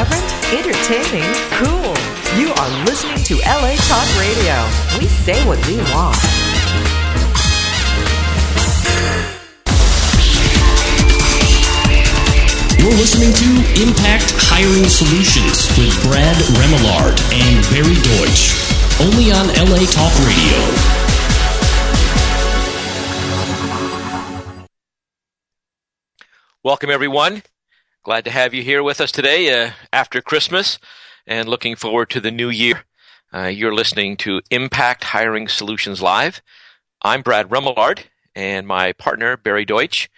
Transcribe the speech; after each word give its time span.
Irreverent, 0.00 0.32
entertaining, 0.54 1.30
cool. 1.60 1.92
You 2.40 2.48
are 2.54 2.84
listening 2.86 3.22
to 3.22 3.34
LA 3.44 3.76
Talk 3.84 4.08
Radio. 4.16 4.56
We 4.98 5.04
say 5.04 5.36
what 5.46 5.58
we 5.66 5.76
want. 5.92 6.16
You're 12.80 12.96
listening 12.96 13.34
to 13.34 13.82
Impact 13.82 14.32
Hiring 14.48 14.88
Solutions 14.88 15.68
with 15.76 15.92
Brad 16.04 16.36
Remillard 16.56 17.20
and 17.36 17.60
Barry 17.68 18.00
Deutsch. 18.00 18.56
Only 19.02 19.32
on 19.32 19.48
LA 19.48 19.84
Talk 19.84 20.16
Radio. 20.24 20.64
Welcome, 26.64 26.88
everyone. 26.88 27.42
Glad 28.02 28.24
to 28.24 28.30
have 28.30 28.54
you 28.54 28.62
here 28.62 28.82
with 28.82 28.98
us 29.02 29.12
today 29.12 29.52
uh, 29.52 29.72
after 29.92 30.22
Christmas 30.22 30.78
and 31.26 31.46
looking 31.46 31.76
forward 31.76 32.08
to 32.08 32.20
the 32.20 32.30
new 32.30 32.48
year. 32.48 32.84
Uh, 33.30 33.48
you're 33.48 33.74
listening 33.74 34.16
to 34.16 34.40
Impact 34.50 35.04
Hiring 35.04 35.48
Solutions 35.48 36.00
Live. 36.00 36.40
I'm 37.02 37.20
Brad 37.20 37.50
Remillard 37.50 38.04
and 38.34 38.66
my 38.66 38.94
partner, 38.94 39.36
Barry 39.36 39.66
Deutsch. 39.66 40.08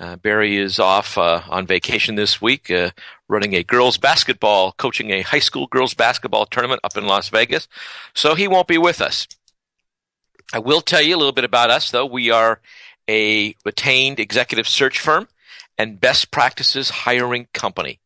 Uh, 0.00 0.16
Barry 0.16 0.56
is 0.56 0.80
off 0.80 1.16
uh, 1.16 1.42
on 1.48 1.64
vacation 1.64 2.16
this 2.16 2.42
week, 2.42 2.72
uh, 2.72 2.90
running 3.28 3.54
a 3.54 3.62
girls 3.62 3.98
basketball, 3.98 4.72
coaching 4.72 5.12
a 5.12 5.22
high 5.22 5.38
school 5.38 5.68
girls 5.68 5.94
basketball 5.94 6.44
tournament 6.44 6.80
up 6.82 6.96
in 6.96 7.06
Las 7.06 7.28
Vegas. 7.28 7.68
So 8.16 8.34
he 8.34 8.48
won't 8.48 8.66
be 8.66 8.78
with 8.78 9.00
us. 9.00 9.28
I 10.52 10.58
will 10.58 10.80
tell 10.80 11.02
you 11.02 11.14
a 11.14 11.18
little 11.18 11.30
bit 11.30 11.44
about 11.44 11.70
us, 11.70 11.92
though. 11.92 12.06
We 12.06 12.32
are 12.32 12.60
a 13.08 13.54
retained 13.64 14.18
executive 14.18 14.66
search 14.66 14.98
firm 14.98 15.28
and 15.78 16.00
best 16.00 16.30
practices 16.30 16.90
hiring 16.90 17.46
company. 17.52 18.00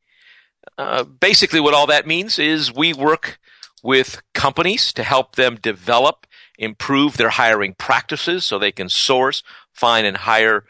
Uh, 0.79 1.05
basically, 1.05 1.61
what 1.61 1.75
all 1.75 1.87
that 1.87 2.07
means 2.07 2.39
is 2.39 2.73
we 2.73 2.93
work 2.93 3.39
with 3.83 4.23
companies 4.35 4.93
to 4.93 5.03
help 5.03 5.35
them 5.35 5.57
develop, 5.57 6.27
improve 6.59 7.17
their 7.17 7.31
hiring 7.31 7.75
practices 7.75 8.45
so 8.45 8.59
they 8.59 8.73
can 8.73 8.89
source, 8.89 9.43
find, 9.73 10.07
and 10.07 10.17
hire 10.17 10.65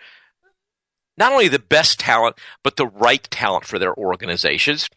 not 1.19 1.33
only 1.33 1.48
the 1.48 1.58
best 1.58 2.00
talent, 2.00 2.36
but 2.62 2.77
the 2.77 2.86
right 2.86 3.23
talent 3.30 3.67
for 3.67 3.78
their 3.78 3.95
organizations. 3.97 4.89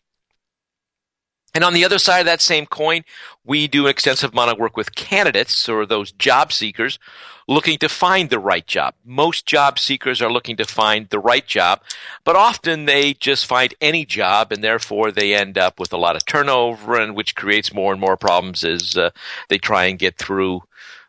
And 1.55 1.63
on 1.63 1.73
the 1.73 1.85
other 1.85 1.99
side 1.99 2.19
of 2.19 2.25
that 2.25 2.41
same 2.41 2.65
coin, 2.65 3.05
we 3.45 3.69
do 3.69 3.85
an 3.85 3.89
extensive 3.89 4.33
amount 4.33 4.51
of 4.51 4.59
work 4.59 4.75
with 4.75 4.93
candidates 4.93 5.69
or 5.69 5.85
those 5.85 6.11
job 6.11 6.51
seekers 6.51 6.99
looking 7.47 7.77
to 7.77 7.87
find 7.87 8.29
the 8.29 8.39
right 8.39 8.67
job. 8.67 8.93
Most 9.05 9.45
job 9.45 9.79
seekers 9.79 10.21
are 10.21 10.31
looking 10.31 10.57
to 10.57 10.65
find 10.65 11.07
the 11.09 11.19
right 11.19 11.47
job, 11.47 11.81
but 12.25 12.35
often 12.35 12.85
they 12.85 13.13
just 13.13 13.45
find 13.45 13.73
any 13.79 14.03
job 14.03 14.51
and 14.51 14.61
therefore 14.61 15.11
they 15.11 15.33
end 15.33 15.57
up 15.57 15.79
with 15.79 15.93
a 15.93 15.97
lot 15.97 16.17
of 16.17 16.25
turnover 16.25 16.99
and 16.99 17.15
which 17.15 17.35
creates 17.35 17.73
more 17.73 17.93
and 17.93 18.01
more 18.01 18.17
problems 18.17 18.65
as 18.65 18.97
uh, 18.97 19.11
they 19.47 19.57
try 19.57 19.85
and 19.85 19.97
get 19.97 20.17
through 20.17 20.61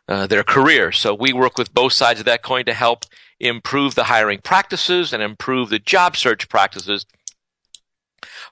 uh, 0.07 0.27
their 0.27 0.43
career. 0.43 0.93
So 0.93 1.13
we 1.13 1.33
work 1.33 1.57
with 1.57 1.73
both 1.73 1.91
sides 1.91 2.21
of 2.21 2.25
that 2.27 2.41
coin 2.41 2.63
to 2.65 2.73
help 2.73 3.03
improve 3.39 3.95
the 3.95 4.05
hiring 4.05 4.39
practices 4.39 5.11
and 5.11 5.21
improve 5.21 5.69
the 5.69 5.79
job 5.79 6.15
search 6.15 6.47
practices 6.47 7.05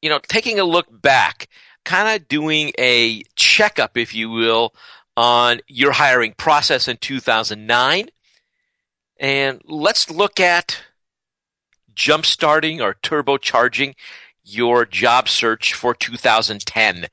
you 0.00 0.10
know, 0.10 0.20
taking 0.28 0.60
a 0.60 0.64
look 0.64 0.86
back, 0.90 1.48
kind 1.84 2.20
of 2.20 2.28
doing 2.28 2.72
a 2.78 3.22
checkup, 3.34 3.96
if 3.96 4.14
you 4.14 4.30
will, 4.30 4.74
on 5.20 5.60
your 5.68 5.92
hiring 5.92 6.32
process 6.32 6.88
in 6.88 6.96
2009 6.96 8.08
and 9.18 9.60
let's 9.66 10.10
look 10.10 10.40
at 10.40 10.80
jumpstarting 11.94 12.80
or 12.80 12.94
turbocharging 12.94 13.94
your 14.42 14.86
job 14.86 15.28
search 15.28 15.74
for 15.74 15.94
2010. 15.94 17.06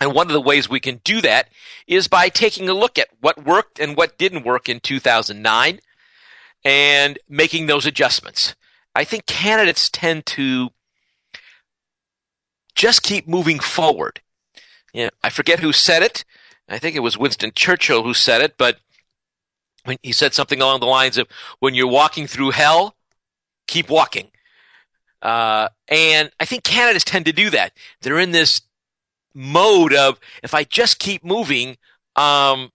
And 0.00 0.14
one 0.14 0.28
of 0.28 0.32
the 0.32 0.40
ways 0.40 0.68
we 0.68 0.78
can 0.78 1.00
do 1.02 1.20
that 1.22 1.48
is 1.88 2.06
by 2.06 2.28
taking 2.28 2.68
a 2.68 2.72
look 2.72 3.00
at 3.00 3.08
what 3.20 3.44
worked 3.44 3.80
and 3.80 3.96
what 3.96 4.16
didn't 4.16 4.44
work 4.44 4.68
in 4.68 4.78
2009 4.78 5.80
and 6.64 7.18
making 7.28 7.66
those 7.66 7.84
adjustments. 7.84 8.54
I 8.94 9.02
think 9.02 9.26
candidates 9.26 9.90
tend 9.90 10.24
to 10.26 10.68
just 12.76 13.02
keep 13.02 13.26
moving 13.26 13.58
forward. 13.58 14.20
Know, 14.94 15.10
I 15.24 15.30
forget 15.30 15.58
who 15.58 15.72
said 15.72 16.04
it. 16.04 16.24
I 16.68 16.78
think 16.78 16.96
it 16.96 17.00
was 17.00 17.18
Winston 17.18 17.52
Churchill 17.54 18.02
who 18.02 18.14
said 18.14 18.40
it, 18.40 18.56
but 18.56 18.78
he 20.02 20.12
said 20.12 20.32
something 20.32 20.60
along 20.60 20.80
the 20.80 20.86
lines 20.86 21.18
of, 21.18 21.28
when 21.58 21.74
you're 21.74 21.86
walking 21.86 22.26
through 22.26 22.52
hell, 22.52 22.96
keep 23.66 23.90
walking. 23.90 24.30
Uh, 25.20 25.68
and 25.88 26.30
I 26.40 26.44
think 26.44 26.64
candidates 26.64 27.04
tend 27.04 27.26
to 27.26 27.32
do 27.32 27.50
that. 27.50 27.72
They're 28.00 28.18
in 28.18 28.30
this 28.30 28.62
mode 29.34 29.92
of, 29.94 30.18
if 30.42 30.54
I 30.54 30.64
just 30.64 30.98
keep 30.98 31.24
moving, 31.24 31.76
um, 32.16 32.70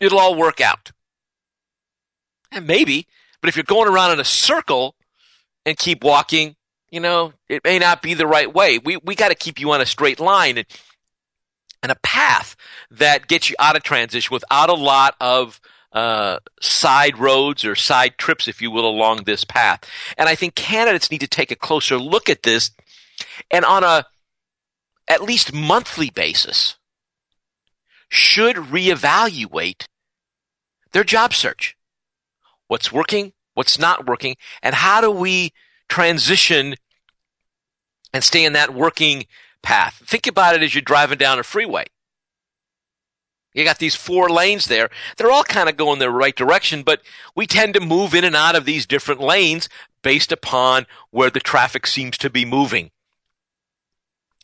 it'll 0.00 0.18
all 0.18 0.34
work 0.34 0.60
out. 0.60 0.90
And 2.50 2.66
maybe, 2.66 3.06
but 3.40 3.48
if 3.48 3.56
you're 3.56 3.64
going 3.64 3.88
around 3.88 4.12
in 4.12 4.20
a 4.20 4.24
circle 4.24 4.94
and 5.66 5.76
keep 5.76 6.02
walking, 6.02 6.56
you 6.90 7.00
know, 7.00 7.32
it 7.48 7.62
may 7.64 7.78
not 7.78 8.02
be 8.02 8.14
the 8.14 8.26
right 8.26 8.52
way. 8.52 8.78
We, 8.78 8.96
we 8.98 9.14
got 9.14 9.28
to 9.28 9.34
keep 9.34 9.60
you 9.60 9.72
on 9.72 9.80
a 9.80 9.86
straight 9.86 10.20
line. 10.20 10.58
And 10.58 10.66
and 11.84 11.92
a 11.92 11.96
path 11.96 12.56
that 12.90 13.28
gets 13.28 13.50
you 13.50 13.56
out 13.58 13.76
of 13.76 13.82
transition 13.82 14.32
without 14.32 14.70
a 14.70 14.74
lot 14.74 15.14
of 15.20 15.60
uh, 15.92 16.38
side 16.58 17.18
roads 17.18 17.62
or 17.62 17.74
side 17.74 18.16
trips, 18.16 18.48
if 18.48 18.62
you 18.62 18.70
will, 18.70 18.88
along 18.88 19.24
this 19.24 19.44
path. 19.44 19.84
And 20.16 20.26
I 20.26 20.34
think 20.34 20.54
candidates 20.54 21.10
need 21.10 21.20
to 21.20 21.28
take 21.28 21.50
a 21.50 21.56
closer 21.56 21.98
look 21.98 22.30
at 22.30 22.42
this 22.42 22.70
and 23.50 23.66
on 23.66 23.84
a 23.84 24.06
at 25.06 25.22
least 25.22 25.52
monthly 25.52 26.08
basis 26.08 26.76
should 28.08 28.56
reevaluate 28.56 29.84
their 30.92 31.04
job 31.04 31.34
search. 31.34 31.76
What's 32.66 32.90
working, 32.90 33.34
what's 33.52 33.78
not 33.78 34.06
working, 34.06 34.36
and 34.62 34.74
how 34.74 35.02
do 35.02 35.10
we 35.10 35.52
transition 35.90 36.76
and 38.14 38.24
stay 38.24 38.46
in 38.46 38.54
that 38.54 38.72
working 38.72 39.26
path. 39.64 40.00
Think 40.06 40.28
about 40.28 40.54
it 40.54 40.62
as 40.62 40.74
you're 40.74 40.82
driving 40.82 41.18
down 41.18 41.40
a 41.40 41.42
freeway. 41.42 41.86
You 43.54 43.64
got 43.64 43.78
these 43.78 43.94
four 43.94 44.28
lanes 44.28 44.66
there. 44.66 44.90
They're 45.16 45.30
all 45.30 45.44
kind 45.44 45.68
of 45.68 45.76
going 45.76 46.00
the 46.00 46.10
right 46.10 46.34
direction, 46.34 46.82
but 46.82 47.00
we 47.36 47.46
tend 47.46 47.74
to 47.74 47.80
move 47.80 48.14
in 48.14 48.24
and 48.24 48.36
out 48.36 48.56
of 48.56 48.64
these 48.64 48.84
different 48.84 49.20
lanes 49.20 49.68
based 50.02 50.32
upon 50.32 50.86
where 51.10 51.30
the 51.30 51.40
traffic 51.40 51.86
seems 51.86 52.18
to 52.18 52.30
be 52.30 52.44
moving. 52.44 52.90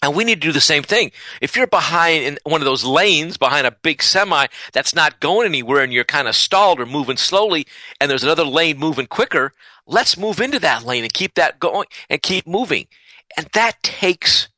And 0.02 0.14
we 0.14 0.24
need 0.24 0.36
to 0.40 0.48
do 0.48 0.52
the 0.52 0.60
same 0.60 0.82
thing. 0.82 1.10
If 1.42 1.56
you're 1.56 1.66
behind 1.66 2.24
in 2.24 2.38
one 2.44 2.62
of 2.62 2.64
those 2.64 2.84
lanes 2.84 3.36
behind 3.36 3.66
a 3.66 3.72
big 3.82 4.02
semi 4.02 4.46
that's 4.72 4.94
not 4.94 5.20
going 5.20 5.46
anywhere 5.46 5.82
and 5.82 5.92
you're 5.92 6.04
kind 6.04 6.26
of 6.26 6.34
stalled 6.34 6.80
or 6.80 6.86
moving 6.86 7.18
slowly 7.18 7.66
and 8.00 8.10
there's 8.10 8.24
another 8.24 8.44
lane 8.44 8.78
moving 8.78 9.06
quicker, 9.06 9.52
let's 9.86 10.16
move 10.16 10.40
into 10.40 10.60
that 10.60 10.84
lane 10.84 11.02
and 11.02 11.12
keep 11.12 11.34
that 11.34 11.60
going 11.60 11.86
and 12.08 12.22
keep 12.22 12.46
moving. 12.46 12.86
And 13.36 13.46
that 13.52 13.82
takes 13.82 14.48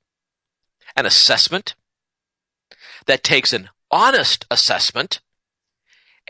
an 0.97 1.07
assessment. 1.07 1.75
That 3.07 3.23
takes 3.23 3.53
an 3.53 3.69
honest 3.91 4.47
assessment. 4.51 5.21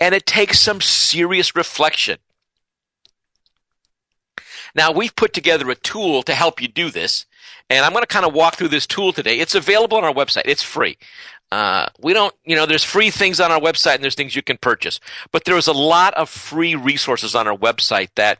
And 0.01 0.15
it 0.15 0.27
takes 0.27 0.59
some 0.59 0.81
serious 0.81 1.55
reflection. 1.55 2.19
Now 4.75 4.91
we've 4.91 5.15
put 5.15 5.33
together 5.33 5.71
a 5.71 5.75
tool 5.75 6.23
to 6.25 6.35
help 6.35 6.61
you 6.63 6.69
do 6.69 6.91
this. 6.91 7.27
And 7.69 7.85
I'm 7.85 7.93
going 7.93 8.03
to 8.03 8.07
kind 8.07 8.27
of 8.27 8.35
walk 8.35 8.57
through 8.57 8.69
this 8.69 8.87
tool 8.87 9.13
today. 9.13 9.39
It's 9.39 9.55
available 9.55 9.99
on 9.99 10.05
our 10.05 10.13
website. 10.13 10.43
It's 10.47 10.63
free. 10.63 10.99
Uh, 11.51 11.87
we 12.01 12.15
don't, 12.15 12.35
you 12.45 12.57
know, 12.57 12.65
there's 12.65 12.85
free 12.85 13.11
things 13.11 13.39
on 13.39 13.53
our 13.53 13.61
website 13.61 13.97
and 13.97 14.03
there's 14.03 14.15
things 14.15 14.35
you 14.35 14.43
can 14.43 14.57
purchase. 14.57 14.99
But 15.33 15.45
there's 15.45 15.67
a 15.67 15.73
lot 15.73 16.15
of 16.15 16.31
free 16.31 16.75
resources 16.75 17.35
on 17.35 17.47
our 17.47 17.57
website 17.57 18.09
that 18.17 18.39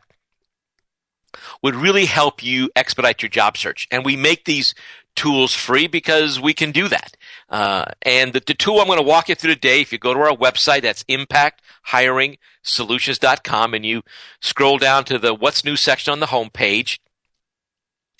would 1.63 1.75
really 1.75 2.07
help 2.07 2.43
you 2.43 2.71
expedite 2.75 3.23
your 3.23 3.29
job 3.29 3.57
search. 3.57 3.87
And 3.91 4.05
we 4.05 4.17
make 4.17 4.45
these 4.45 4.75
tools 5.15 5.55
free 5.55 5.87
because 5.87 6.41
we 6.41 6.55
can 6.55 6.73
do 6.73 6.89
that. 6.89 7.17
Uh, 7.49 7.85
and 8.03 8.33
the, 8.33 8.43
the, 8.47 8.55
tool 8.55 8.81
I'm 8.81 8.87
going 8.87 8.99
to 8.99 9.05
walk 9.05 9.29
you 9.29 9.35
through 9.35 9.55
today, 9.55 9.83
if 9.83 9.93
you 9.93 9.99
go 9.99 10.15
to 10.15 10.21
our 10.21 10.37
website, 10.37 10.83
that's 10.83 11.03
impacthiringsolutions.com 11.05 13.75
and 13.75 13.85
you 13.85 14.03
scroll 14.41 14.79
down 14.79 15.05
to 15.05 15.19
the 15.19 15.35
what's 15.35 15.65
new 15.65 15.77
section 15.77 16.13
on 16.13 16.21
the 16.21 16.27
homepage, 16.27 16.99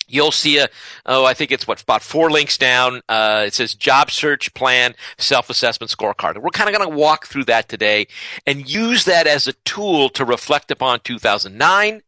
you'll 0.07 0.31
see 0.31 0.59
a, 0.59 0.69
oh, 1.05 1.25
I 1.25 1.33
think 1.33 1.51
it's 1.51 1.67
what, 1.67 1.81
about 1.81 2.03
four 2.03 2.29
links 2.29 2.57
down. 2.57 3.01
Uh, 3.09 3.43
it 3.47 3.53
says 3.53 3.73
job 3.73 4.11
search 4.11 4.53
plan, 4.53 4.95
self-assessment 5.17 5.91
scorecard. 5.91 6.37
We're 6.37 6.51
kind 6.51 6.69
of 6.69 6.77
going 6.77 6.89
to 6.89 6.95
walk 6.95 7.25
through 7.25 7.45
that 7.45 7.69
today 7.69 8.07
and 8.45 8.69
use 8.69 9.05
that 9.05 9.25
as 9.27 9.47
a 9.47 9.53
tool 9.65 10.09
to 10.09 10.25
reflect 10.25 10.69
upon 10.71 10.99
2009, 10.99 12.03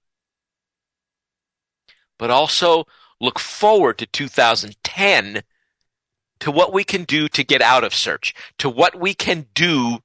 but 2.20 2.30
also 2.30 2.86
look 3.20 3.40
forward 3.40 3.98
to 4.00 4.06
2010 4.06 5.44
to 6.40 6.52
what 6.52 6.74
we 6.74 6.84
can 6.84 7.04
do 7.04 7.28
to 7.30 7.44
get 7.44 7.62
out 7.62 7.84
of 7.84 7.94
search, 7.94 8.34
to 8.58 8.70
what 8.70 9.00
we 9.00 9.14
can 9.14 9.48
do 9.54 10.00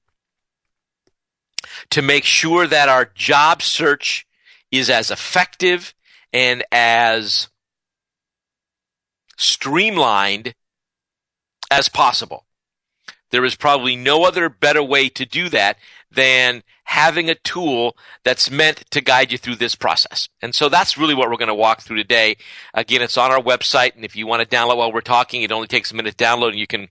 to 1.91 2.03
make 2.03 2.25
sure 2.25 2.67
that 2.67 2.89
our 2.89 3.05
job 3.05 3.63
search 3.63 4.27
is 4.71 4.89
as 4.91 5.11
effective 5.11 5.95
and 6.33 6.65
as 6.71 7.49
streamlined 9.37 10.55
as 11.71 11.89
possible. 11.89 12.45
There 13.31 13.45
is 13.45 13.55
probably 13.55 13.97
no 13.97 14.25
other 14.25 14.49
better 14.49 14.83
way 14.83 15.09
to 15.11 15.25
do 15.25 15.49
that 15.51 15.79
than 16.11 16.63
having 16.85 17.31
a 17.31 17.37
tool 17.37 17.97
that's 18.25 18.51
meant 18.51 18.85
to 18.91 19.01
guide 19.01 19.31
you 19.31 19.39
through 19.39 19.55
this 19.55 19.77
process. 19.77 20.29
And 20.43 20.55
so 20.55 20.69
that's 20.69 20.99
really 20.99 21.15
what 21.15 21.31
we're 21.31 21.37
going 21.37 21.49
to 21.49 21.55
walk 21.55 21.83
through 21.83 21.99
today. 21.99 22.37
Again, 22.75 23.03
it's 23.03 23.17
on 23.17 23.31
our 23.31 23.41
website, 23.41 23.95
and 23.95 24.05
if 24.05 24.17
you 24.17 24.27
want 24.27 24.43
to 24.43 24.57
download 24.57 24.79
while 24.79 24.93
we're 24.93 25.01
talking, 25.01 25.43
it 25.43 25.53
only 25.53 25.69
takes 25.69 25.93
a 25.93 25.95
minute 25.95 26.19
to 26.19 26.25
download, 26.25 26.49
and 26.49 26.59
you 26.59 26.67
can 26.67 26.89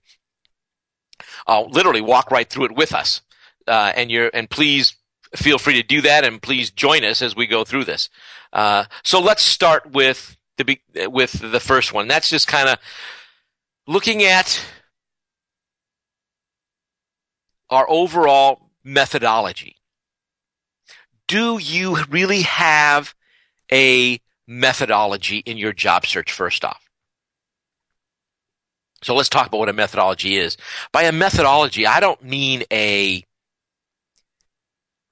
uh, 1.46 1.62
literally 1.62 2.00
walk 2.00 2.30
right 2.30 2.48
through 2.48 2.66
it 2.66 2.74
with 2.74 2.94
us. 2.94 3.20
Uh, 3.68 3.92
and 3.94 4.10
you're 4.10 4.30
and 4.32 4.48
please 4.48 4.96
feel 5.36 5.58
free 5.58 5.74
to 5.74 5.82
do 5.82 6.00
that, 6.00 6.24
and 6.24 6.40
please 6.40 6.70
join 6.70 7.04
us 7.04 7.20
as 7.20 7.36
we 7.36 7.46
go 7.46 7.62
through 7.62 7.84
this. 7.84 8.08
Uh, 8.52 8.84
so 9.04 9.20
let's 9.20 9.42
start 9.42 9.92
with 9.92 10.36
the 10.56 10.80
with 11.08 11.32
the 11.32 11.60
first 11.60 11.92
one. 11.92 12.08
That's 12.08 12.30
just 12.30 12.48
kind 12.48 12.70
of 12.70 12.78
looking 13.86 14.22
at 14.22 14.60
our 17.70 17.88
overall 17.88 18.70
methodology 18.84 19.76
do 21.30 21.58
you 21.58 21.96
really 22.10 22.42
have 22.42 23.14
a 23.70 24.20
methodology 24.48 25.38
in 25.38 25.58
your 25.58 25.72
job 25.72 26.04
search 26.04 26.32
first 26.32 26.64
off? 26.64 26.90
So 29.04 29.14
let's 29.14 29.28
talk 29.28 29.46
about 29.46 29.58
what 29.58 29.68
a 29.68 29.72
methodology 29.72 30.36
is. 30.36 30.56
By 30.90 31.04
a 31.04 31.12
methodology, 31.12 31.86
I 31.86 32.00
don't 32.00 32.20
mean 32.24 32.64
a 32.72 33.22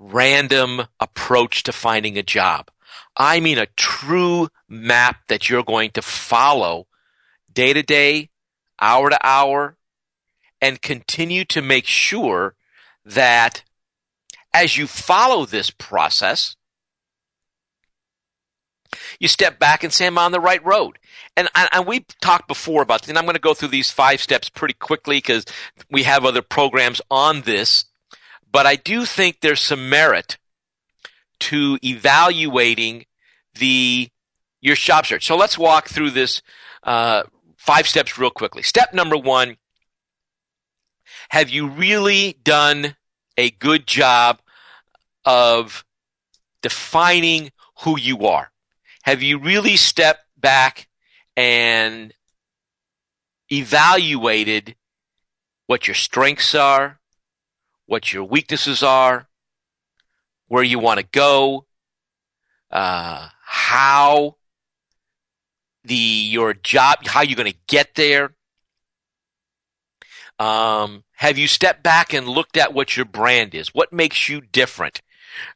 random 0.01 0.89
approach 0.99 1.63
to 1.63 1.73
finding 1.73 2.19
a 2.19 2.25
job. 2.25 2.69
I 3.17 3.39
mean 3.39 3.59
a 3.59 3.67
true 3.77 4.49
map 4.69 5.21
that 5.29 5.49
you're 5.49 5.63
going 5.63 5.93
to 5.93 6.03
follow 6.03 6.89
day 7.53 7.73
to 7.73 7.85
day, 7.85 8.31
hour 8.81 9.09
to 9.09 9.19
hour, 9.25 9.77
and 10.61 10.83
continue 10.83 11.45
to 11.47 11.63
make 11.63 11.87
sure 11.87 12.55
that 13.05 13.63
as 14.53 14.77
you 14.77 14.87
follow 14.87 15.45
this 15.45 15.71
process, 15.71 16.57
you 19.21 19.29
step 19.29 19.59
back 19.59 19.85
and 19.85 19.93
say, 19.93 20.07
I'm 20.07 20.19
on 20.19 20.33
the 20.33 20.41
right 20.41 20.65
road. 20.65 20.99
And, 21.37 21.49
and 21.55 21.87
we 21.87 22.07
talked 22.21 22.49
before 22.49 22.83
about, 22.83 23.03
this, 23.03 23.09
and 23.09 23.19
I'm 23.19 23.25
going 23.25 23.35
to 23.35 23.41
go 23.41 23.55
through 23.55 23.69
these 23.69 23.91
five 23.91 24.21
steps 24.21 24.49
pretty 24.49 24.75
quickly 24.75 25.19
because 25.19 25.45
we 25.91 26.05
have 26.05 26.25
other 26.25 26.43
programs 26.43 27.01
on 27.11 27.43
this. 27.43 27.85
But 28.51 28.67
I 28.67 28.77
do 28.77 29.05
think 29.05 29.41
there's 29.41 29.61
some 29.61 29.91
merit 29.91 30.39
to 31.41 31.79
evaluating 31.85 33.05
the 33.55 34.09
your 34.61 34.75
job 34.75 35.07
search. 35.07 35.27
So 35.27 35.37
let's 35.37 35.57
walk 35.57 35.89
through 35.89 36.11
this 36.11 36.43
uh, 36.83 37.23
five 37.57 37.87
steps 37.87 38.19
real 38.19 38.31
quickly. 38.31 38.63
Step 38.63 38.93
number 38.95 39.17
one: 39.17 39.57
Have 41.29 41.51
you 41.51 41.69
really 41.69 42.39
done 42.43 42.97
a 43.37 43.51
good 43.51 43.87
job 43.87 44.41
of 45.25 45.85
defining 46.63 47.51
who 47.81 47.99
you 47.99 48.27
are? 48.27 48.51
Have 49.03 49.23
you 49.23 49.39
really 49.39 49.77
stepped 49.77 50.25
back 50.39 50.89
and 51.37 52.13
evaluated 53.51 54.75
what 55.67 55.87
your 55.87 55.95
strengths 55.95 56.55
are, 56.55 56.99
what 57.87 58.13
your 58.13 58.25
weaknesses 58.25 58.83
are, 58.83 59.29
where 60.49 60.63
you 60.63 60.79
want 60.79 60.99
to 60.99 61.07
go, 61.07 61.67
uh, 62.71 63.29
how 63.45 64.37
the 65.85 65.95
your 65.95 66.55
job, 66.55 67.07
how 67.07 67.21
you're 67.21 67.37
going 67.37 67.53
to 67.53 67.59
get 67.67 67.95
there? 67.95 68.35
Um, 70.39 71.05
have 71.17 71.39
you 71.39 71.49
stepped 71.49 71.83
back 71.83 72.13
and 72.13 72.29
looked 72.29 72.57
at 72.57 72.73
what 72.73 72.97
your 72.97 73.07
brand 73.07 73.55
is? 73.55 73.75
What 73.75 73.93
makes 73.93 74.29
you 74.29 74.41
different? 74.41 75.03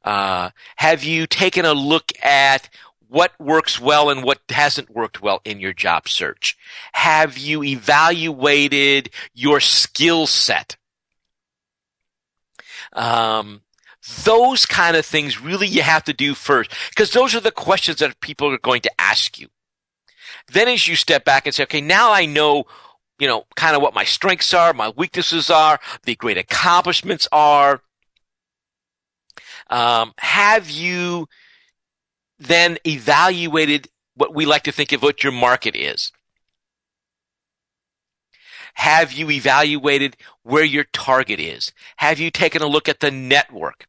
Uh, 0.04 0.50
have 0.76 1.04
you 1.04 1.26
taken 1.26 1.64
a 1.64 1.74
look 1.74 2.12
at 2.22 2.68
what 3.08 3.38
works 3.38 3.78
well 3.78 4.08
and 4.10 4.24
what 4.24 4.40
hasn't 4.48 4.90
worked 4.90 5.20
well 5.20 5.40
in 5.44 5.60
your 5.60 5.72
job 5.72 6.08
search? 6.08 6.56
Have 6.92 7.36
you 7.36 7.62
evaluated 7.62 9.10
your 9.34 9.60
skill 9.60 10.26
set? 10.26 10.76
Um, 12.94 13.62
those 14.24 14.66
kind 14.66 14.96
of 14.96 15.06
things 15.06 15.40
really 15.40 15.66
you 15.66 15.82
have 15.82 16.04
to 16.04 16.12
do 16.12 16.34
first 16.34 16.70
because 16.90 17.12
those 17.12 17.34
are 17.34 17.40
the 17.40 17.52
questions 17.52 17.98
that 17.98 18.20
people 18.20 18.48
are 18.48 18.58
going 18.58 18.80
to 18.82 19.00
ask 19.00 19.38
you. 19.38 19.48
Then 20.48 20.68
as 20.68 20.88
you 20.88 20.96
step 20.96 21.24
back 21.24 21.46
and 21.46 21.54
say, 21.54 21.62
okay, 21.64 21.80
now 21.80 22.12
I 22.12 22.26
know, 22.26 22.64
you 23.19 23.28
know, 23.28 23.45
kind 23.57 23.76
of 23.76 23.83
what 23.83 23.95
my 23.95 24.04
strengths 24.04 24.52
are, 24.54 24.73
my 24.73 24.90
weaknesses 24.90 25.50
are, 25.50 25.78
the 26.04 26.16
great 26.16 26.38
accomplishments 26.38 27.28
are. 27.31 27.83
Um, 29.71 30.12
have 30.19 30.69
you 30.71 31.28
then 32.38 32.78
evaluated 32.87 33.88
what 34.14 34.35
we 34.35 34.45
like 34.45 34.64
to 34.64 34.73
think 34.73 34.92
of 34.92 35.02
what 35.02 35.23
your 35.23 35.33
market 35.33 35.76
is? 35.76 36.12
Have 38.75 39.12
you 39.12 39.31
evaluated 39.31 40.16
where 40.42 40.64
your 40.64 40.85
target 40.92 41.38
is? 41.38 41.73
Have 41.97 42.19
you 42.19 42.31
taken 42.31 42.62
a 42.62 42.66
look 42.66 42.88
at 42.88 43.00
the 43.00 43.11
network? 43.11 43.87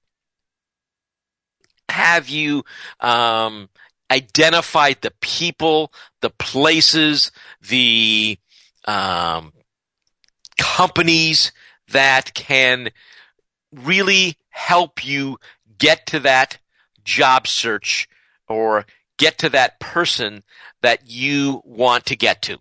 Have 1.90 2.30
you 2.30 2.64
um, 3.00 3.70
identified 4.12 4.98
the 5.02 5.14
people, 5.22 5.92
the 6.22 6.30
places, 6.30 7.32
the 7.62 8.38
um, 8.86 9.54
companies 10.58 11.52
that 11.90 12.34
can 12.34 12.90
really 13.74 14.38
help 14.50 15.06
you 15.06 15.38
get 15.78 16.06
to 16.08 16.20
that 16.20 16.58
job 17.04 17.48
search 17.48 18.08
or 18.48 18.86
get 19.18 19.38
to 19.40 19.50
that 19.50 19.80
person 19.80 20.44
that 20.82 21.10
you 21.10 21.62
want 21.66 22.06
to 22.06 22.16
get 22.16 22.42
to. 22.44 22.58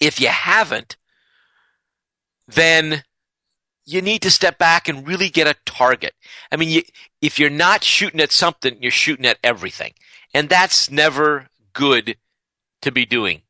If 0.00 0.20
you 0.20 0.28
haven't, 0.28 0.96
then 2.46 3.02
you 3.86 4.00
need 4.00 4.22
to 4.22 4.30
step 4.30 4.58
back 4.58 4.88
and 4.88 5.06
really 5.06 5.28
get 5.28 5.46
a 5.46 5.56
target. 5.64 6.14
I 6.50 6.56
mean, 6.56 6.70
you, 6.70 6.82
if 7.20 7.38
you're 7.38 7.50
not 7.50 7.84
shooting 7.84 8.20
at 8.20 8.32
something, 8.32 8.76
you're 8.80 8.90
shooting 8.90 9.26
at 9.26 9.38
everything. 9.42 9.92
And 10.32 10.48
that's 10.48 10.90
never 10.90 11.48
good 11.72 12.16
to 12.82 12.92
be 12.92 13.06
doing. 13.06 13.42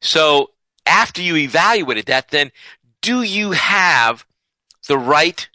So 0.00 0.50
after 0.86 1.22
you 1.22 1.36
evaluated 1.36 2.06
that, 2.06 2.28
then 2.28 2.50
do 3.00 3.22
you 3.22 3.52
have 3.52 4.26
the 4.86 4.98
right 4.98 5.48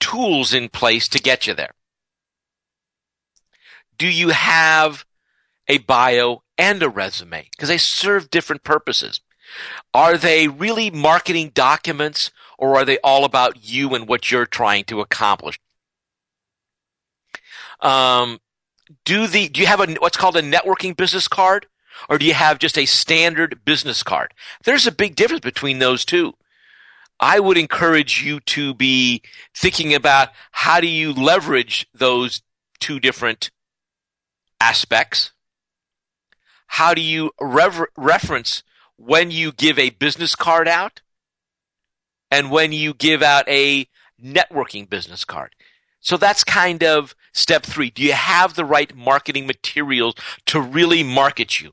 tools 0.00 0.52
in 0.52 0.68
place 0.68 1.08
to 1.08 1.18
get 1.18 1.46
you 1.46 1.54
there? 1.54 1.74
Do 3.98 4.08
you 4.08 4.30
have 4.30 5.04
a 5.68 5.78
bio 5.78 6.42
and 6.58 6.82
a 6.82 6.88
resume? 6.88 7.48
Because 7.50 7.68
they 7.68 7.78
serve 7.78 8.30
different 8.30 8.64
purposes. 8.64 9.20
Are 9.94 10.16
they 10.16 10.48
really 10.48 10.90
marketing 10.90 11.50
documents 11.54 12.30
or 12.58 12.76
are 12.76 12.84
they 12.84 12.98
all 12.98 13.24
about 13.24 13.68
you 13.68 13.94
and 13.94 14.08
what 14.08 14.30
you're 14.30 14.46
trying 14.46 14.84
to 14.84 15.00
accomplish? 15.00 15.60
Um, 17.80 18.40
do 19.04 19.26
the 19.26 19.48
do 19.48 19.60
you 19.60 19.66
have 19.66 19.80
a 19.80 19.94
what's 19.94 20.16
called 20.16 20.36
a 20.36 20.42
networking 20.42 20.96
business 20.96 21.28
card 21.28 21.66
or 22.08 22.18
do 22.18 22.26
you 22.26 22.34
have 22.34 22.58
just 22.58 22.78
a 22.78 22.86
standard 22.86 23.64
business 23.64 24.02
card? 24.02 24.34
There's 24.64 24.86
a 24.86 24.92
big 24.92 25.14
difference 25.14 25.40
between 25.40 25.78
those 25.78 26.04
two. 26.04 26.34
I 27.20 27.38
would 27.38 27.56
encourage 27.56 28.22
you 28.22 28.40
to 28.40 28.74
be 28.74 29.22
thinking 29.54 29.94
about 29.94 30.30
how 30.50 30.80
do 30.80 30.88
you 30.88 31.12
leverage 31.12 31.86
those 31.94 32.42
two 32.80 32.98
different 32.98 33.50
aspects? 34.60 35.30
How 36.66 36.94
do 36.94 37.00
you 37.00 37.30
rever- 37.40 37.90
reference 37.96 38.62
when 38.96 39.30
you 39.30 39.52
give 39.52 39.78
a 39.78 39.90
business 39.90 40.34
card 40.34 40.66
out 40.66 41.00
and 42.30 42.50
when 42.50 42.72
you 42.72 42.94
give 42.94 43.22
out 43.22 43.48
a 43.48 43.86
networking 44.20 44.88
business 44.88 45.24
card? 45.24 45.54
So 46.00 46.16
that's 46.16 46.42
kind 46.42 46.82
of 46.82 47.14
step 47.32 47.64
three. 47.64 47.90
Do 47.90 48.02
you 48.02 48.14
have 48.14 48.54
the 48.54 48.64
right 48.64 48.94
marketing 48.96 49.46
materials 49.46 50.14
to 50.46 50.60
really 50.60 51.04
market 51.04 51.60
you? 51.60 51.72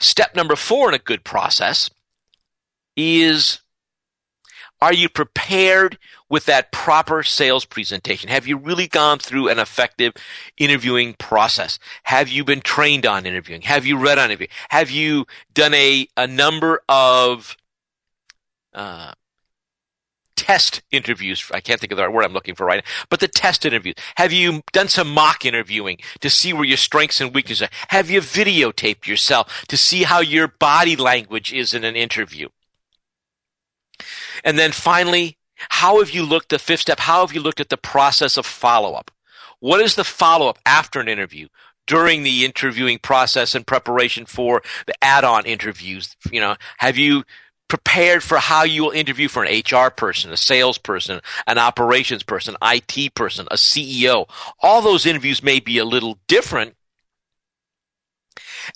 Step 0.00 0.34
number 0.34 0.56
four 0.56 0.88
in 0.88 0.94
a 0.94 0.98
good 0.98 1.24
process 1.24 1.90
is 2.96 3.60
are 4.80 4.92
you 4.92 5.08
prepared 5.08 5.98
with 6.28 6.46
that 6.46 6.70
proper 6.70 7.22
sales 7.22 7.64
presentation? 7.64 8.28
Have 8.28 8.46
you 8.46 8.58
really 8.58 8.86
gone 8.86 9.18
through 9.18 9.48
an 9.48 9.58
effective 9.58 10.12
interviewing 10.58 11.14
process? 11.14 11.78
Have 12.02 12.28
you 12.28 12.44
been 12.44 12.60
trained 12.60 13.06
on 13.06 13.24
interviewing? 13.24 13.62
Have 13.62 13.86
you 13.86 13.96
read 13.96 14.18
on 14.18 14.26
interviewing? 14.26 14.50
Have 14.68 14.90
you 14.90 15.26
done 15.54 15.72
a, 15.72 16.06
a 16.16 16.26
number 16.26 16.82
of 16.88 17.56
uh, 18.74 19.12
test 20.36 20.82
interviews. 20.90 21.50
I 21.52 21.60
can't 21.60 21.80
think 21.80 21.92
of 21.92 21.98
the 21.98 22.10
word 22.10 22.24
I'm 22.24 22.32
looking 22.32 22.54
for 22.54 22.66
right 22.66 22.84
now, 22.84 23.06
but 23.10 23.20
the 23.20 23.28
test 23.28 23.64
interviews. 23.64 23.94
Have 24.16 24.32
you 24.32 24.62
done 24.72 24.88
some 24.88 25.12
mock 25.12 25.44
interviewing 25.44 25.98
to 26.20 26.30
see 26.30 26.52
where 26.52 26.64
your 26.64 26.76
strengths 26.76 27.20
and 27.20 27.34
weaknesses 27.34 27.62
are? 27.62 27.70
Have 27.88 28.10
you 28.10 28.20
videotaped 28.20 29.06
yourself 29.06 29.64
to 29.68 29.76
see 29.76 30.04
how 30.04 30.20
your 30.20 30.48
body 30.48 30.96
language 30.96 31.52
is 31.52 31.74
in 31.74 31.84
an 31.84 31.96
interview? 31.96 32.48
And 34.44 34.58
then 34.58 34.72
finally, 34.72 35.38
how 35.70 35.98
have 35.98 36.10
you 36.10 36.22
looked, 36.22 36.50
the 36.50 36.58
fifth 36.58 36.80
step, 36.80 37.00
how 37.00 37.26
have 37.26 37.34
you 37.34 37.40
looked 37.40 37.60
at 37.60 37.70
the 37.70 37.76
process 37.76 38.36
of 38.36 38.46
follow 38.46 38.92
up? 38.94 39.10
What 39.60 39.80
is 39.80 39.94
the 39.94 40.04
follow 40.04 40.48
up 40.48 40.58
after 40.66 41.00
an 41.00 41.08
interview? 41.08 41.48
During 41.86 42.24
the 42.24 42.44
interviewing 42.44 42.98
process 42.98 43.54
and 43.54 43.64
preparation 43.64 44.26
for 44.26 44.62
the 44.86 44.94
add-on 45.02 45.46
interviews, 45.46 46.16
you 46.32 46.40
know, 46.40 46.56
have 46.78 46.96
you 46.96 47.22
prepared 47.68 48.22
for 48.22 48.38
how 48.38 48.64
you 48.64 48.84
will 48.84 48.90
interview 48.90 49.28
for 49.28 49.44
an 49.44 49.62
HR 49.70 49.90
person, 49.90 50.32
a 50.32 50.36
salesperson, 50.36 51.20
an 51.46 51.58
operations 51.58 52.22
person, 52.22 52.56
IT 52.62 53.14
person, 53.14 53.46
a 53.50 53.56
CEO. 53.56 54.28
All 54.60 54.82
those 54.82 55.06
interviews 55.06 55.42
may 55.42 55.60
be 55.60 55.78
a 55.78 55.84
little 55.84 56.18
different. 56.28 56.76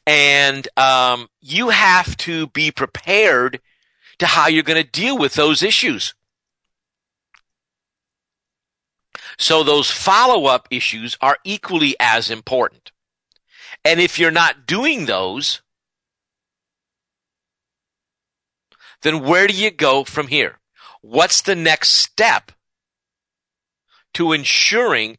And 0.06 0.66
um, 0.76 1.28
you 1.40 1.70
have 1.70 2.16
to 2.18 2.48
be 2.48 2.70
prepared 2.70 3.60
to 4.18 4.26
how 4.26 4.48
you're 4.48 4.62
going 4.62 4.82
to 4.82 4.88
deal 4.88 5.18
with 5.18 5.34
those 5.34 5.62
issues. 5.62 6.14
So 9.38 9.62
those 9.62 9.90
follow 9.90 10.46
up 10.46 10.68
issues 10.70 11.16
are 11.20 11.38
equally 11.44 11.96
as 11.98 12.30
important. 12.30 12.92
And 13.84 14.00
if 14.00 14.18
you're 14.18 14.30
not 14.30 14.66
doing 14.66 15.06
those, 15.06 15.62
then 19.02 19.24
where 19.24 19.46
do 19.46 19.54
you 19.54 19.70
go 19.70 20.04
from 20.04 20.28
here? 20.28 20.58
What's 21.02 21.42
the 21.42 21.54
next 21.54 21.90
step 21.90 22.52
to 24.14 24.32
ensuring 24.32 25.18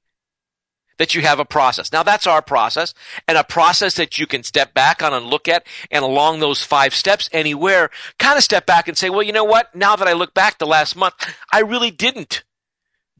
that 0.97 1.15
you 1.15 1.21
have 1.21 1.39
a 1.39 1.45
process? 1.45 1.91
Now 1.91 2.03
that's 2.03 2.27
our 2.27 2.41
process 2.41 2.93
and 3.27 3.37
a 3.37 3.43
process 3.43 3.95
that 3.95 4.19
you 4.19 4.27
can 4.27 4.43
step 4.43 4.73
back 4.73 5.01
on 5.01 5.13
and 5.13 5.25
look 5.25 5.47
at 5.47 5.65
and 5.89 6.03
along 6.03 6.39
those 6.39 6.63
five 6.63 6.93
steps 6.93 7.29
anywhere, 7.31 7.89
kind 8.19 8.37
of 8.37 8.43
step 8.43 8.65
back 8.65 8.87
and 8.87 8.97
say, 8.97 9.09
well, 9.09 9.23
you 9.23 9.33
know 9.33 9.43
what? 9.43 9.73
Now 9.75 9.95
that 9.95 10.07
I 10.07 10.13
look 10.13 10.33
back 10.33 10.59
the 10.59 10.67
last 10.67 10.95
month, 10.95 11.15
I 11.51 11.61
really 11.61 11.91
didn't 11.91 12.43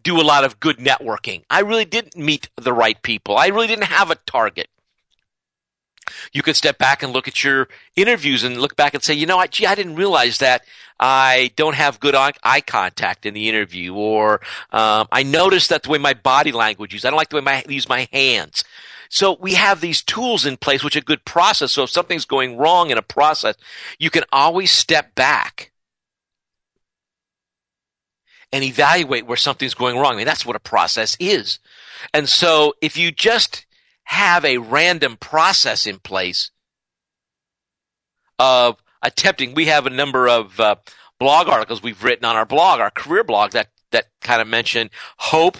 do 0.04 0.20
a 0.20 0.24
lot 0.24 0.44
of 0.44 0.60
good 0.60 0.78
networking. 0.78 1.44
I 1.50 1.62
really 1.62 1.86
didn't 1.86 2.16
meet 2.16 2.50
the 2.56 2.74
right 2.74 3.02
people. 3.02 3.38
I 3.38 3.48
really 3.48 3.68
didn't 3.68 3.86
have 3.86 4.12
a 4.12 4.16
target. 4.16 4.68
You 6.34 6.42
could 6.42 6.56
step 6.56 6.78
back 6.78 7.04
and 7.04 7.14
look 7.14 7.28
at 7.28 7.44
your 7.44 7.68
interviews 7.96 8.44
and 8.44 8.60
look 8.60 8.76
back 8.76 8.94
and 8.94 9.04
say, 9.04 9.14
you 9.14 9.26
know 9.26 9.38
what, 9.38 9.52
gee, 9.52 9.66
I 9.66 9.76
didn't 9.76 9.96
realize 9.96 10.40
that 10.40 10.64
I 11.00 11.52
don't 11.56 11.76
have 11.76 12.00
good 12.00 12.16
eye 12.16 12.62
contact 12.62 13.26
in 13.26 13.34
the 13.34 13.50
interview, 13.50 13.96
or 13.96 14.42
um, 14.72 15.08
I 15.12 15.24
noticed 15.24 15.70
that 15.70 15.84
the 15.84 15.90
way 15.90 15.98
my 15.98 16.14
body 16.14 16.52
language 16.52 16.94
is, 16.94 17.06
I 17.06 17.10
don't 17.10 17.18
like 17.18 17.30
the 17.30 17.38
way 17.38 17.42
my, 17.42 17.64
I 17.68 17.72
use 17.72 17.90
my 17.90 18.08
hands. 18.14 18.64
So 19.10 19.36
we 19.42 19.56
have 19.56 19.82
these 19.82 20.02
tools 20.02 20.46
in 20.46 20.58
place, 20.58 20.84
which 20.84 20.96
are 20.96 21.02
good 21.02 21.26
process. 21.26 21.74
So 21.74 21.84
if 21.84 21.90
something's 21.90 22.26
going 22.26 22.56
wrong 22.56 22.92
in 22.92 22.98
a 22.98 23.02
process, 23.02 23.56
you 24.00 24.10
can 24.10 24.24
always 24.32 24.72
step 24.72 25.16
back 25.16 25.72
and 28.54 28.64
evaluate 28.64 29.26
where 29.26 29.38
something's 29.38 29.74
going 29.74 29.98
wrong. 29.98 30.14
I 30.14 30.18
mean, 30.18 30.26
that's 30.26 30.46
what 30.46 30.56
a 30.56 30.60
process 30.60 31.18
is. 31.20 31.60
And 32.14 32.30
so 32.30 32.74
if 32.82 32.96
you 32.98 33.12
just 33.12 33.66
have 34.12 34.44
a 34.44 34.58
random 34.58 35.16
process 35.16 35.88
in 35.88 35.98
place 35.98 36.52
of 38.38 38.76
attempting. 39.02 39.54
We 39.54 39.68
have 39.68 39.86
a 39.86 39.90
number 39.90 40.28
of 40.28 40.60
uh, 40.60 40.76
blog 41.18 41.48
articles 41.48 41.82
we've 41.82 42.04
written 42.04 42.26
on 42.26 42.36
our 42.36 42.46
blog, 42.46 42.82
our 42.82 42.92
career 42.92 43.24
blog, 43.24 43.52
that 43.52 43.70
that 43.92 44.08
kind 44.20 44.42
of 44.42 44.50
mention 44.50 44.90
hope 45.18 45.60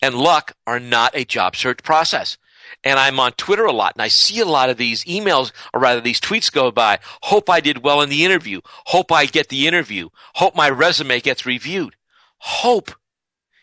and 0.00 0.14
luck 0.14 0.52
are 0.64 0.78
not 0.78 1.16
a 1.16 1.24
job 1.24 1.56
search 1.56 1.82
process. 1.82 2.38
And 2.84 3.00
I'm 3.00 3.18
on 3.18 3.32
Twitter 3.32 3.64
a 3.64 3.72
lot, 3.72 3.96
and 3.96 4.02
I 4.02 4.08
see 4.08 4.38
a 4.38 4.44
lot 4.44 4.70
of 4.70 4.76
these 4.76 5.04
emails, 5.04 5.50
or 5.74 5.80
rather 5.80 6.00
these 6.00 6.20
tweets 6.20 6.52
go 6.52 6.70
by. 6.70 7.00
Hope 7.22 7.50
I 7.50 7.58
did 7.58 7.82
well 7.82 8.00
in 8.00 8.10
the 8.10 8.24
interview. 8.24 8.60
Hope 8.86 9.10
I 9.10 9.26
get 9.26 9.48
the 9.48 9.66
interview. 9.66 10.10
Hope 10.36 10.54
my 10.54 10.70
resume 10.70 11.18
gets 11.18 11.44
reviewed. 11.44 11.96
Hope 12.38 12.92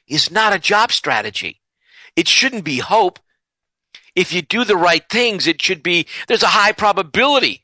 is 0.08 0.30
not 0.30 0.52
a 0.52 0.60
job 0.60 0.92
strategy. 0.92 1.62
It 2.18 2.28
shouldn't 2.28 2.66
be 2.66 2.80
hope 2.80 3.20
if 4.16 4.34
you 4.34 4.42
do 4.42 4.64
the 4.64 4.78
right 4.78 5.08
things, 5.10 5.48
it 5.48 5.62
should 5.62 5.84
be, 5.84 6.08
there's 6.28 6.44
a 6.44 6.48
high 6.48 6.72
probability 6.72 7.64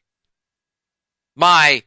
my 1.39 1.83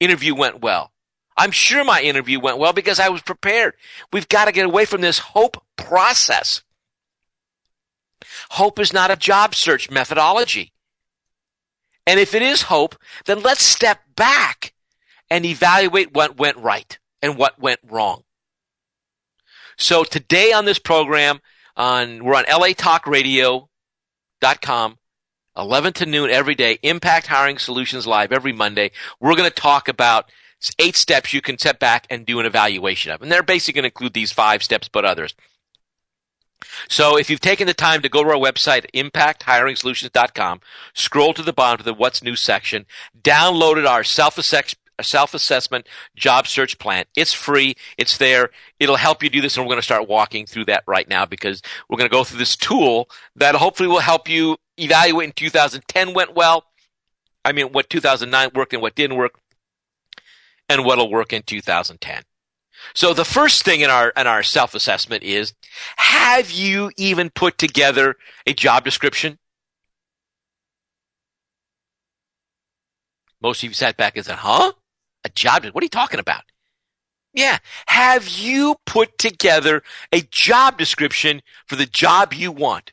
interview 0.00 0.34
went 0.34 0.60
well. 0.60 0.92
I'm 1.36 1.50
sure 1.50 1.82
my 1.82 2.02
interview 2.02 2.38
went 2.38 2.58
well 2.58 2.74
because 2.74 3.00
I 3.00 3.08
was 3.08 3.22
prepared. 3.22 3.74
We've 4.12 4.28
got 4.28 4.44
to 4.44 4.52
get 4.52 4.66
away 4.66 4.84
from 4.84 5.00
this 5.00 5.18
hope 5.18 5.62
process. 5.76 6.62
Hope 8.50 8.78
is 8.78 8.92
not 8.92 9.10
a 9.10 9.16
job 9.16 9.54
search 9.54 9.90
methodology. 9.90 10.74
And 12.06 12.20
if 12.20 12.34
it 12.34 12.42
is 12.42 12.62
hope, 12.62 12.96
then 13.24 13.40
let's 13.42 13.62
step 13.62 14.00
back 14.14 14.74
and 15.30 15.46
evaluate 15.46 16.12
what 16.12 16.36
went 16.36 16.58
right 16.58 16.98
and 17.22 17.38
what 17.38 17.58
went 17.58 17.80
wrong. 17.88 18.24
So 19.78 20.04
today 20.04 20.52
on 20.52 20.66
this 20.66 20.78
program, 20.78 21.40
on 21.80 22.22
we're 22.22 22.34
on 22.34 22.44
latalkradio.com 22.44 24.98
11 25.56 25.92
to 25.94 26.06
noon 26.06 26.30
every 26.30 26.54
day 26.54 26.78
impact 26.82 27.26
hiring 27.26 27.58
solutions 27.58 28.06
live 28.06 28.30
every 28.32 28.52
monday. 28.52 28.92
We're 29.18 29.34
going 29.34 29.48
to 29.48 29.54
talk 29.54 29.88
about 29.88 30.30
eight 30.78 30.94
steps 30.94 31.32
you 31.32 31.40
can 31.40 31.56
step 31.56 31.80
back 31.80 32.06
and 32.10 32.26
do 32.26 32.38
an 32.38 32.44
evaluation 32.44 33.12
of 33.12 33.22
and 33.22 33.32
they're 33.32 33.42
basically 33.42 33.80
going 33.80 33.84
to 33.84 33.88
include 33.88 34.12
these 34.12 34.30
five 34.30 34.62
steps 34.62 34.88
but 34.88 35.06
others. 35.06 35.34
So 36.90 37.16
if 37.16 37.30
you've 37.30 37.40
taken 37.40 37.66
the 37.66 37.72
time 37.72 38.02
to 38.02 38.10
go 38.10 38.22
to 38.22 38.28
our 38.28 38.36
website, 38.36 38.84
impacthiringsolutions.com, 38.92 40.60
scroll 40.92 41.32
to 41.32 41.42
the 41.42 41.54
bottom 41.54 41.78
to 41.78 41.84
the 41.84 41.94
what's 41.94 42.22
new 42.22 42.36
section, 42.36 42.84
downloaded 43.18 43.88
our 43.88 44.04
self 44.04 44.36
self-assessment 45.02 45.88
job 46.16 46.46
search 46.46 46.78
plan. 46.78 47.04
It's 47.16 47.32
free. 47.32 47.74
It's 47.98 48.18
there. 48.18 48.50
It'll 48.78 48.96
help 48.96 49.22
you 49.22 49.30
do 49.30 49.40
this. 49.40 49.56
And 49.56 49.64
we're 49.64 49.70
going 49.70 49.78
to 49.78 49.84
start 49.84 50.08
walking 50.08 50.46
through 50.46 50.66
that 50.66 50.84
right 50.86 51.08
now 51.08 51.26
because 51.26 51.62
we're 51.88 51.98
going 51.98 52.08
to 52.08 52.14
go 52.14 52.24
through 52.24 52.38
this 52.38 52.56
tool 52.56 53.08
that 53.36 53.54
hopefully 53.54 53.88
will 53.88 54.00
help 54.00 54.28
you 54.28 54.56
evaluate 54.76 55.26
in 55.26 55.32
2010 55.32 56.14
went 56.14 56.34
well. 56.34 56.64
I 57.44 57.52
mean, 57.52 57.66
what 57.72 57.88
2009 57.90 58.50
worked 58.54 58.72
and 58.72 58.82
what 58.82 58.94
didn't 58.94 59.16
work 59.16 59.38
and 60.68 60.84
what'll 60.84 61.10
work 61.10 61.32
in 61.32 61.42
2010. 61.42 62.22
So 62.94 63.12
the 63.12 63.24
first 63.24 63.64
thing 63.64 63.80
in 63.80 63.90
our 63.90 64.10
in 64.16 64.26
our 64.26 64.42
self-assessment 64.42 65.22
is 65.22 65.52
have 65.96 66.50
you 66.50 66.90
even 66.96 67.30
put 67.30 67.58
together 67.58 68.16
a 68.46 68.54
job 68.54 68.84
description? 68.84 69.38
Most 73.42 73.62
of 73.62 73.70
you 73.70 73.74
sat 73.74 73.96
back 73.96 74.16
and 74.16 74.24
said, 74.24 74.36
huh? 74.36 74.72
A 75.24 75.28
job? 75.28 75.64
What 75.66 75.82
are 75.82 75.84
you 75.84 75.90
talking 75.90 76.20
about? 76.20 76.42
Yeah. 77.32 77.58
Have 77.86 78.28
you 78.28 78.76
put 78.86 79.18
together 79.18 79.82
a 80.12 80.22
job 80.22 80.78
description 80.78 81.42
for 81.66 81.76
the 81.76 81.86
job 81.86 82.32
you 82.34 82.50
want? 82.50 82.92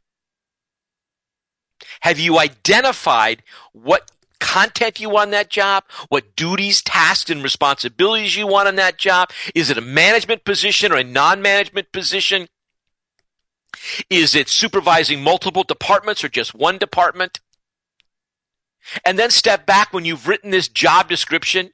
Have 2.01 2.19
you 2.19 2.37
identified 2.37 3.43
what 3.71 4.11
content 4.39 4.99
you 4.99 5.09
want 5.09 5.27
on 5.27 5.31
that 5.31 5.49
job? 5.49 5.83
What 6.09 6.35
duties, 6.35 6.81
tasks, 6.81 7.29
and 7.29 7.41
responsibilities 7.41 8.35
you 8.35 8.47
want 8.47 8.67
on 8.67 8.75
that 8.75 8.97
job? 8.97 9.31
Is 9.55 9.69
it 9.69 9.77
a 9.77 9.81
management 9.81 10.43
position 10.43 10.91
or 10.91 10.97
a 10.97 11.03
non-management 11.03 11.91
position? 11.91 12.47
Is 14.09 14.35
it 14.35 14.49
supervising 14.49 15.21
multiple 15.21 15.63
departments 15.63 16.23
or 16.23 16.29
just 16.29 16.53
one 16.53 16.77
department? 16.77 17.39
And 19.03 19.19
then 19.19 19.31
step 19.31 19.65
back 19.65 19.91
when 19.91 20.05
you've 20.05 20.27
written 20.27 20.51
this 20.51 20.67
job 20.67 21.09
description. 21.09 21.71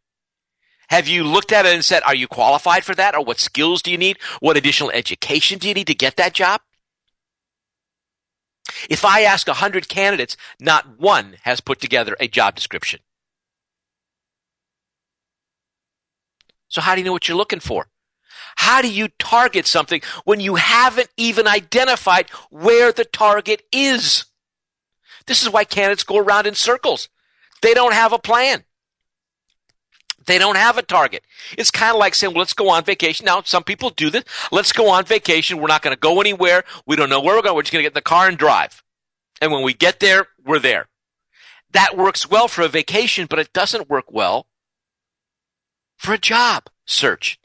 Have 0.90 1.08
you 1.08 1.24
looked 1.24 1.52
at 1.52 1.66
it 1.66 1.74
and 1.74 1.84
said, 1.84 2.04
are 2.04 2.16
you 2.16 2.28
qualified 2.28 2.84
for 2.84 2.94
that? 2.96 3.16
Or 3.16 3.24
what 3.24 3.40
skills 3.40 3.82
do 3.82 3.92
you 3.92 3.98
need? 3.98 4.20
What 4.40 4.58
additional 4.58 4.92
education 4.92 5.60
do 5.60 5.68
you 5.68 5.74
need 5.74 5.88
to 5.88 5.96
get 5.96 6.18
that 6.18 6.34
job? 6.34 6.62
If 8.90 9.06
I 9.06 9.22
ask 9.22 9.48
100 9.48 9.88
candidates, 9.88 10.38
not 10.60 11.00
one 11.00 11.38
has 11.44 11.62
put 11.62 11.80
together 11.80 12.16
a 12.20 12.28
job 12.28 12.56
description. 12.56 13.00
So 16.68 16.82
how 16.82 16.96
do 16.96 17.02
you 17.02 17.06
know 17.06 17.14
what 17.14 17.28
you're 17.28 17.38
looking 17.38 17.60
for? 17.60 17.88
How 18.56 18.82
do 18.82 18.92
you 18.92 19.08
target 19.20 19.68
something 19.68 20.02
when 20.26 20.40
you 20.40 20.56
haven't 20.56 21.10
even 21.18 21.48
identified 21.48 22.30
where 22.50 22.92
the 22.92 23.06
target 23.06 23.64
is? 23.72 24.26
This 25.26 25.42
is 25.42 25.50
why 25.50 25.64
candidates 25.64 26.04
go 26.04 26.18
around 26.18 26.48
in 26.48 26.56
circles. 26.56 27.10
They 27.62 27.74
don't 27.74 27.94
have 27.94 28.14
a 28.14 28.20
plan. 28.20 28.64
They 30.26 30.38
don't 30.38 30.58
have 30.58 30.78
a 30.78 30.82
target. 30.82 31.24
It's 31.58 31.72
kind 31.72 31.94
of 31.94 32.00
like 32.00 32.16
saying, 32.16 32.34
well, 32.34 32.40
let's 32.40 32.54
go 32.54 32.70
on 32.70 32.84
vacation. 32.84 33.26
Now, 33.26 33.42
some 33.44 33.64
people 33.64 33.90
do 33.90 34.10
this. 34.10 34.24
Let's 34.52 34.72
go 34.72 34.90
on 34.90 35.06
vacation. 35.06 35.60
We're 35.60 35.68
not 35.68 35.82
going 35.82 35.96
to 35.96 36.00
go 36.00 36.22
anywhere. 36.22 36.64
We 36.86 36.96
don't 36.96 37.10
know 37.10 37.22
where 37.22 37.36
we're 37.36 37.42
going. 37.42 37.56
We're 37.56 37.64
just 37.64 37.74
going 37.74 37.82
to 37.82 37.90
get 37.90 37.94
in 37.94 37.96
the 37.96 38.02
car 38.02 38.28
and 38.28 38.38
drive. 38.38 38.84
And 39.42 39.52
when 39.52 39.64
we 39.64 39.74
get 39.74 40.00
there, 40.00 40.28
we're 40.46 40.60
there. 40.60 40.88
That 41.72 41.98
works 41.98 42.30
well 42.30 42.48
for 42.48 42.62
a 42.62 42.68
vacation, 42.68 43.28
but 43.30 43.40
it 43.40 43.52
doesn't 43.52 43.90
work 43.90 44.06
well 44.12 44.48
for 45.98 46.14
a 46.14 46.20
job 46.20 46.70
search. 46.86 47.40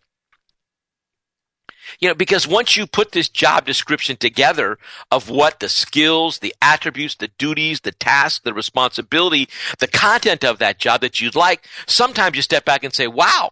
You 2.01 2.09
know, 2.09 2.15
because 2.15 2.47
once 2.47 2.77
you 2.77 2.87
put 2.87 3.11
this 3.11 3.29
job 3.29 3.67
description 3.67 4.17
together 4.17 4.79
of 5.11 5.31
what 5.31 5.59
the 5.59 5.69
skills, 5.69 6.39
the 6.39 6.55
attributes, 6.63 7.17
the 7.17 7.29
duties, 7.39 7.81
the 7.81 7.91
tasks, 7.93 8.41
the 8.45 8.55
responsibility, 8.55 9.49
the 9.81 9.89
content 9.89 10.45
of 10.45 10.59
that 10.61 10.79
job 10.79 11.01
that 11.01 11.21
you'd 11.21 11.35
like, 11.35 11.67
sometimes 11.87 12.37
you 12.37 12.43
step 12.43 12.65
back 12.65 12.85
and 12.85 12.95
say, 12.95 13.09
wow, 13.09 13.51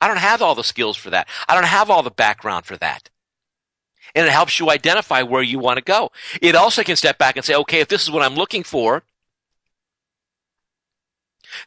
I 0.00 0.08
don't 0.08 0.18
have 0.18 0.40
all 0.40 0.54
the 0.54 0.64
skills 0.64 0.96
for 0.96 1.10
that. 1.10 1.28
I 1.46 1.54
don't 1.54 1.64
have 1.64 1.90
all 1.90 2.02
the 2.02 2.10
background 2.10 2.64
for 2.64 2.76
that. 2.78 3.10
And 4.14 4.26
it 4.26 4.32
helps 4.32 4.58
you 4.58 4.70
identify 4.70 5.22
where 5.22 5.42
you 5.42 5.58
want 5.58 5.76
to 5.76 5.84
go. 5.84 6.10
It 6.40 6.54
also 6.54 6.82
can 6.84 6.96
step 6.96 7.18
back 7.18 7.36
and 7.36 7.44
say, 7.44 7.54
okay, 7.54 7.80
if 7.80 7.88
this 7.88 8.02
is 8.02 8.10
what 8.10 8.22
I'm 8.22 8.34
looking 8.34 8.62
for, 8.62 9.02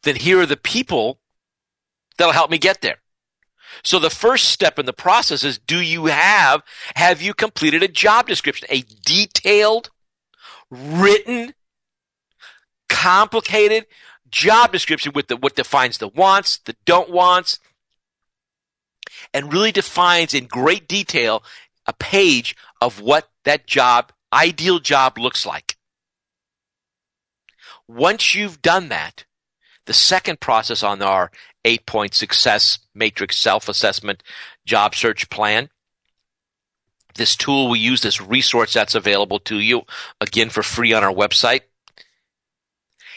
then 0.02 0.16
here 0.16 0.40
are 0.40 0.48
the 0.48 0.58
people 0.58 1.20
that'll 2.18 2.34
help 2.34 2.50
me 2.50 2.58
get 2.58 2.82
there. 2.82 2.98
So 3.84 4.00
the 4.00 4.10
first 4.10 4.50
step 4.50 4.80
in 4.80 4.86
the 4.86 4.94
process 4.94 5.44
is 5.44 5.58
do 5.60 5.80
you 5.80 6.06
have, 6.08 6.64
have 6.96 7.22
you 7.22 7.34
completed 7.34 7.84
a 7.84 7.88
job 7.88 8.28
description, 8.28 8.68
a 8.70 8.84
detailed, 9.06 9.90
written, 10.70 11.54
complicated 12.88 13.86
job 14.30 14.72
description 14.72 15.12
with 15.14 15.28
the, 15.28 15.38
what 15.38 15.56
defines 15.56 15.98
the 15.98 16.08
wants, 16.08 16.60
the 16.60 16.76
don't 16.86 17.10
wants, 17.10 17.60
and 19.34 19.54
really 19.54 19.72
defines 19.72 20.34
in 20.34 20.46
great 20.46 20.88
detail 20.88 21.44
a 21.86 21.94
page 21.94 22.56
of 22.82 23.02
what 23.02 23.30
that 23.46 23.66
job, 23.66 24.12
ideal 24.32 24.80
job 24.80 25.18
looks 25.18 25.46
like. 25.46 25.78
Once 27.88 28.36
you've 28.36 28.62
done 28.62 28.90
that, 28.90 29.26
the 29.86 29.94
second 29.94 30.40
process 30.40 30.84
on 30.84 31.02
our 31.02 31.32
eight 31.66 31.86
point 31.86 32.14
success 32.14 32.80
matrix 32.94 33.38
self 33.38 33.70
assessment 33.70 34.24
job 34.66 34.96
search 34.96 35.30
plan. 35.30 35.70
This 37.16 37.36
tool 37.36 37.70
we 37.70 37.80
use, 37.80 38.02
this 38.02 38.22
resource 38.22 38.74
that's 38.74 38.96
available 38.96 39.40
to 39.42 39.60
you, 39.60 39.82
again 40.22 40.50
for 40.50 40.64
free 40.64 40.94
on 40.94 41.04
our 41.04 41.14
website, 41.14 41.62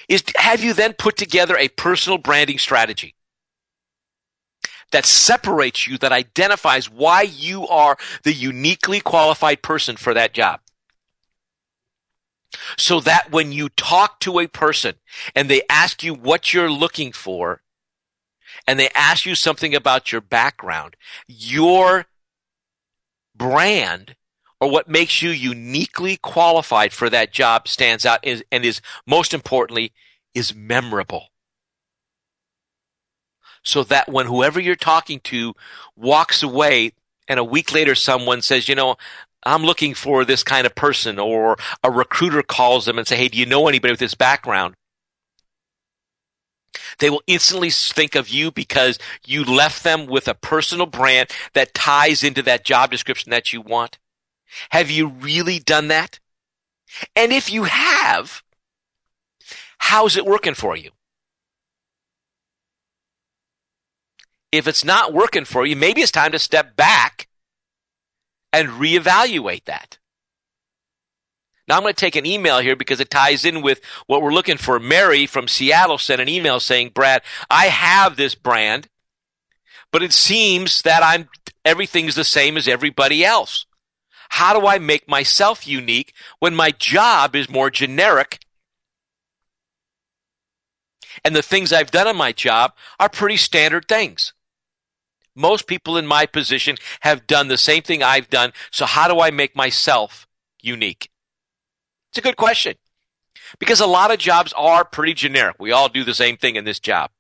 is 0.09 0.25
have 0.37 0.63
you 0.63 0.73
then 0.73 0.93
put 0.95 1.17
together 1.17 1.57
a 1.57 1.69
personal 1.69 2.19
branding 2.19 2.59
strategy 2.59 3.15
that 4.91 5.07
separates 5.07 5.87
you, 5.87 5.99
that 5.99 6.13
identifies 6.13 6.91
why 6.91 7.23
you 7.23 7.67
are 7.69 7.97
the 8.25 8.33
uniquely 8.33 9.01
qualified 9.01 9.63
person 9.63 9.97
for 9.97 10.15
that 10.15 10.35
job 10.35 10.61
so 12.79 13.01
that 13.01 13.31
when 13.31 13.53
you 13.53 13.69
talk 13.71 14.21
to 14.21 14.39
a 14.39 14.47
person 14.47 14.95
and 15.35 15.49
they 15.49 15.63
ask 15.69 16.03
you 16.03 16.15
what 16.15 16.53
you're 16.53 16.71
looking 16.71 17.13
for 17.13 17.63
and 18.67 18.79
they 18.79 18.89
ask 18.95 19.27
you 19.27 19.35
something 19.35 19.75
about 19.75 20.13
your 20.13 20.21
background, 20.21 20.97
your 21.27 22.07
brand 23.35 24.17
or 24.61 24.71
what 24.71 24.89
makes 24.89 25.23
you 25.23 25.31
uniquely 25.31 26.17
qualified 26.17 26.93
for 26.93 27.11
that 27.11 27.33
job 27.33 27.67
stands 27.67 28.07
out 28.07 28.25
and 28.25 28.65
is 28.65 28.81
most 29.07 29.35
importantly 29.35 29.93
is 30.35 30.55
memorable. 30.55 31.29
So 33.65 33.83
that 33.85 34.09
when 34.09 34.27
whoever 34.27 34.61
you're 34.61 34.77
talking 34.77 35.21
to 35.21 35.55
walks 35.97 36.43
away 36.43 36.93
and 37.27 37.41
a 37.41 37.45
week 37.45 37.73
later 37.73 37.95
someone 37.95 38.43
says, 38.43 38.69
you 38.69 38.75
know, 38.75 38.97
I'm 39.45 39.65
looking 39.65 39.95
for 39.95 40.25
this 40.25 40.45
kind 40.45 40.67
of 40.67 40.75
person, 40.75 41.19
or 41.19 41.57
a 41.83 41.91
recruiter 41.91 42.43
calls 42.43 42.85
them 42.85 42.99
and 42.99 43.07
say, 43.07 43.17
Hey, 43.17 43.29
do 43.29 43.39
you 43.39 43.47
know 43.47 43.67
anybody 43.67 43.93
with 43.93 44.01
this 44.01 44.15
background? 44.15 44.75
They 46.99 47.11
will 47.11 47.23
instantly 47.27 47.71
think 47.71 48.15
of 48.15 48.29
you 48.29 48.51
because 48.51 48.99
you 49.27 49.45
left 49.45 49.85
them 49.85 50.07
with 50.07 50.29
a 50.29 50.35
personal 50.35 50.87
brand 50.87 51.31
that 51.55 51.75
ties 51.75 52.23
into 52.23 52.43
that 52.43 52.65
job 52.65 52.91
description 52.91 53.31
that 53.31 53.53
you 53.53 53.61
want. 53.61 53.99
Have 54.71 54.91
you 54.91 55.09
really 55.09 55.59
done 55.59 55.89
that? 55.89 56.21
And 57.17 57.33
if 57.33 57.51
you 57.53 57.65
have, 57.65 58.43
how's 59.79 60.17
it 60.17 60.27
working 60.27 60.55
for 60.55 60.77
you? 60.77 60.91
If 64.51 64.69
it's 64.69 64.85
not 64.85 65.15
working 65.15 65.47
for 65.47 65.65
you, 65.65 65.77
maybe 65.77 66.03
it's 66.03 66.13
time 66.13 66.33
to 66.33 66.39
step 66.39 66.77
back 66.77 67.29
and 68.53 68.69
reevaluate 68.69 69.65
that. 69.65 69.99
Now 71.69 71.77
I'm 71.77 71.83
going 71.83 71.95
to 71.95 72.01
take 72.01 72.17
an 72.17 72.27
email 72.27 72.59
here 72.59 72.77
because 72.77 73.01
it 73.01 73.11
ties 73.11 73.45
in 73.45 73.63
with 73.63 73.81
what 74.07 74.23
we're 74.23 74.33
looking 74.33 74.57
for. 74.57 74.79
Mary 74.79 75.27
from 75.27 75.47
Seattle 75.47 75.99
sent 75.99 76.21
an 76.21 76.29
email 76.29 76.59
saying, 76.61 76.91
Brad, 76.91 77.23
I 77.49 77.67
have 77.67 78.17
this 78.17 78.35
brand, 78.35 78.89
but 79.93 80.03
it 80.03 80.13
seems 80.13 80.83
that 80.83 81.03
I'm, 81.05 81.29
everything's 81.65 82.15
the 82.15 82.25
same 82.25 82.57
as 82.57 82.67
everybody 82.67 83.25
else. 83.25 83.67
How 84.31 84.59
do 84.59 84.67
I 84.67 84.79
make 84.79 85.09
myself 85.09 85.67
unique 85.67 86.15
when 86.41 86.55
my 86.55 86.71
job 86.71 87.37
is 87.37 87.49
more 87.49 87.71
generic? 87.71 88.41
And 91.25 91.37
the 91.37 91.43
things 91.43 91.73
I've 91.73 91.91
done 91.91 92.09
in 92.09 92.17
my 92.17 92.33
job 92.33 92.73
are 92.99 93.11
pretty 93.11 93.37
standard 93.37 93.87
things. 93.87 94.33
Most 95.37 95.67
people 95.67 95.97
in 95.97 96.07
my 96.07 96.27
position 96.27 96.77
have 97.01 97.27
done 97.27 97.49
the 97.49 97.59
same 97.59 97.83
thing 97.83 98.03
I've 98.03 98.29
done. 98.29 98.53
So 98.71 98.87
how 98.87 99.07
do 99.07 99.21
I 99.21 99.31
make 99.31 99.55
myself 99.55 100.27
unique? 100.61 101.12
It's 102.13 102.19
a 102.19 102.23
good 102.23 102.37
question 102.37 102.75
because 103.59 103.81
a 103.81 103.87
lot 103.87 104.11
of 104.11 104.19
jobs 104.19 104.53
are 104.55 104.85
pretty 104.85 105.15
generic. 105.15 105.57
We 105.59 105.73
all 105.73 105.89
do 105.89 106.05
the 106.05 106.13
same 106.13 106.37
thing 106.37 106.57
in 106.57 106.65
this 106.65 106.79
job. 106.79 107.11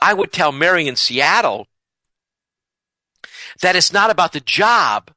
I 0.00 0.14
would 0.14 0.32
tell 0.32 0.52
Mary 0.52 0.88
in 0.88 0.96
Seattle 0.96 1.66
that 3.60 3.76
it's 3.76 3.92
not 3.92 4.08
about 4.08 4.32
the 4.32 4.40
job 4.40 5.10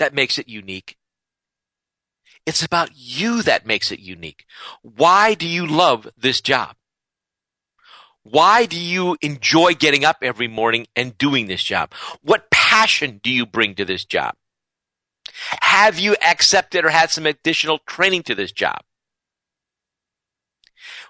that 0.00 0.14
makes 0.14 0.36
it 0.36 0.48
unique. 0.48 0.96
It's 2.44 2.64
about 2.64 2.90
you 2.92 3.42
that 3.42 3.64
makes 3.64 3.92
it 3.92 4.00
unique. 4.00 4.44
Why 4.82 5.34
do 5.34 5.46
you 5.46 5.64
love 5.64 6.08
this 6.16 6.40
job? 6.40 6.74
Why 8.24 8.66
do 8.66 8.80
you 8.80 9.16
enjoy 9.22 9.74
getting 9.74 10.04
up 10.04 10.16
every 10.22 10.48
morning 10.48 10.88
and 10.96 11.16
doing 11.18 11.46
this 11.46 11.62
job? 11.62 11.92
What 12.20 12.50
passion 12.50 13.20
do 13.22 13.30
you 13.30 13.46
bring 13.46 13.76
to 13.76 13.84
this 13.84 14.04
job? 14.04 14.34
Have 15.60 15.98
you 15.98 16.16
accepted 16.24 16.84
or 16.84 16.90
had 16.90 17.10
some 17.10 17.26
additional 17.26 17.78
training 17.86 18.22
to 18.24 18.34
this 18.34 18.52
job? 18.52 18.80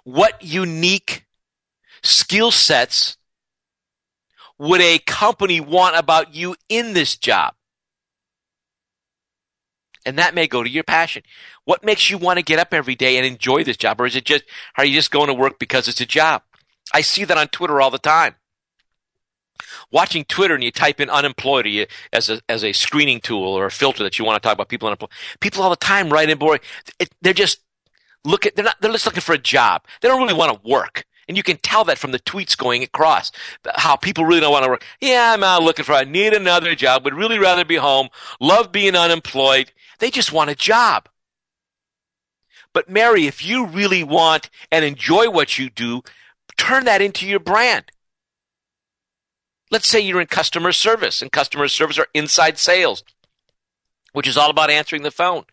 What 0.05 0.43
unique 0.43 1.27
skill 2.03 2.51
sets 2.51 3.17
would 4.59 4.81
a 4.81 4.99
company 4.99 5.61
want 5.61 5.97
about 5.97 6.35
you 6.35 6.57
in 6.69 6.95
this 6.95 7.17
job? 7.17 7.55
And 10.05 10.19
that 10.19 10.35
may 10.35 10.47
go 10.47 10.63
to 10.63 10.71
your 10.71 10.85
passion. 10.85 11.23
What 11.65 11.85
makes 11.85 12.09
you 12.09 12.17
want 12.17 12.39
to 12.39 12.43
get 12.43 12.59
up 12.59 12.73
every 12.73 12.95
day 12.95 13.19
and 13.19 13.27
enjoy 13.27 13.63
this 13.63 13.77
job? 13.77 14.01
Or 14.01 14.07
is 14.07 14.17
it 14.17 14.25
just, 14.25 14.45
are 14.77 14.85
you 14.85 14.95
just 14.95 15.11
going 15.11 15.27
to 15.27 15.35
work 15.35 15.59
because 15.59 15.87
it's 15.87 16.01
a 16.01 16.07
job? 16.07 16.43
I 16.95 17.03
see 17.03 17.25
that 17.25 17.37
on 17.37 17.49
Twitter 17.49 17.81
all 17.81 17.91
the 17.91 17.99
time. 17.99 18.35
Watching 19.91 20.25
Twitter 20.25 20.55
and 20.55 20.65
you 20.65 20.71
type 20.71 21.01
in 21.01 21.11
unemployed 21.11 21.67
you, 21.67 21.87
as 22.13 22.31
a 22.31 22.41
as 22.49 22.65
a 22.65 22.73
screening 22.73 23.21
tool 23.21 23.55
or 23.55 23.67
a 23.67 23.71
filter 23.71 24.03
that 24.03 24.19
you 24.19 24.25
want 24.25 24.41
to 24.41 24.47
talk 24.47 24.55
about 24.55 24.69
people 24.69 24.89
unemployed. 24.89 25.11
People 25.41 25.63
all 25.63 25.71
the 25.71 25.77
time 25.77 26.11
write 26.11 26.31
in, 26.31 26.39
they're 27.23 27.33
just 27.33 27.61
look 28.25 28.47
at 28.47 28.57
they're 28.57 28.65
not 28.65 28.81
they're 28.81 28.93
just 28.93 29.07
looking 29.07 29.21
for 29.21 29.35
a 29.35 29.39
job. 29.39 29.85
They 30.01 30.09
don't 30.09 30.21
really 30.21 30.35
want 30.35 30.53
to 30.53 30.69
work. 30.69 31.05
And 31.29 31.37
you 31.37 31.43
can 31.43 31.59
tell 31.59 31.85
that 31.85 31.99
from 31.99 32.13
the 32.13 32.19
tweets 32.19 32.57
going 32.57 32.83
across, 32.83 33.31
how 33.75 33.97
people 33.97 34.25
really 34.25 34.41
don't 34.41 34.51
want 34.51 34.65
to 34.65 34.71
work. 34.71 34.85
Yeah, 34.99 35.33
I'm 35.35 35.45
out 35.45 35.63
looking 35.63 35.85
for, 35.85 35.93
I 35.93 36.05
need 36.05 36.33
another 36.33 36.75
job, 36.75 37.05
would 37.05 37.15
really 37.15 37.39
rather 37.39 37.67
be 37.67 37.77
home, 37.77 38.09
love 38.41 38.73
being 38.73 38.97
unemployed. 38.97 39.71
They 39.99 40.11
just 40.11 40.33
want 40.33 40.49
a 40.49 40.55
job. 40.55 41.07
But 42.73 42.89
Mary, 42.89 43.27
if 43.27 43.45
you 43.45 43.67
really 43.67 44.05
want 44.05 44.49
and 44.73 44.85
enjoy 44.85 45.29
what 45.29 45.59
you 45.59 45.69
do, 45.69 46.03
turn 46.57 46.87
that 46.87 47.03
into 47.03 47.27
your 47.27 47.41
brand. 47.41 47.91
Let's 49.71 49.89
say 49.89 50.01
you're 50.01 50.21
in 50.21 50.27
customer 50.27 50.73
service, 50.73 51.21
and 51.21 51.31
customer 51.31 51.69
service 51.69 51.99
are 51.99 52.09
inside 52.15 52.59
sales, 52.59 53.05
which 54.13 54.27
is 54.27 54.37
all 54.37 54.51
about 54.51 54.71
answering 54.71 55.03
the 55.03 55.11
phone. 55.11 55.45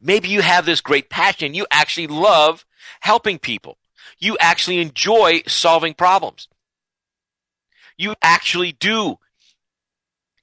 Maybe 0.00 0.28
you 0.28 0.42
have 0.42 0.66
this 0.66 0.80
great 0.80 1.08
passion. 1.08 1.54
You 1.54 1.66
actually 1.70 2.06
love 2.06 2.66
helping 3.00 3.38
people. 3.38 3.78
You 4.18 4.36
actually 4.38 4.78
enjoy 4.78 5.42
solving 5.46 5.94
problems. 5.94 6.48
You 7.96 8.14
actually 8.20 8.72
do 8.72 9.18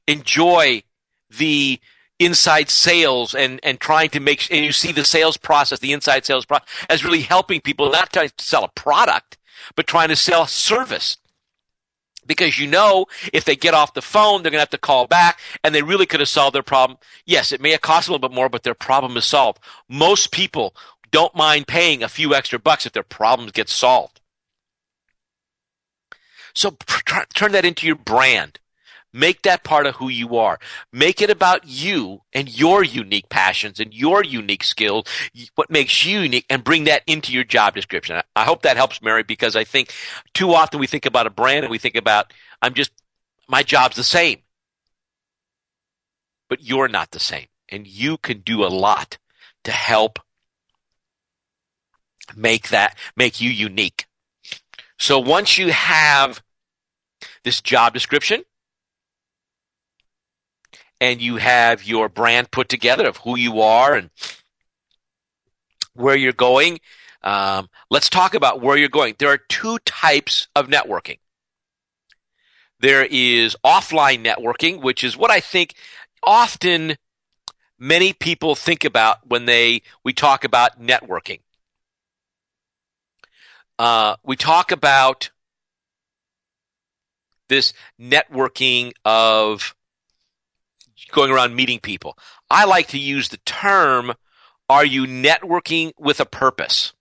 enjoy 0.08 0.84
the 1.30 1.80
inside 2.20 2.70
sales 2.70 3.36
and, 3.36 3.60
and 3.64 3.80
trying 3.80 4.10
to 4.10 4.20
make, 4.20 4.52
and 4.52 4.66
you 4.66 4.72
see 4.72 4.92
the 4.92 5.06
sales 5.06 5.38
process, 5.38 5.80
the 5.80 5.94
inside 5.94 6.26
sales 6.26 6.46
process 6.46 6.68
as 6.90 7.04
really 7.04 7.22
helping 7.22 7.62
people, 7.62 7.92
not 7.92 8.12
trying 8.12 8.30
to 8.36 8.44
sell 8.44 8.64
a 8.64 8.70
product, 8.70 9.38
but 9.76 9.88
trying 9.88 10.10
to 10.10 10.16
sell 10.16 10.48
service. 10.48 11.18
Because 12.26 12.60
you 12.60 12.68
know, 12.68 13.06
if 13.32 13.46
they 13.46 13.56
get 13.56 13.74
off 13.74 13.94
the 13.94 14.02
phone, 14.02 14.42
they're 14.42 14.52
going 14.52 14.60
to 14.60 14.64
have 14.64 14.70
to 14.72 14.78
call 14.78 15.08
back 15.08 15.40
and 15.64 15.74
they 15.74 15.82
really 15.82 16.06
could 16.06 16.20
have 16.20 16.30
solved 16.30 16.56
their 16.56 16.64
problem. 16.64 16.98
Yes, 17.26 17.52
it 17.52 17.62
may 17.62 17.72
have 17.72 17.82
cost 17.82 18.08
a 18.08 18.12
little 18.12 18.28
bit 18.28 18.36
more, 18.36 18.50
but 18.50 18.64
their 18.64 18.74
problem 18.74 19.18
is 19.18 19.26
solved. 19.26 19.60
Most 19.90 20.32
people 20.32 20.76
don't 21.12 21.36
mind 21.36 21.68
paying 21.68 22.02
a 22.02 22.10
few 22.10 22.34
extra 22.34 22.60
bucks 22.60 22.86
if 22.86 22.94
their 22.94 23.04
problems 23.04 23.52
get 23.52 23.70
solved. 23.70 24.20
So 26.54 26.72
tr- 26.86 27.22
turn 27.34 27.52
that 27.54 27.66
into 27.66 27.88
your 27.88 27.96
brand. 27.96 28.60
Make 29.14 29.44
that 29.44 29.64
part 29.64 29.86
of 29.86 29.96
who 29.96 30.10
you 30.10 30.38
are. 30.38 30.60
Make 30.92 31.22
it 31.22 31.30
about 31.30 31.68
you 31.68 32.22
and 32.34 32.50
your 32.50 32.84
unique 32.84 33.30
passions 33.30 33.80
and 33.80 33.94
your 33.94 34.24
unique 34.24 34.64
skills, 34.64 35.06
what 35.54 35.70
makes 35.70 36.04
you 36.04 36.22
unique, 36.22 36.48
and 36.50 36.64
bring 36.64 36.86
that 36.86 37.04
into 37.06 37.32
your 37.32 37.44
job 37.44 37.76
description. 37.76 38.20
I 38.36 38.44
hope 38.44 38.64
that 38.64 38.76
helps, 38.76 39.02
Mary, 39.02 39.22
because 39.22 39.56
I 39.56 39.64
think 39.64 39.94
too 40.34 40.54
often 40.56 40.80
we 40.80 40.88
think 40.88 41.06
about 41.06 41.28
a 41.28 41.30
brand 41.30 41.64
and 41.64 41.72
we 41.72 41.78
think 41.78 41.96
about, 41.96 42.34
I'm 42.62 42.74
just, 42.74 42.92
my 43.48 43.62
job's 43.62 43.96
the 43.96 44.04
same. 44.04 44.40
But 46.50 46.64
you're 46.64 46.88
not 46.88 47.12
the 47.12 47.20
same. 47.20 47.48
And 47.70 47.86
you 47.86 48.18
can 48.18 48.40
do 48.40 48.64
a 48.64 48.68
lot 48.68 49.18
to 49.64 49.72
help 49.72 50.20
make 52.36 52.70
that, 52.70 52.98
make 53.16 53.42
you 53.42 53.50
unique. 53.50 54.06
So 54.98 55.20
once 55.20 55.58
you 55.58 55.72
have 55.72 56.42
this 57.44 57.62
job 57.62 57.94
description, 57.94 58.44
and 61.04 61.22
you 61.22 61.36
have 61.36 61.84
your 61.84 62.08
brand 62.08 62.50
put 62.50 62.70
together 62.70 63.06
of 63.06 63.18
who 63.18 63.38
you 63.38 63.60
are 63.60 63.94
and 63.94 64.10
where 65.96 66.16
you're 66.16 66.32
going. 66.32 66.80
Um, 67.22 67.70
let's 67.92 68.10
talk 68.10 68.36
about 68.36 68.62
where 68.62 68.78
you're 68.78 68.88
going. 68.88 69.16
There 69.20 69.28
are 69.28 69.38
two 69.38 69.80
types 69.80 70.48
of 70.56 70.70
networking. 70.70 71.20
There 72.80 73.04
is 73.04 73.58
offline 73.66 74.24
networking, 74.24 74.82
which 74.82 75.04
is 75.04 75.18
what 75.18 75.30
I 75.30 75.42
think 75.42 75.74
often 76.24 76.96
many 77.78 78.14
people 78.14 78.56
think 78.56 78.86
about 78.86 79.28
when 79.28 79.46
they 79.46 79.82
we 80.06 80.14
talk 80.14 80.46
about 80.46 80.82
networking. 80.82 81.42
Uh, 83.78 84.16
we 84.24 84.38
talk 84.38 84.72
about 84.72 85.32
this 87.50 87.74
networking 88.00 88.94
of 89.04 89.76
going 91.14 91.32
around 91.32 91.56
meeting 91.56 91.80
people. 91.80 92.18
I 92.50 92.66
like 92.66 92.90
to 92.90 93.00
use 93.00 93.30
the 93.30 93.38
term, 93.38 94.14
are 94.70 94.86
you 94.86 95.06
networking 95.06 95.94
with 95.98 96.20
a 96.20 96.26
purpose? 96.26 96.94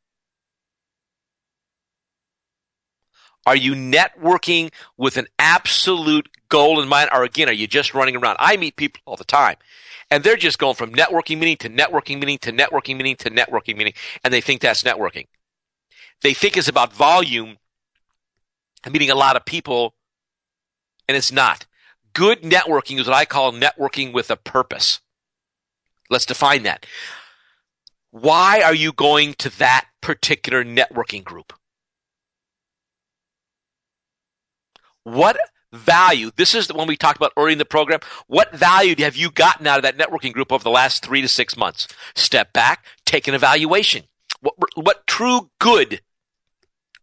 Are 3.44 3.56
you 3.56 3.74
networking 3.74 4.72
with 4.96 5.16
an 5.16 5.26
absolute 5.38 6.28
goal 6.48 6.80
in 6.80 6.88
mind? 6.88 7.10
Or 7.12 7.24
again, 7.24 7.48
are 7.48 7.52
you 7.52 7.66
just 7.66 7.92
running 7.92 8.16
around? 8.16 8.36
I 8.38 8.56
meet 8.56 8.76
people 8.76 9.00
all 9.04 9.16
the 9.16 9.24
time 9.24 9.56
and 10.10 10.22
they're 10.22 10.36
just 10.36 10.58
going 10.58 10.74
from 10.74 10.92
networking 10.92 11.38
meeting 11.38 11.56
to 11.56 11.70
networking 11.70 12.20
meeting 12.20 12.38
to 12.38 12.52
networking 12.52 12.96
meeting 12.96 13.16
to 13.16 13.30
networking 13.30 13.76
meeting 13.76 13.94
and 14.22 14.32
they 14.32 14.40
think 14.40 14.60
that's 14.60 14.82
networking. 14.82 15.26
They 16.20 16.34
think 16.34 16.56
it's 16.56 16.68
about 16.68 16.92
volume 16.92 17.56
and 18.84 18.92
meeting 18.92 19.10
a 19.10 19.16
lot 19.16 19.36
of 19.36 19.44
people 19.44 19.94
and 21.08 21.16
it's 21.16 21.32
not. 21.32 21.66
Good 22.12 22.42
networking 22.42 22.98
is 22.98 23.06
what 23.06 23.16
I 23.16 23.24
call 23.24 23.52
networking 23.52 24.12
with 24.12 24.30
a 24.30 24.36
purpose. 24.36 25.00
Let's 26.10 26.26
define 26.26 26.64
that. 26.64 26.86
Why 28.10 28.60
are 28.62 28.74
you 28.74 28.92
going 28.92 29.34
to 29.34 29.48
that 29.58 29.86
particular 30.00 30.64
networking 30.64 31.24
group? 31.24 31.52
What 35.04 35.38
value, 35.72 36.30
this 36.36 36.54
is 36.54 36.66
the 36.66 36.74
one 36.74 36.86
we 36.86 36.96
talked 36.96 37.16
about 37.16 37.32
early 37.36 37.52
in 37.52 37.58
the 37.58 37.64
program, 37.64 38.00
what 38.26 38.54
value 38.54 38.94
have 38.98 39.16
you 39.16 39.30
gotten 39.30 39.66
out 39.66 39.78
of 39.78 39.82
that 39.82 39.96
networking 39.96 40.32
group 40.32 40.52
over 40.52 40.62
the 40.62 40.70
last 40.70 41.04
three 41.04 41.22
to 41.22 41.28
six 41.28 41.56
months? 41.56 41.88
Step 42.14 42.52
back, 42.52 42.84
take 43.06 43.26
an 43.26 43.34
evaluation. 43.34 44.04
What, 44.40 44.54
what 44.74 45.06
true 45.06 45.50
good 45.58 46.02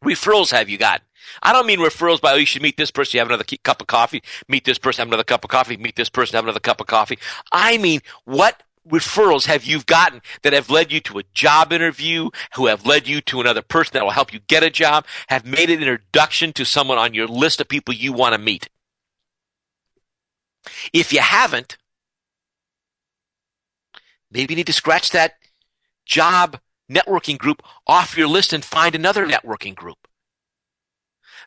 referrals 0.04 0.52
have 0.52 0.70
you 0.70 0.78
gotten? 0.78 1.06
I 1.44 1.54
don't 1.54 1.68
mean 1.68 1.80
referrals 1.80 2.22
by, 2.22 2.34
oh, 2.34 2.38
you 2.38 2.46
should 2.46 2.62
meet 2.62 2.78
this 2.78 2.92
person, 2.92 3.18
you 3.18 3.20
have 3.20 3.28
another 3.28 3.44
cup 3.64 3.82
of 3.82 3.88
coffee, 3.88 4.24
meet 4.48 4.66
this 4.66 4.78
person, 4.78 5.02
have 5.02 5.10
another 5.10 5.24
cup 5.24 5.44
of 5.44 5.50
coffee, 5.50 5.78
meet 5.78 5.96
this 5.96 6.10
person, 6.10 6.36
have 6.36 6.46
another 6.46 6.60
cup 6.60 6.82
of 6.82 6.88
coffee. 6.88 7.20
I 7.52 7.78
mean, 7.78 8.02
what 8.26 8.64
referrals 8.90 9.46
have 9.46 9.64
you 9.64 9.82
gotten 9.84 10.22
that 10.42 10.54
have 10.54 10.70
led 10.70 10.92
you 10.92 11.00
to 11.02 11.20
a 11.20 11.24
job 11.34 11.72
interview, 11.72 12.30
who 12.56 12.66
have 12.68 12.86
led 12.86 13.08
you 13.08 13.22
to 13.22 13.42
another 13.42 13.62
person 13.62 13.94
that 13.94 14.04
will 14.04 14.12
help 14.12 14.34
you 14.34 14.40
get 14.48 14.64
a 14.64 14.70
job, 14.70 15.06
have 15.28 15.46
made 15.46 15.70
an 15.70 15.80
introduction 15.80 16.54
to 16.54 16.66
someone 16.66 16.98
on 16.98 17.14
your 17.14 17.28
list 17.28 17.62
of 17.62 17.68
people 17.68 17.94
you 17.94 18.14
want 18.14 18.34
to 18.34 18.40
meet? 18.40 18.70
If 20.94 21.14
you 21.14 21.20
haven't, 21.20 21.78
maybe 24.32 24.54
you 24.54 24.58
need 24.58 24.68
to 24.68 24.74
scratch 24.74 25.12
that 25.12 25.34
job 26.06 26.60
networking 26.90 27.38
group 27.38 27.62
off 27.88 28.18
your 28.18 28.28
list 28.28 28.54
and 28.54 28.64
find 28.64 28.96
another 28.96 29.26
networking 29.26 29.76
group. 29.76 29.98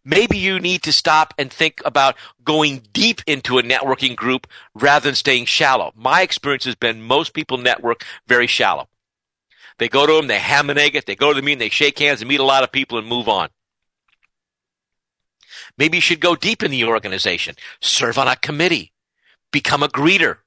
Maybe 0.05 0.37
you 0.37 0.59
need 0.59 0.83
to 0.83 0.93
stop 0.93 1.33
and 1.39 1.53
think 1.53 1.81
about 1.85 2.17
going 2.45 2.83
deep 2.93 3.21
into 3.27 3.59
a 3.59 3.63
networking 3.63 4.17
group 4.17 4.49
rather 4.75 5.05
than 5.05 5.15
staying 5.15 5.45
shallow. 5.45 5.93
My 5.95 6.23
experience 6.23 6.65
has 6.65 6.75
been 6.75 7.03
most 7.03 7.35
people 7.35 7.59
network 7.59 8.05
very 8.27 8.49
shallow. 8.49 8.89
They 9.79 9.89
go 9.89 10.07
to 10.07 10.13
them, 10.15 10.27
they 10.27 10.39
ham 10.39 10.71
and 10.71 10.79
egg 10.79 10.97
it, 10.97 11.07
they 11.07 11.15
go 11.15 11.33
to 11.33 11.35
the 11.35 11.43
meeting, 11.43 11.59
they 11.59 11.69
shake 11.69 11.99
hands 11.99 12.21
and 12.21 12.29
meet 12.29 12.41
a 12.41 12.45
lot 12.45 12.65
of 12.65 12.73
people 12.73 12.99
and 12.99 13.07
move 13.07 13.29
on. 13.29 13.49
Maybe 15.79 15.99
you 15.99 16.03
should 16.03 16.21
go 16.21 16.35
deep 16.35 16.63
in 16.63 16.71
the 16.71 16.85
organization, 16.85 17.55
serve 17.81 18.19
on 18.19 18.29
a 18.29 18.37
committee, 18.37 18.93
become 19.51 19.83
a 19.83 19.89
greeter, 19.89 20.39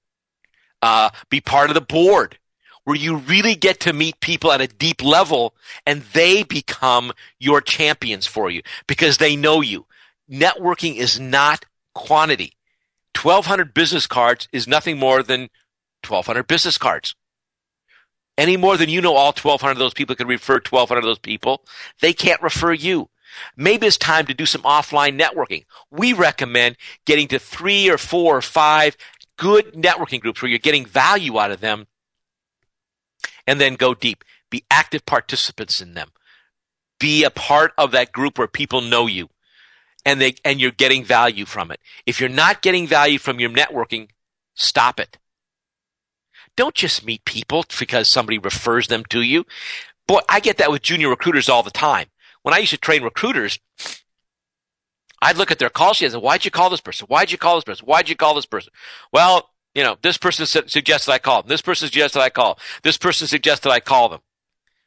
uh, 0.81 1.09
be 1.29 1.41
part 1.41 1.69
of 1.69 1.73
the 1.73 1.81
board, 1.81 2.37
where 2.85 2.95
you 2.95 3.17
really 3.17 3.55
get 3.55 3.81
to 3.81 3.93
meet 3.93 4.19
people 4.21 4.51
at 4.51 4.61
a 4.61 4.67
deep 4.67 5.03
level 5.03 5.55
and 5.85 6.03
they 6.13 6.43
become 6.43 7.11
your 7.39 7.61
champions 7.61 8.25
for 8.25 8.49
you 8.49 8.61
because 8.87 9.17
they 9.17 9.35
know 9.35 9.61
you. 9.61 9.85
Networking 10.31 10.95
is 10.95 11.19
not 11.19 11.65
quantity. 11.93 12.53
1200 13.15 13.73
business 13.73 14.07
cards 14.07 14.47
is 14.51 14.67
nothing 14.67 14.97
more 14.97 15.23
than 15.23 15.49
1200 16.07 16.47
business 16.47 16.77
cards. 16.77 17.15
any 18.37 18.57
more 18.57 18.77
than 18.77 18.89
you 18.89 19.01
know 19.01 19.15
all 19.15 19.33
1,200 19.33 19.71
of 19.73 19.77
those 19.77 19.93
people 19.93 20.15
can 20.15 20.27
refer 20.27 20.55
1,200 20.55 20.99
of 20.99 21.05
those 21.05 21.19
people. 21.19 21.63
They 22.01 22.13
can't 22.13 22.41
refer 22.41 22.73
you. 22.73 23.09
Maybe 23.57 23.87
it's 23.87 23.97
time 23.97 24.25
to 24.27 24.33
do 24.33 24.45
some 24.45 24.61
offline 24.63 25.19
networking. 25.19 25.65
We 25.91 26.13
recommend 26.13 26.77
getting 27.05 27.27
to 27.29 27.39
three 27.39 27.89
or 27.89 27.97
four 27.97 28.37
or 28.37 28.41
five 28.41 28.97
good 29.37 29.73
networking 29.73 30.21
groups 30.21 30.41
where 30.41 30.49
you're 30.49 30.59
getting 30.59 30.85
value 30.85 31.39
out 31.39 31.51
of 31.51 31.61
them 31.61 31.87
and 33.47 33.59
then 33.59 33.75
go 33.75 33.93
deep. 33.93 34.23
Be 34.49 34.63
active 34.69 35.05
participants 35.05 35.81
in 35.81 35.93
them. 35.93 36.09
Be 36.99 37.23
a 37.23 37.29
part 37.29 37.73
of 37.77 37.91
that 37.91 38.11
group 38.11 38.37
where 38.37 38.47
people 38.47 38.81
know 38.81 39.07
you 39.07 39.29
and 40.05 40.21
they, 40.21 40.35
and 40.45 40.61
you're 40.61 40.71
getting 40.71 41.03
value 41.03 41.45
from 41.45 41.71
it. 41.71 41.79
If 42.05 42.19
you're 42.19 42.29
not 42.29 42.61
getting 42.61 42.87
value 42.87 43.19
from 43.19 43.39
your 43.39 43.49
networking, 43.49 44.09
stop 44.53 44.99
it. 44.99 45.17
Don't 46.55 46.75
just 46.75 47.05
meet 47.05 47.25
people 47.25 47.65
because 47.79 48.07
somebody 48.07 48.37
refers 48.37 48.87
them 48.87 49.03
to 49.09 49.21
you. 49.21 49.45
Boy, 50.07 50.19
I 50.29 50.39
get 50.39 50.57
that 50.57 50.71
with 50.71 50.83
junior 50.83 51.09
recruiters 51.09 51.49
all 51.49 51.63
the 51.63 51.71
time. 51.71 52.07
When 52.43 52.53
I 52.53 52.59
used 52.59 52.71
to 52.71 52.77
train 52.77 53.03
recruiters, 53.03 53.59
I'd 55.21 55.37
look 55.37 55.51
at 55.51 55.59
their 55.59 55.69
call 55.69 55.93
sheet 55.93 56.05
and 56.05 56.13
say, 56.13 56.19
why'd 56.19 56.45
you 56.45 56.51
call 56.51 56.69
this 56.69 56.81
person? 56.81 57.07
Why'd 57.07 57.31
you 57.31 57.37
call 57.37 57.55
this 57.55 57.63
person? 57.63 57.85
Why'd 57.85 58.07
you 58.07 58.15
call 58.15 58.35
this 58.35 58.45
person? 58.45 58.71
Well, 59.11 59.49
you 59.75 59.83
know, 59.83 59.97
this 60.01 60.17
person 60.17 60.45
su- 60.45 60.67
suggested 60.67 61.11
I 61.11 61.19
call 61.19 61.41
them. 61.41 61.49
This 61.49 61.61
person 61.61 61.87
suggested 61.87 62.21
I 62.21 62.29
call. 62.29 62.57
This 62.81 62.97
person 62.97 63.27
suggested 63.27 63.69
I 63.69 63.81
call 63.81 64.09
them. 64.09 64.21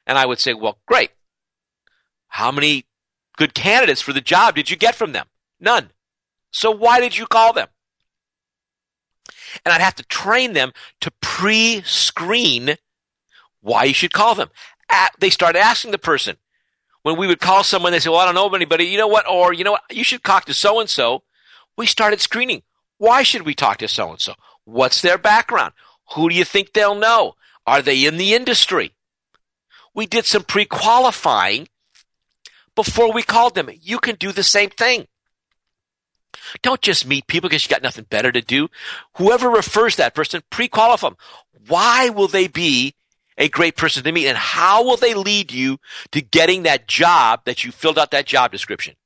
And 0.07 0.17
I 0.17 0.25
would 0.25 0.41
say, 0.41 0.55
well, 0.55 0.79
great. 0.87 1.11
How 2.29 2.51
many 2.51 2.87
good 3.37 3.55
candidates 3.55 4.01
for 4.01 4.15
the 4.15 4.23
job 4.23 4.55
did 4.55 4.71
you 4.71 4.77
get 4.77 4.95
from 4.95 5.13
them? 5.13 5.27
None. 5.61 5.91
So 6.51 6.71
why 6.71 7.01
did 7.01 7.17
you 7.17 7.27
call 7.27 7.53
them? 7.53 7.69
And 9.65 9.73
I'd 9.73 9.83
have 9.83 9.95
to 9.97 10.03
train 10.05 10.55
them 10.55 10.73
to 11.03 11.11
pre-screen 11.21 12.77
why 13.61 13.85
you 13.85 13.95
should 13.95 14.13
call 14.13 14.35
them. 14.35 14.49
At, 14.91 15.13
they 15.19 15.31
start 15.31 15.57
asking 15.57 15.91
the 15.91 15.99
person. 15.99 16.37
When 17.03 17.19
we 17.19 17.27
would 17.27 17.41
call 17.41 17.63
someone, 17.63 17.93
they 17.93 18.01
say, 18.01 18.11
well, 18.11 18.19
I 18.19 18.25
don't 18.25 18.35
know 18.35 18.49
anybody. 18.55 18.85
You 18.85 18.99
know 18.99 19.07
what? 19.07 19.29
Or, 19.29 19.53
you 19.53 19.65
know 19.65 19.73
what? 19.73 19.83
You 19.91 20.05
should 20.05 20.25
talk 20.25 20.47
to 20.47 20.55
so 20.55 20.81
and 20.81 20.89
so. 20.89 21.23
We 21.77 21.87
started 21.87 22.21
screening. 22.21 22.63
Why 22.97 23.23
should 23.23 23.43
we 23.43 23.55
talk 23.55 23.79
to 23.79 23.89
so 23.89 24.11
and 24.11 24.21
so? 24.21 24.35
What's 24.69 25.01
their 25.01 25.17
background? 25.17 25.73
Who 26.15 26.29
do 26.29 26.35
you 26.35 26.45
think 26.45 26.75
they'll 26.75 26.95
know? 26.95 27.37
Are 27.67 27.81
they 27.81 28.05
in 28.05 28.19
the 28.19 28.35
industry? 28.35 28.93
We 29.95 30.05
did 30.05 30.27
some 30.27 30.43
pre-qualifying 30.43 31.69
before 32.75 33.11
we 33.11 33.23
called 33.23 33.55
them. 33.55 33.71
You 33.81 33.99
can 33.99 34.17
do 34.17 34.31
the 34.31 34.43
same 34.43 34.69
thing. 34.69 35.07
Don't 36.61 36.83
just 36.83 37.07
meet 37.07 37.27
people 37.27 37.49
because 37.49 37.65
you 37.65 37.71
got 37.71 37.83
nothing 37.83 38.05
better 38.11 38.31
to 38.31 38.43
do. 38.43 38.69
Whoever 39.17 39.49
refers 39.49 39.97
that 39.97 40.15
person, 40.15 40.43
pre-qualify 40.51 41.09
them. 41.09 41.17
Why 41.67 42.11
will 42.11 42.29
they 42.29 42.47
be 42.47 42.95
a 43.39 43.49
great 43.49 43.75
person 43.75 44.05
to 44.05 44.13
meet 44.13 44.29
and 44.29 44.37
how 44.37 44.85
will 44.85 44.99
they 44.99 45.15
lead 45.15 45.51
you 45.51 45.79
to 46.13 46.21
getting 46.21 46.65
that 46.65 46.87
job 46.87 47.41
that 47.47 47.65
you 47.65 47.73
filled 47.73 47.99
out 47.99 48.11
that 48.11 48.27
job 48.27 48.53
description? 48.53 48.97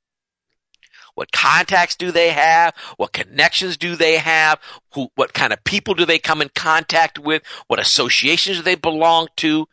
What 1.15 1.31
contacts 1.31 1.95
do 1.95 2.11
they 2.11 2.29
have? 2.29 2.73
What 2.97 3.13
connections 3.13 3.77
do 3.77 3.95
they 3.95 4.17
have? 4.17 4.59
Who, 4.93 5.09
what 5.15 5.33
kind 5.33 5.53
of 5.53 5.63
people 5.63 5.93
do 5.93 6.05
they 6.05 6.19
come 6.19 6.41
in 6.41 6.49
contact 6.49 7.19
with? 7.19 7.43
What 7.67 7.79
associations 7.79 8.57
do 8.57 8.63
they 8.63 8.75
belong 8.75 9.27
to? 9.37 9.67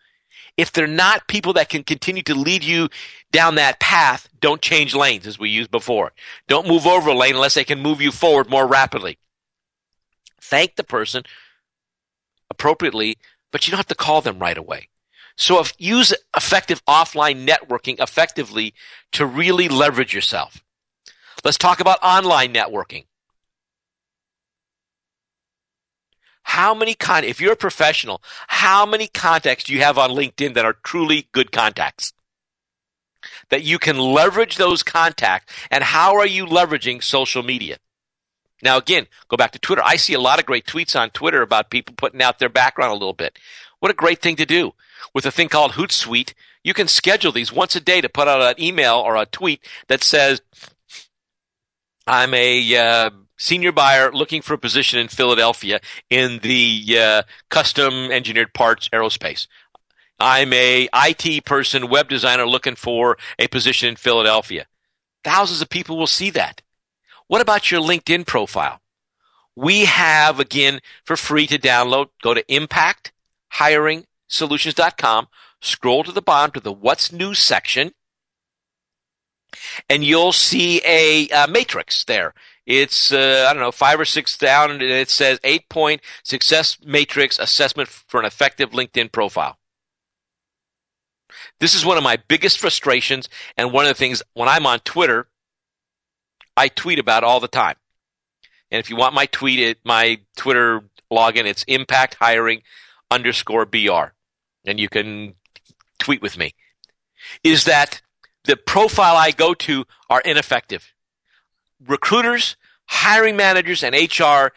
If 0.57 0.72
they're 0.72 0.87
not 0.87 1.29
people 1.29 1.55
that 1.55 1.70
can 1.70 1.85
continue 1.85 2.22
to 2.24 2.35
lead 2.35 2.62
you 2.62 2.90
down 3.33 3.55
that 3.55 3.81
path, 3.81 4.29
don't 4.40 4.61
change 4.61 4.94
lanes 4.94 5.26
as 5.26 5.38
we 5.38 5.48
used 5.48 5.70
before. 5.70 6.12
Don't 6.48 6.68
move 6.68 6.87
over 6.87 7.11
a 7.11 7.14
lane 7.14 7.35
unless 7.35 7.55
they 7.55 7.64
can 7.64 7.81
move 7.81 8.03
you 8.03 8.12
forward 8.12 8.50
more 8.50 8.66
rapidly. 8.66 9.18
Thank 10.40 10.76
the 10.76 10.85
person 10.85 11.22
appropriately, 12.50 13.16
but 13.53 13.66
you 13.66 13.70
don't 13.70 13.79
have 13.79 13.87
to 13.87 13.94
call 13.94 14.20
them 14.20 14.38
right 14.38 14.59
away. 14.59 14.88
So 15.37 15.62
use 15.79 16.12
effective 16.37 16.85
offline 16.85 17.46
networking 17.46 17.98
effectively 17.98 18.74
to 19.12 19.24
really 19.24 19.68
leverage 19.68 20.12
yourself. 20.12 20.62
Let's 21.44 21.59
talk 21.59 21.81
about 21.81 21.98
online 22.03 22.53
networking. 22.53 23.05
How 26.42 26.74
many 26.74 26.94
con, 26.94 27.24
if 27.24 27.40
you're 27.40 27.53
a 27.53 27.57
professional, 27.57 28.22
how 28.48 28.85
many 28.85 29.07
contacts 29.07 29.64
do 29.64 29.72
you 29.72 29.83
have 29.83 29.98
on 29.98 30.11
LinkedIn 30.11 30.55
that 30.55 30.64
are 30.64 30.76
truly 30.85 31.29
good 31.33 31.53
contacts? 31.53 32.12
That 33.50 33.62
you 33.62 33.79
can 33.79 33.98
leverage 33.98 34.57
those 34.57 34.83
contacts 34.83 35.55
and 35.70 35.85
how 35.85 36.16
are 36.16 36.26
you 36.26 36.46
leveraging 36.46 37.03
social 37.03 37.42
media? 37.42 37.79
Now 38.62 38.79
again, 38.79 39.07
go 39.29 39.37
back 39.37 39.53
to 39.53 39.59
Twitter. 39.59 39.83
I 39.85 39.96
see 39.96 40.14
a 40.14 40.20
lot 40.20 40.38
of 40.38 40.46
great 40.46 40.66
tweets 40.66 40.98
on 40.98 41.11
Twitter 41.11 41.40
about 41.40 41.70
people 41.70 41.94
putting 41.96 42.20
out 42.20 42.38
their 42.38 42.48
background 42.48 42.90
a 42.90 42.96
little 42.96 43.14
bit. 43.14 43.38
What 43.79 43.90
a 43.90 43.94
great 43.94 44.20
thing 44.20 44.37
to 44.37 44.46
do. 44.46 44.72
With 45.14 45.26
a 45.26 45.31
thing 45.31 45.48
called 45.48 45.72
Hootsuite, 45.72 46.35
you 46.62 46.74
can 46.74 46.88
schedule 46.88 47.33
these 47.33 47.53
once 47.53 47.74
a 47.74 47.81
day 47.81 48.00
to 48.00 48.09
put 48.09 48.29
out 48.29 48.42
an 48.42 48.62
email 48.62 48.96
or 48.96 49.16
a 49.16 49.24
tweet 49.24 49.64
that 49.88 50.05
says, 50.05 50.42
I'm 52.11 52.35
a 52.35 52.77
uh, 52.77 53.11
senior 53.38 53.70
buyer 53.70 54.11
looking 54.11 54.42
for 54.42 54.55
a 54.55 54.59
position 54.59 54.99
in 54.99 55.07
Philadelphia 55.07 55.79
in 56.11 56.40
the 56.40 56.99
uh, 56.99 57.23
custom 57.51 58.11
engineered 58.11 58.53
parts 58.53 58.88
aerospace. 58.88 59.46
I'm 60.18 60.53
a 60.53 60.88
IT 60.92 61.44
person, 61.44 61.88
web 61.88 62.09
designer 62.09 62.49
looking 62.49 62.75
for 62.75 63.16
a 63.38 63.46
position 63.46 63.90
in 63.90 63.94
Philadelphia. 63.94 64.66
Thousands 65.23 65.62
of 65.62 65.68
people 65.68 65.96
will 65.96 66.09
see 66.09 66.31
that. 66.31 66.62
What 67.29 67.42
about 67.42 67.70
your 67.70 67.81
LinkedIn 67.81 68.27
profile? 68.27 68.81
We 69.55 69.85
have, 69.85 70.40
again, 70.40 70.81
for 71.05 71.16
free 71.16 71.46
to 71.46 71.61
download, 71.61 72.09
go 72.23 72.35
to 72.35 72.42
impacthiringsolutions.com, 72.42 75.29
scroll 75.61 76.03
to 76.03 76.11
the 76.11 76.23
bottom 76.23 76.51
to 76.55 76.61
the 76.61 76.73
what's 76.73 77.12
new 77.12 77.35
section, 77.35 77.92
and 79.88 80.04
you'll 80.04 80.32
see 80.32 80.80
a, 80.84 81.28
a 81.28 81.48
matrix 81.48 82.04
there. 82.04 82.34
It's, 82.66 83.12
uh, 83.12 83.46
I 83.48 83.52
don't 83.52 83.62
know, 83.62 83.72
five 83.72 83.98
or 83.98 84.04
six 84.04 84.36
down, 84.38 84.70
and 84.70 84.82
it 84.82 85.10
says 85.10 85.40
eight 85.42 85.68
point 85.68 86.02
success 86.22 86.78
matrix 86.84 87.38
assessment 87.38 87.88
for 87.88 88.20
an 88.20 88.26
effective 88.26 88.70
LinkedIn 88.70 89.10
profile. 89.10 89.58
This 91.58 91.74
is 91.74 91.84
one 91.84 91.96
of 91.96 92.02
my 92.02 92.18
biggest 92.28 92.58
frustrations, 92.58 93.28
and 93.56 93.72
one 93.72 93.86
of 93.86 93.90
the 93.90 93.94
things 93.94 94.22
when 94.34 94.48
I'm 94.48 94.66
on 94.66 94.80
Twitter, 94.80 95.28
I 96.56 96.68
tweet 96.68 96.98
about 96.98 97.24
all 97.24 97.40
the 97.40 97.48
time. 97.48 97.76
And 98.70 98.78
if 98.78 98.88
you 98.88 98.96
want 98.96 99.14
my 99.14 99.26
tweet, 99.26 99.58
it, 99.58 99.78
my 99.84 100.20
Twitter 100.36 100.82
login, 101.10 101.44
it's 101.44 101.64
impact 101.64 102.16
hiring 102.20 102.62
underscore 103.10 103.66
BR. 103.66 104.12
And 104.64 104.78
you 104.78 104.88
can 104.88 105.34
tweet 105.98 106.22
with 106.22 106.38
me. 106.38 106.54
Is 107.42 107.64
that 107.64 108.00
the 108.44 108.57
profile 108.57 109.16
I 109.16 109.31
go 109.31 109.55
to 109.55 109.85
are 110.09 110.20
ineffective. 110.20 110.92
Recruiters, 111.87 112.57
hiring 112.87 113.37
managers, 113.37 113.83
and 113.83 113.94
HR 113.94 114.53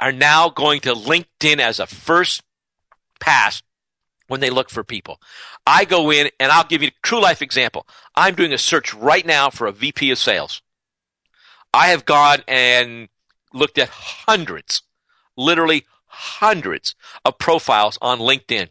are 0.00 0.12
now 0.12 0.48
going 0.48 0.80
to 0.80 0.94
LinkedIn 0.94 1.58
as 1.58 1.78
a 1.78 1.86
first 1.86 2.42
pass 3.20 3.62
when 4.28 4.40
they 4.40 4.50
look 4.50 4.70
for 4.70 4.82
people. 4.82 5.20
I 5.66 5.84
go 5.84 6.10
in 6.10 6.30
and 6.40 6.50
I'll 6.50 6.64
give 6.64 6.82
you 6.82 6.88
a 6.88 7.06
true 7.06 7.20
life 7.20 7.42
example. 7.42 7.86
I'm 8.14 8.34
doing 8.34 8.52
a 8.52 8.58
search 8.58 8.94
right 8.94 9.24
now 9.24 9.50
for 9.50 9.66
a 9.66 9.72
VP 9.72 10.10
of 10.10 10.18
sales. 10.18 10.62
I 11.72 11.88
have 11.88 12.04
gone 12.04 12.38
and 12.46 13.08
looked 13.52 13.78
at 13.78 13.88
hundreds, 13.88 14.82
literally 15.36 15.86
hundreds 16.06 16.94
of 17.24 17.38
profiles 17.38 17.98
on 18.00 18.18
LinkedIn. 18.18 18.68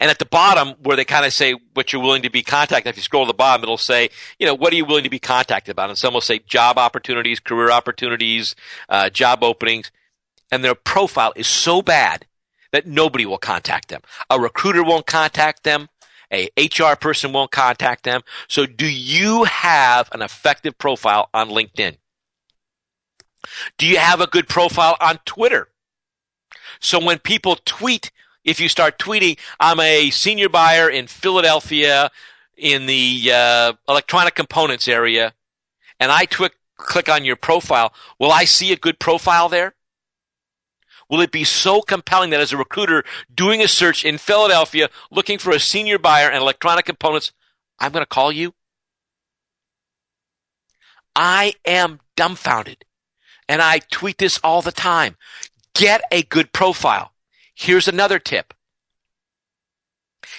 And 0.00 0.10
at 0.10 0.18
the 0.18 0.26
bottom, 0.26 0.74
where 0.82 0.96
they 0.96 1.04
kind 1.04 1.26
of 1.26 1.32
say 1.32 1.54
what 1.74 1.92
you're 1.92 2.02
willing 2.02 2.22
to 2.22 2.30
be 2.30 2.42
contacted, 2.42 2.90
if 2.90 2.96
you 2.96 3.02
scroll 3.02 3.24
to 3.24 3.28
the 3.28 3.34
bottom, 3.34 3.62
it'll 3.62 3.78
say, 3.78 4.10
you 4.38 4.46
know, 4.46 4.54
what 4.54 4.72
are 4.72 4.76
you 4.76 4.84
willing 4.84 5.04
to 5.04 5.10
be 5.10 5.18
contacted 5.18 5.72
about? 5.72 5.90
And 5.90 5.98
some 5.98 6.14
will 6.14 6.20
say 6.20 6.40
job 6.40 6.78
opportunities, 6.78 7.40
career 7.40 7.70
opportunities, 7.70 8.54
uh, 8.88 9.10
job 9.10 9.42
openings. 9.42 9.90
And 10.50 10.64
their 10.64 10.74
profile 10.74 11.32
is 11.36 11.46
so 11.46 11.82
bad 11.82 12.26
that 12.72 12.86
nobody 12.86 13.26
will 13.26 13.38
contact 13.38 13.88
them. 13.88 14.02
A 14.30 14.38
recruiter 14.38 14.82
won't 14.82 15.06
contact 15.06 15.64
them. 15.64 15.88
A 16.32 16.50
HR 16.58 16.94
person 16.94 17.32
won't 17.32 17.50
contact 17.50 18.04
them. 18.04 18.20
So 18.48 18.66
do 18.66 18.86
you 18.86 19.44
have 19.44 20.08
an 20.12 20.20
effective 20.20 20.76
profile 20.76 21.30
on 21.32 21.48
LinkedIn? 21.48 21.96
Do 23.78 23.86
you 23.86 23.98
have 23.98 24.20
a 24.20 24.26
good 24.26 24.48
profile 24.48 24.96
on 25.00 25.18
Twitter? 25.24 25.68
So 26.80 27.02
when 27.02 27.18
people 27.18 27.56
tweet 27.64 28.10
if 28.48 28.60
you 28.60 28.68
start 28.68 28.98
tweeting, 28.98 29.38
I'm 29.60 29.78
a 29.78 30.08
senior 30.10 30.48
buyer 30.48 30.88
in 30.88 31.06
Philadelphia 31.06 32.10
in 32.56 32.86
the 32.86 33.30
uh, 33.32 33.72
electronic 33.88 34.34
components 34.34 34.88
area, 34.88 35.34
and 36.00 36.10
I 36.10 36.26
click 36.26 37.08
on 37.08 37.24
your 37.26 37.36
profile, 37.36 37.92
will 38.18 38.32
I 38.32 38.44
see 38.44 38.72
a 38.72 38.76
good 38.76 38.98
profile 38.98 39.50
there? 39.50 39.74
Will 41.10 41.20
it 41.20 41.30
be 41.30 41.44
so 41.44 41.82
compelling 41.82 42.30
that 42.30 42.40
as 42.40 42.52
a 42.52 42.56
recruiter 42.56 43.04
doing 43.34 43.62
a 43.62 43.68
search 43.68 44.04
in 44.04 44.16
Philadelphia 44.16 44.88
looking 45.10 45.38
for 45.38 45.50
a 45.50 45.60
senior 45.60 45.98
buyer 45.98 46.30
in 46.30 46.40
electronic 46.40 46.86
components, 46.86 47.32
I'm 47.78 47.92
going 47.92 48.02
to 48.02 48.06
call 48.06 48.32
you? 48.32 48.54
I 51.14 51.54
am 51.66 52.00
dumbfounded. 52.16 52.84
And 53.48 53.62
I 53.62 53.80
tweet 53.90 54.18
this 54.18 54.38
all 54.44 54.62
the 54.62 54.72
time. 54.72 55.16
Get 55.74 56.02
a 56.12 56.22
good 56.22 56.52
profile. 56.52 57.12
Here's 57.58 57.88
another 57.88 58.20
tip. 58.20 58.54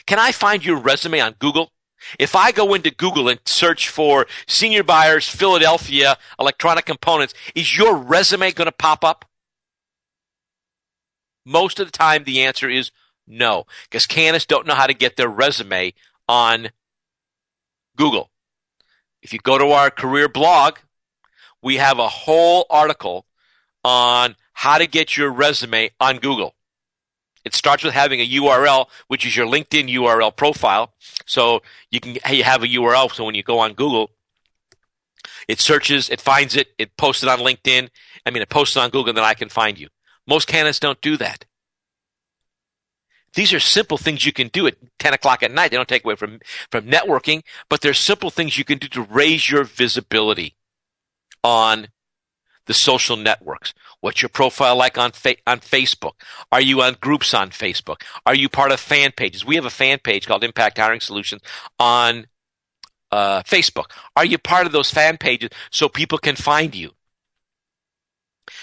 Can 0.06 0.20
I 0.20 0.32
find 0.32 0.64
your 0.64 0.78
resume 0.78 1.20
on 1.20 1.36
Google? 1.38 1.74
If 2.18 2.34
I 2.34 2.54
go 2.54 2.74
into 2.74 2.92
Google 2.92 3.28
and 3.28 3.42
search 3.44 3.90
for 3.90 4.26
senior 4.48 4.84
buyers, 4.84 5.28
Philadelphia, 5.28 6.18
electronic 6.40 6.86
components, 6.86 7.34
is 7.54 7.78
your 7.78 7.98
resume 7.98 8.52
going 8.52 8.68
to 8.68 8.72
pop 8.72 9.04
up? 9.04 9.26
Most 11.46 11.82
of 11.82 11.88
the 11.88 11.92
time, 11.92 12.24
the 12.24 12.44
answer 12.44 12.70
is 12.70 12.92
no, 13.28 13.66
because 13.84 14.06
candidates 14.06 14.46
don't 14.46 14.66
know 14.66 14.76
how 14.76 14.88
to 14.88 14.94
get 14.94 15.18
their 15.18 15.28
resume 15.28 15.94
on 16.30 16.70
Google. 17.98 18.30
If 19.22 19.34
you 19.34 19.40
go 19.40 19.58
to 19.58 19.72
our 19.72 19.92
career 19.92 20.30
blog, 20.30 20.78
we 21.62 21.76
have 21.76 22.00
a 22.00 22.08
whole 22.08 22.66
article 22.70 23.26
on 23.84 24.38
how 24.54 24.78
to 24.78 24.88
get 24.88 25.18
your 25.18 25.30
resume 25.30 25.92
on 26.00 26.20
Google. 26.20 26.56
It 27.46 27.54
starts 27.54 27.84
with 27.84 27.94
having 27.94 28.20
a 28.20 28.28
URL, 28.28 28.88
which 29.08 29.26
is 29.26 29.36
your 29.36 29.48
LinkedIn 29.48 29.90
URL 29.94 30.36
profile. 30.36 30.94
So 31.26 31.62
you 31.90 32.00
can 32.00 32.18
you 32.32 32.44
have 32.44 32.64
a 32.64 32.68
URL. 32.68 33.12
So 33.14 33.24
when 33.24 33.36
you 33.36 33.44
go 33.44 33.60
on 33.60 33.74
Google, 33.74 34.12
it 35.48 35.60
searches, 35.60 36.10
it 36.10 36.22
finds 36.22 36.56
it, 36.56 36.70
it 36.78 36.96
posts 36.98 37.24
it 37.24 37.30
on 37.30 37.40
LinkedIn. 37.40 37.90
I 38.26 38.32
mean, 38.32 38.44
it 38.44 38.50
posts 38.50 38.76
it 38.76 38.80
on 38.80 38.90
Google, 38.90 39.10
and 39.10 39.18
then 39.18 39.26
I 39.26 39.34
can 39.34 39.50
find 39.50 39.80
you. 39.80 39.88
Most 40.28 40.48
candidates 40.48 40.80
don't 40.80 41.02
do 41.02 41.18
that. 41.18 41.46
These 43.34 43.54
are 43.54 43.60
simple 43.60 43.98
things 43.98 44.26
you 44.26 44.34
can 44.34 44.48
do 44.48 44.68
at 44.68 44.76
10 45.00 45.14
o'clock 45.14 45.44
at 45.44 45.52
night. 45.52 45.72
They 45.72 45.78
don't 45.78 45.88
take 45.88 46.04
away 46.04 46.16
from, 46.16 46.40
from 46.72 46.86
networking, 46.86 47.44
but 47.70 47.82
they're 47.82 47.94
simple 47.94 48.30
things 48.30 48.58
you 48.58 48.64
can 48.64 48.80
do 48.80 48.88
to 48.90 49.02
raise 49.02 49.50
your 49.50 49.64
visibility 49.64 50.56
on 51.44 51.88
the 52.70 52.74
social 52.76 53.18
networks. 53.18 53.74
What's 54.00 54.22
your 54.22 54.30
profile 54.30 54.76
like 54.76 54.96
on 55.00 55.12
fa- 55.12 55.42
on 55.48 55.60
Facebook? 55.60 56.14
Are 56.52 56.62
you 56.62 56.84
on 56.84 56.98
groups 57.02 57.34
on 57.34 57.50
Facebook? 57.50 58.04
Are 58.28 58.36
you 58.36 58.48
part 58.48 58.72
of 58.72 58.80
fan 58.80 59.12
pages? 59.12 59.44
We 59.44 59.56
have 59.56 59.66
a 59.66 59.72
fan 59.72 59.98
page 60.04 60.28
called 60.28 60.44
Impact 60.44 60.78
Hiring 60.78 61.00
Solutions 61.00 61.42
on 61.80 62.28
uh, 63.12 63.42
Facebook. 63.42 63.90
Are 64.16 64.24
you 64.24 64.38
part 64.38 64.68
of 64.68 64.72
those 64.72 64.92
fan 64.92 65.18
pages 65.18 65.50
so 65.72 65.90
people 65.90 66.20
can 66.20 66.36
find 66.36 66.76
you? 66.76 66.92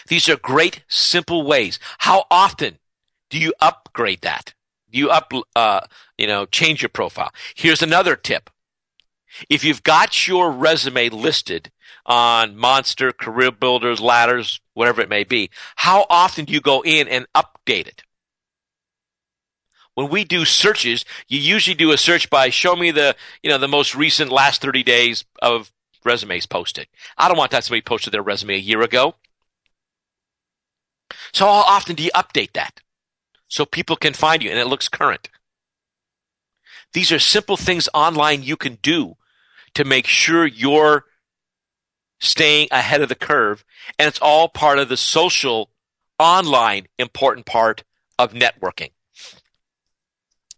These 0.06 0.28
are 0.28 0.36
great, 0.36 0.84
simple 0.86 1.42
ways. 1.42 1.80
How 1.98 2.26
often 2.30 2.78
do 3.28 3.40
you 3.40 3.54
upgrade 3.60 4.20
that? 4.20 4.54
Do 4.88 4.98
you 4.98 5.10
up, 5.10 5.32
uh, 5.56 5.80
you 6.16 6.28
know, 6.28 6.46
change 6.46 6.80
your 6.80 6.90
profile? 6.90 7.32
Here's 7.56 7.82
another 7.82 8.14
tip. 8.14 8.50
If 9.48 9.64
you've 9.64 9.82
got 9.82 10.26
your 10.26 10.50
resume 10.50 11.08
listed 11.10 11.70
on 12.04 12.56
Monster, 12.56 13.12
Career 13.12 13.50
Builders, 13.50 14.00
Ladders, 14.00 14.60
whatever 14.74 15.00
it 15.00 15.08
may 15.08 15.24
be, 15.24 15.50
how 15.76 16.06
often 16.08 16.44
do 16.44 16.52
you 16.52 16.60
go 16.60 16.82
in 16.82 17.08
and 17.08 17.26
update 17.34 17.86
it? 17.86 18.02
When 19.94 20.10
we 20.10 20.24
do 20.24 20.44
searches, 20.44 21.04
you 21.26 21.40
usually 21.40 21.74
do 21.74 21.90
a 21.90 21.96
search 21.96 22.28
by 22.28 22.50
show 22.50 22.76
me 22.76 22.90
the, 22.90 23.16
you 23.42 23.48
know, 23.48 23.58
the 23.58 23.66
most 23.66 23.94
recent 23.94 24.30
last 24.30 24.60
30 24.60 24.82
days 24.82 25.24
of 25.40 25.72
resumes 26.04 26.46
posted. 26.46 26.86
I 27.16 27.28
don't 27.28 27.38
want 27.38 27.50
that 27.52 27.64
somebody 27.64 27.80
posted 27.82 28.12
their 28.12 28.22
resume 28.22 28.54
a 28.54 28.58
year 28.58 28.82
ago. 28.82 29.14
So 31.32 31.46
how 31.46 31.64
often 31.66 31.96
do 31.96 32.02
you 32.02 32.10
update 32.14 32.52
that? 32.52 32.80
So 33.48 33.64
people 33.64 33.96
can 33.96 34.12
find 34.12 34.42
you 34.42 34.50
and 34.50 34.58
it 34.58 34.66
looks 34.66 34.88
current. 34.88 35.30
These 36.96 37.12
are 37.12 37.18
simple 37.18 37.58
things 37.58 37.90
online 37.92 38.42
you 38.42 38.56
can 38.56 38.78
do 38.80 39.18
to 39.74 39.84
make 39.84 40.06
sure 40.06 40.46
you're 40.46 41.04
staying 42.20 42.68
ahead 42.70 43.02
of 43.02 43.10
the 43.10 43.14
curve. 43.14 43.66
And 43.98 44.08
it's 44.08 44.18
all 44.18 44.48
part 44.48 44.78
of 44.78 44.88
the 44.88 44.96
social, 44.96 45.68
online 46.18 46.86
important 46.98 47.44
part 47.44 47.84
of 48.18 48.32
networking. 48.32 48.92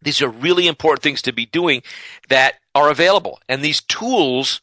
These 0.00 0.22
are 0.22 0.28
really 0.28 0.68
important 0.68 1.02
things 1.02 1.22
to 1.22 1.32
be 1.32 1.44
doing 1.44 1.82
that 2.28 2.54
are 2.72 2.88
available. 2.88 3.40
And 3.48 3.60
these 3.60 3.80
tools 3.80 4.60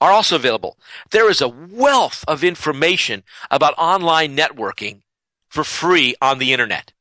are 0.00 0.10
also 0.10 0.36
available. 0.36 0.78
There 1.10 1.28
is 1.28 1.42
a 1.42 1.48
wealth 1.48 2.24
of 2.26 2.42
information 2.42 3.22
about 3.50 3.74
online 3.76 4.34
networking 4.34 5.02
for 5.50 5.62
free 5.62 6.14
on 6.22 6.38
the 6.38 6.54
internet. 6.54 6.94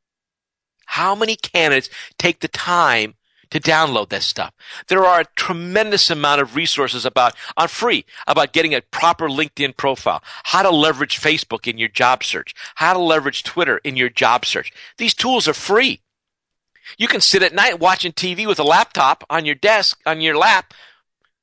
How 0.85 1.15
many 1.15 1.37
candidates 1.37 1.89
take 2.17 2.41
the 2.41 2.49
time 2.49 3.13
to 3.49 3.59
download 3.59 4.09
this 4.09 4.25
stuff. 4.25 4.53
There 4.87 5.05
are 5.05 5.21
a 5.21 5.25
tremendous 5.35 6.09
amount 6.09 6.41
of 6.41 6.55
resources 6.55 7.05
about 7.05 7.35
on 7.55 7.67
free 7.67 8.05
about 8.27 8.53
getting 8.53 8.73
a 8.73 8.81
proper 8.81 9.29
LinkedIn 9.29 9.77
profile, 9.77 10.23
how 10.43 10.61
to 10.61 10.69
leverage 10.69 11.19
Facebook 11.19 11.67
in 11.67 11.77
your 11.77 11.89
job 11.89 12.23
search, 12.23 12.53
how 12.75 12.93
to 12.93 12.99
leverage 12.99 13.43
Twitter 13.43 13.79
in 13.79 13.95
your 13.95 14.09
job 14.09 14.45
search. 14.45 14.71
These 14.97 15.13
tools 15.13 15.47
are 15.47 15.53
free. 15.53 16.01
You 16.97 17.07
can 17.07 17.21
sit 17.21 17.43
at 17.43 17.53
night 17.53 17.79
watching 17.79 18.13
TV 18.13 18.47
with 18.47 18.59
a 18.59 18.63
laptop 18.63 19.23
on 19.29 19.45
your 19.45 19.55
desk, 19.55 19.99
on 20.05 20.21
your 20.21 20.37
lap, 20.37 20.73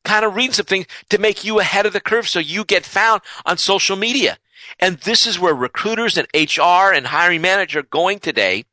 kind 0.05 0.25
of 0.25 0.35
reading 0.35 0.53
some 0.53 0.67
things 0.67 0.87
to 1.11 1.19
make 1.19 1.45
you 1.45 1.61
ahead 1.61 1.87
of 1.87 1.93
the 1.93 2.01
curve 2.01 2.29
so 2.29 2.39
you 2.39 2.65
get 2.65 2.85
found 2.85 3.23
on 3.45 3.59
social 3.59 3.97
media. 3.97 4.39
And 4.81 4.99
this 4.99 5.27
is 5.27 5.39
where 5.39 5.55
recruiters 5.55 6.17
and 6.17 6.29
HR 6.35 6.93
and 6.93 7.07
hiring 7.07 7.43
manager 7.43 7.81
are 7.81 7.83
going 7.83 8.19
today 8.19 8.65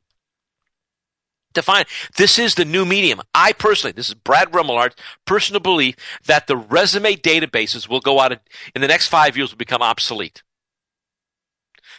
define. 1.52 1.84
This 2.16 2.38
is 2.38 2.54
the 2.54 2.64
new 2.64 2.84
medium. 2.84 3.20
I 3.34 3.52
personally, 3.52 3.92
this 3.92 4.08
is 4.08 4.14
Brad 4.14 4.52
Remillard's 4.52 4.96
personal 5.24 5.60
belief 5.60 5.96
that 6.26 6.46
the 6.46 6.56
resume 6.56 7.16
databases 7.16 7.88
will 7.88 8.00
go 8.00 8.20
out 8.20 8.32
in 8.74 8.80
the 8.80 8.88
next 8.88 9.08
five 9.08 9.36
years 9.36 9.50
will 9.50 9.58
become 9.58 9.82
obsolete. 9.82 10.42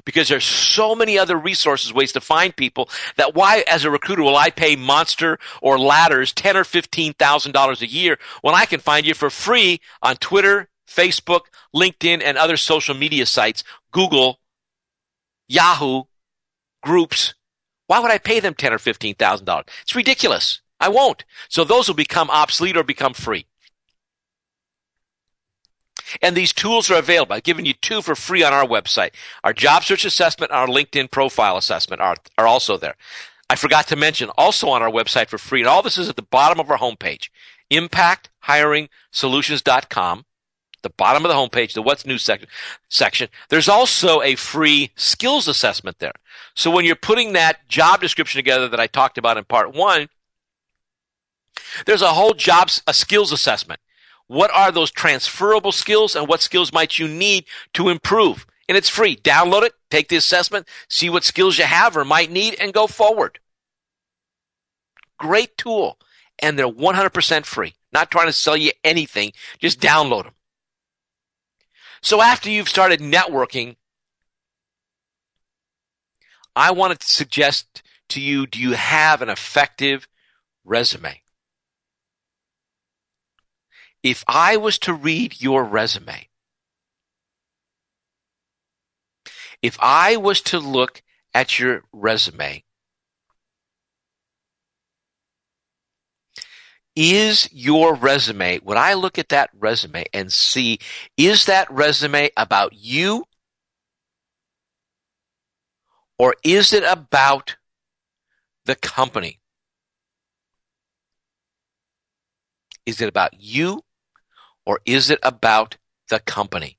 Because 0.06 0.28
there's 0.28 0.44
so 0.44 0.96
many 0.96 1.20
other 1.20 1.38
resources, 1.38 1.94
ways 1.94 2.12
to 2.14 2.22
find 2.22 2.56
people 2.56 2.90
that 3.16 3.36
why, 3.36 3.64
as 3.68 3.86
a 3.86 3.92
recruiter, 3.92 4.24
will 4.24 4.36
I 4.36 4.50
pay 4.50 4.76
Monster 4.76 5.38
or 5.62 5.78
Ladders 5.78 6.34
ten 6.34 6.58
or 6.58 6.64
fifteen 6.64 7.14
thousand 7.14 7.52
dollars 7.52 7.82
a 7.82 7.88
year 7.88 8.18
when 8.42 8.56
I 8.56 8.66
can 8.66 8.80
find 8.80 9.06
you 9.06 9.14
for 9.14 9.30
free 9.30 9.82
on 10.02 10.16
Twitter, 10.16 10.68
Facebook, 10.88 11.42
LinkedIn, 11.76 12.24
and 12.24 12.38
other 12.38 12.58
social 12.58 12.96
media 12.96 13.28
sites, 13.28 13.64
Google, 13.92 14.40
Yahoo, 15.48 16.04
groups, 16.82 17.36
why 17.94 18.00
would 18.00 18.10
I 18.10 18.18
pay 18.18 18.40
them 18.40 18.56
ten 18.56 18.74
or 18.74 18.80
fifteen 18.80 19.14
thousand 19.14 19.46
dollars? 19.46 19.66
It's 19.84 19.96
ridiculous. 19.96 20.62
I 20.80 20.90
won't. 20.90 21.26
So 21.48 21.64
those 21.64 21.88
will 21.88 21.94
become 21.94 22.32
obsolete 22.32 22.76
or 22.76 22.82
become 22.82 23.14
free. 23.14 23.46
And 26.20 26.36
these 26.36 26.54
tools 26.54 26.90
are 26.90 26.98
available. 26.98 27.36
I've 27.36 27.44
given 27.44 27.66
you 27.66 27.74
two 27.74 28.02
for 28.02 28.16
free 28.16 28.44
on 28.44 28.52
our 28.52 28.66
website. 28.66 29.12
Our 29.44 29.54
job 29.54 29.84
search 29.84 30.06
assessment 30.06 30.52
and 30.52 30.60
our 30.60 30.66
LinkedIn 30.66 31.12
profile 31.12 31.56
assessment 31.56 32.02
are, 32.02 32.16
are 32.36 32.48
also 32.48 32.78
there. 32.78 32.96
I 33.48 33.56
forgot 33.56 33.86
to 33.90 33.96
mention 33.96 34.32
also 34.40 34.70
on 34.70 34.82
our 34.82 34.90
website 34.90 35.28
for 35.28 35.38
free, 35.38 35.60
and 35.60 35.70
all 35.70 35.84
this 35.84 36.00
is 36.00 36.10
at 36.10 36.16
the 36.16 36.24
bottom 36.24 36.60
of 36.60 36.72
our 36.72 36.80
homepage, 36.80 37.30
impacthiringsolutions.com 37.72 40.26
the 40.84 40.90
bottom 40.92 41.26
of 41.26 41.30
the 41.30 41.36
homepage, 41.36 41.74
the 41.74 41.82
what's 41.82 42.06
new 42.06 42.18
section, 42.18 42.48
section, 42.90 43.30
there's 43.50 43.70
also 43.70 44.22
a 44.22 44.36
free 44.36 44.92
skills 44.96 45.48
assessment 45.48 46.00
there. 46.00 46.14
So 46.56 46.70
when 46.70 46.86
you're 46.86 46.96
putting 46.96 47.34
that 47.34 47.68
job 47.68 48.02
description 48.02 48.38
together 48.38 48.68
that 48.70 48.80
I 48.80 48.88
talked 48.88 49.18
about 49.18 49.38
in 49.38 49.46
part 49.46 49.74
one, 49.74 50.10
there's 51.86 52.02
a 52.02 52.14
whole 52.14 52.34
jobs, 52.34 52.82
a 52.88 52.94
skills 52.94 53.32
assessment. 53.32 53.80
What 54.28 54.52
are 54.52 54.72
those 54.72 54.92
transferable 54.92 55.72
skills 55.72 56.16
and 56.16 56.28
what 56.28 56.42
skills 56.42 56.72
might 56.72 57.00
you 57.00 57.08
need 57.08 57.46
to 57.74 57.90
improve? 57.90 58.46
And 58.70 58.78
it's 58.78 58.90
free. 58.90 59.16
Download 59.18 59.64
it, 59.64 59.74
take 59.90 60.08
the 60.08 60.16
assessment, 60.16 60.68
see 60.88 61.10
what 61.10 61.24
skills 61.24 61.58
you 61.58 61.66
have 61.66 61.98
or 61.98 62.06
might 62.06 62.32
need 62.32 62.56
and 62.60 62.74
go 62.74 62.88
forward. 62.88 63.40
Great 65.18 65.58
tool. 65.58 66.00
And 66.40 66.58
they're 66.58 66.68
100% 66.68 67.46
free. 67.46 67.76
Not 67.92 68.10
trying 68.10 68.28
to 68.28 68.34
sell 68.34 68.58
you 68.58 68.72
anything. 68.84 69.34
Just 69.60 69.80
download 69.80 70.24
them. 70.24 70.34
So 72.04 72.22
after 72.22 72.50
you've 72.52 72.68
started 72.68 73.00
networking, 73.00 73.78
I 76.54 76.72
wanted 76.72 77.00
to 77.00 77.08
suggest 77.08 77.82
to 78.10 78.20
you, 78.20 78.46
do 78.46 78.60
you 78.60 78.74
have 78.74 79.22
an 79.22 79.30
effective 79.30 80.10
resume? 80.66 81.22
If 84.04 84.26
I 84.28 84.58
was 84.58 84.78
to 84.80 84.94
read 84.94 85.42
your 85.42 85.64
resume, 85.64 86.28
if 89.62 89.78
I 89.80 90.18
was 90.18 90.42
to 90.42 90.60
look 90.60 91.02
at 91.34 91.58
your 91.58 91.84
resume, 91.94 92.66
is 96.96 97.50
your 97.52 97.96
resume, 97.96 98.60
would 98.64 98.78
I 98.78 98.94
look 98.94 99.18
at 99.18 99.30
that 99.30 99.50
resume 99.58 100.06
and 100.14 100.32
see, 100.32 100.80
is 101.18 101.46
that 101.46 101.72
resume 101.72 102.30
about 102.38 102.74
you? 102.74 103.26
Or 106.20 106.36
is 106.44 106.74
it 106.74 106.84
about 106.84 107.58
the 108.66 108.76
company? 108.76 109.40
Is 112.86 113.02
it 113.02 113.10
about 113.10 113.40
you 113.40 113.82
or 114.66 114.80
is 114.86 115.10
it 115.10 115.20
about 115.24 115.78
the 116.10 116.20
company? 116.20 116.78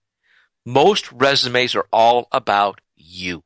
Most 0.65 1.11
resumes 1.13 1.75
are 1.75 1.87
all 1.93 2.29
about 2.33 2.81
you. 2.97 3.43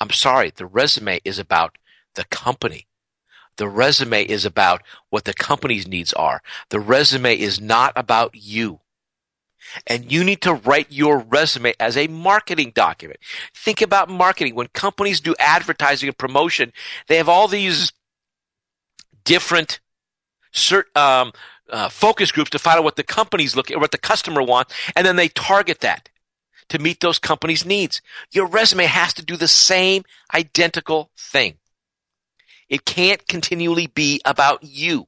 I'm 0.00 0.10
sorry, 0.10 0.50
the 0.50 0.66
resume 0.66 1.20
is 1.24 1.38
about 1.38 1.76
the 2.14 2.24
company. 2.24 2.86
The 3.56 3.68
resume 3.68 4.24
is 4.24 4.44
about 4.44 4.82
what 5.10 5.24
the 5.24 5.34
company's 5.34 5.86
needs 5.86 6.12
are. 6.12 6.42
The 6.70 6.80
resume 6.80 7.38
is 7.38 7.60
not 7.60 7.92
about 7.96 8.34
you. 8.34 8.80
And 9.86 10.10
you 10.10 10.24
need 10.24 10.42
to 10.42 10.54
write 10.54 10.90
your 10.90 11.18
resume 11.18 11.74
as 11.78 11.96
a 11.96 12.08
marketing 12.08 12.72
document. 12.74 13.20
Think 13.54 13.80
about 13.80 14.08
marketing. 14.08 14.54
When 14.54 14.66
companies 14.68 15.20
do 15.20 15.34
advertising 15.38 16.08
and 16.08 16.18
promotion, 16.18 16.72
they 17.06 17.16
have 17.16 17.28
all 17.28 17.46
these 17.46 17.92
different 19.24 19.80
cert, 20.52 20.94
um, 20.96 21.32
uh, 21.70 21.88
focus 21.88 22.32
groups 22.32 22.50
to 22.50 22.58
find 22.58 22.78
out 22.78 22.84
what 22.84 22.96
the 22.96 23.04
company's 23.04 23.56
looking 23.56 23.78
what 23.80 23.92
the 23.92 23.98
customer 23.98 24.42
wants, 24.42 24.74
and 24.96 25.06
then 25.06 25.16
they 25.16 25.28
target 25.28 25.80
that 25.80 26.08
to 26.68 26.78
meet 26.78 27.00
those 27.00 27.18
companies' 27.18 27.64
needs. 27.64 28.02
Your 28.30 28.46
resume 28.46 28.86
has 28.86 29.14
to 29.14 29.24
do 29.24 29.36
the 29.36 29.48
same 29.48 30.04
identical 30.34 31.10
thing. 31.16 31.58
It 32.72 32.86
can't 32.86 33.28
continually 33.28 33.86
be 33.86 34.22
about 34.24 34.64
you. 34.64 35.06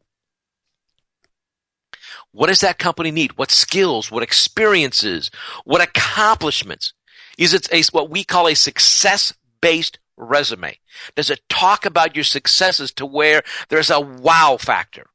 What 2.31 2.49
does 2.49 2.61
that 2.61 2.79
company 2.79 3.11
need? 3.11 3.39
What 3.39 3.51
skills? 3.51 4.11
What 4.11 4.23
experiences? 4.23 5.31
What 5.65 5.81
accomplishments? 5.81 6.93
Is 7.39 7.55
it 7.55 7.73
a, 7.73 7.83
what 7.91 8.11
we 8.11 8.23
call 8.23 8.49
a 8.49 8.55
success-based 8.55 9.99
resume? 10.19 10.79
Does 11.17 11.31
it 11.31 11.41
talk 11.49 11.87
about 11.87 12.15
your 12.15 12.25
successes 12.25 12.93
to 12.93 13.07
where 13.07 13.43
there's 13.71 13.91
a 13.91 13.99
wow 13.99 14.59
factor? 14.61 15.07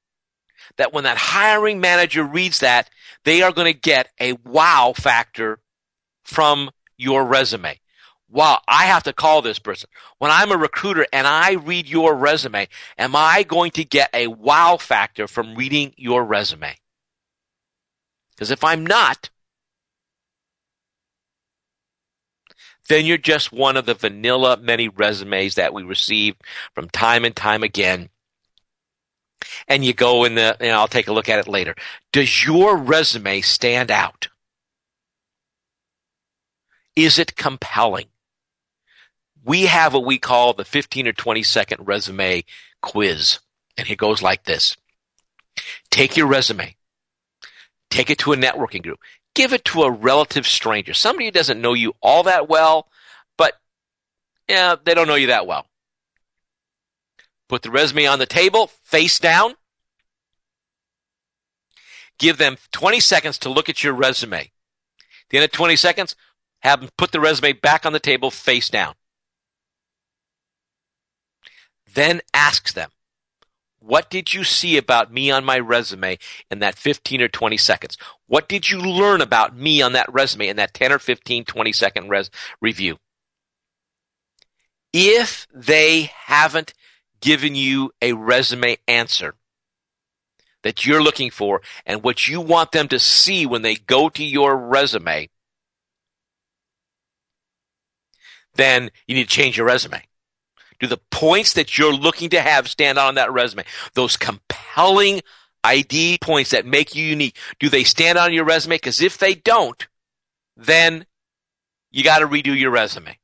That 0.78 0.92
when 0.92 1.04
that 1.04 1.18
hiring 1.18 1.80
manager 1.80 2.24
reads 2.24 2.62
that, 2.62 2.90
they 3.26 3.44
are 3.44 3.52
going 3.52 3.72
to 3.72 3.80
get 3.80 4.10
a 4.20 4.34
wow 4.44 4.94
factor 4.98 5.60
from 6.24 6.72
your 6.98 7.24
resume. 7.26 7.80
Wow, 8.32 8.62
I 8.68 8.86
have 8.86 9.04
to 9.04 9.14
call 9.14 9.42
this 9.42 9.58
person. 9.58 9.90
When 10.20 10.30
I'm 10.30 10.52
a 10.52 10.58
recruiter 10.58 11.08
and 11.12 11.26
I 11.26 11.54
read 11.54 11.88
your 11.88 12.16
resume, 12.16 12.68
am 12.98 13.16
I 13.16 13.44
going 13.44 13.72
to 13.72 13.84
get 13.84 14.10
a 14.14 14.28
wow 14.28 14.78
factor 14.78 15.28
from 15.28 15.56
reading 15.56 15.94
your 15.98 16.24
resume? 16.24 16.76
Because 18.36 18.52
if 18.52 18.64
I'm 18.64 18.86
not, 18.86 19.32
then 22.88 23.06
you're 23.06 23.18
just 23.18 23.52
one 23.52 23.78
of 23.78 23.86
the 23.86 23.96
vanilla 23.96 24.58
many 24.58 24.90
resumes 24.90 25.56
that 25.56 25.74
we 25.74 25.84
receive 25.84 26.36
from 26.76 26.88
time 26.90 27.26
and 27.26 27.36
time 27.36 27.64
again. 27.64 28.10
And 29.68 29.84
you 29.84 29.94
go 29.94 30.24
in 30.26 30.36
the, 30.36 30.56
and 30.60 30.72
I'll 30.72 30.88
take 30.88 31.08
a 31.08 31.14
look 31.14 31.30
at 31.30 31.40
it 31.40 31.48
later. 31.48 31.74
Does 32.12 32.46
your 32.46 32.78
resume 32.78 33.42
stand 33.42 33.90
out? 33.90 34.28
Is 36.96 37.18
it 37.18 37.36
compelling? 37.36 38.08
We 39.50 39.66
have 39.66 39.96
what 39.96 40.06
we 40.06 40.20
call 40.20 40.54
the 40.54 40.64
15 40.64 41.08
or 41.08 41.12
20 41.12 41.42
second 41.42 41.88
resume 41.88 42.44
quiz. 42.84 43.40
And 43.80 43.90
it 43.90 43.96
goes 43.96 44.22
like 44.22 44.44
this. 44.44 44.78
Take 45.90 46.16
your 46.16 46.28
resume, 46.28 46.76
Take 47.90 48.12
it 48.12 48.20
to 48.20 48.34
a 48.34 48.38
networking 48.38 48.84
group. 48.84 49.00
Give 49.34 49.52
it 49.52 49.66
to 49.66 49.82
a 49.82 49.92
relative 49.92 50.46
stranger, 50.46 50.94
somebody 50.94 51.26
who 51.26 51.32
doesn't 51.32 51.60
know 51.60 51.74
you 51.74 51.96
all 52.00 52.22
that 52.24 52.48
well, 52.48 52.90
but 53.40 53.54
yeah, 54.48 54.76
they 54.86 54.94
don't 54.94 55.08
know 55.08 55.16
you 55.16 55.28
that 55.28 55.48
well. 55.48 55.66
Put 57.48 57.64
the 57.64 57.72
resume 57.72 58.06
on 58.06 58.20
the 58.20 58.28
table, 58.28 58.68
face 58.84 59.18
down. 59.18 59.56
Give 62.20 62.38
them 62.38 62.58
20 62.72 63.00
seconds 63.00 63.40
to 63.40 63.50
look 63.50 63.68
at 63.68 63.84
your 63.84 63.94
resume. 63.94 64.42
At 64.42 64.50
the 65.32 65.38
end 65.38 65.46
of 65.46 65.52
20 65.52 65.76
seconds, 65.76 66.16
have 66.60 66.82
them 66.82 66.92
put 67.00 67.12
the 67.12 67.20
resume 67.20 67.54
back 67.54 67.88
on 67.88 67.94
the 67.94 68.00
table, 68.00 68.30
face 68.30 68.70
down. 68.70 68.94
Then 71.94 72.22
ask 72.34 72.74
them, 72.74 72.90
what 73.80 74.10
did 74.10 74.34
you 74.34 74.44
see 74.44 74.78
about 74.78 75.12
me 75.12 75.32
on 75.32 75.46
my 75.46 75.58
resume 75.58 76.18
in 76.52 76.60
that 76.60 76.76
15 76.76 77.22
or 77.22 77.28
20 77.28 77.58
seconds? 77.58 77.98
What 78.28 78.50
did 78.50 78.70
you 78.70 78.80
learn 78.80 79.22
about 79.22 79.56
me 79.56 79.82
on 79.82 79.94
that 79.94 80.12
resume 80.12 80.50
in 80.50 80.58
that 80.58 80.74
10 80.74 80.92
or 80.92 81.00
15, 81.00 81.46
20 81.46 81.74
second 81.74 82.10
res- 82.10 82.30
review? 82.62 82.98
If 84.92 85.48
they 85.54 86.12
haven't 86.26 86.74
given 87.22 87.56
you 87.56 87.92
a 88.02 88.14
resume 88.14 88.78
answer 88.88 89.36
that 90.64 90.86
you're 90.86 91.04
looking 91.04 91.30
for 91.30 91.62
and 91.86 92.04
what 92.04 92.28
you 92.28 92.42
want 92.42 92.72
them 92.72 92.88
to 92.90 93.00
see 93.00 93.46
when 93.46 93.62
they 93.62 93.76
go 93.76 94.10
to 94.10 94.24
your 94.24 94.58
resume, 94.58 95.30
then 98.56 98.92
you 99.08 99.16
need 99.16 99.30
to 99.30 99.36
change 99.36 99.58
your 99.58 99.68
resume. 99.68 100.04
Do 100.80 100.88
the 100.88 101.00
points 101.12 101.54
that 101.54 101.78
you're 101.78 101.94
looking 101.94 102.30
to 102.30 102.42
have 102.42 102.68
stand 102.68 102.98
out 102.98 103.08
on 103.08 103.16
that 103.16 103.32
resume? 103.32 103.66
Those 103.94 104.18
compelling 104.18 105.22
ID 105.64 106.20
points 106.22 106.52
that 106.52 106.66
make 106.66 106.96
you 106.96 107.06
unique. 107.06 107.38
Do 107.60 107.70
they 107.70 107.84
stand 107.84 108.18
out 108.18 108.28
on 108.28 108.34
your 108.34 108.46
resume? 108.46 108.76
Because 108.76 109.02
if 109.02 109.18
they 109.18 109.36
don't, 109.36 109.88
then 110.56 111.06
you 111.92 112.04
got 112.04 112.20
to 112.20 112.28
redo 112.28 112.58
your 112.58 112.72
resume. 112.72 113.18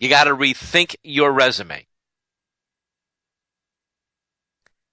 You 0.00 0.08
got 0.08 0.24
to 0.24 0.34
rethink 0.34 0.96
your 1.02 1.32
resume. 1.32 1.86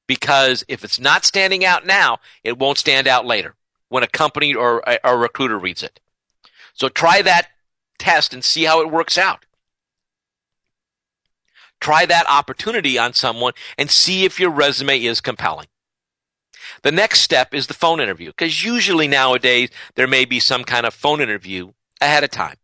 Because 0.07 0.63
if 0.67 0.83
it's 0.83 0.99
not 0.99 1.25
standing 1.25 1.65
out 1.65 1.85
now, 1.85 2.19
it 2.43 2.59
won't 2.59 2.77
stand 2.77 3.07
out 3.07 3.25
later 3.25 3.55
when 3.89 4.03
a 4.03 4.07
company 4.07 4.53
or 4.53 4.83
a, 4.85 4.99
a 5.03 5.17
recruiter 5.17 5.57
reads 5.57 5.81
it. 5.81 5.99
So 6.73 6.89
try 6.89 7.21
that 7.21 7.47
test 7.97 8.33
and 8.33 8.43
see 8.43 8.65
how 8.65 8.81
it 8.81 8.91
works 8.91 9.17
out. 9.17 9.44
Try 11.85 12.07
that 12.07 12.27
opportunity 12.27 12.97
on 12.97 13.13
someone 13.13 13.53
and 13.77 13.91
see 13.91 14.25
if 14.25 14.39
your 14.39 14.49
resume 14.49 15.03
is 15.03 15.21
compelling. 15.21 15.67
The 16.81 16.91
next 16.91 17.19
step 17.19 17.53
is 17.53 17.67
the 17.67 17.75
phone 17.75 17.99
interview 17.99 18.29
because 18.29 18.63
usually 18.63 19.07
nowadays 19.07 19.69
there 19.93 20.07
may 20.07 20.25
be 20.25 20.39
some 20.39 20.63
kind 20.63 20.87
of 20.87 20.95
phone 20.95 21.21
interview 21.21 21.73
ahead 22.01 22.23
of 22.23 22.31
time. 22.31 22.55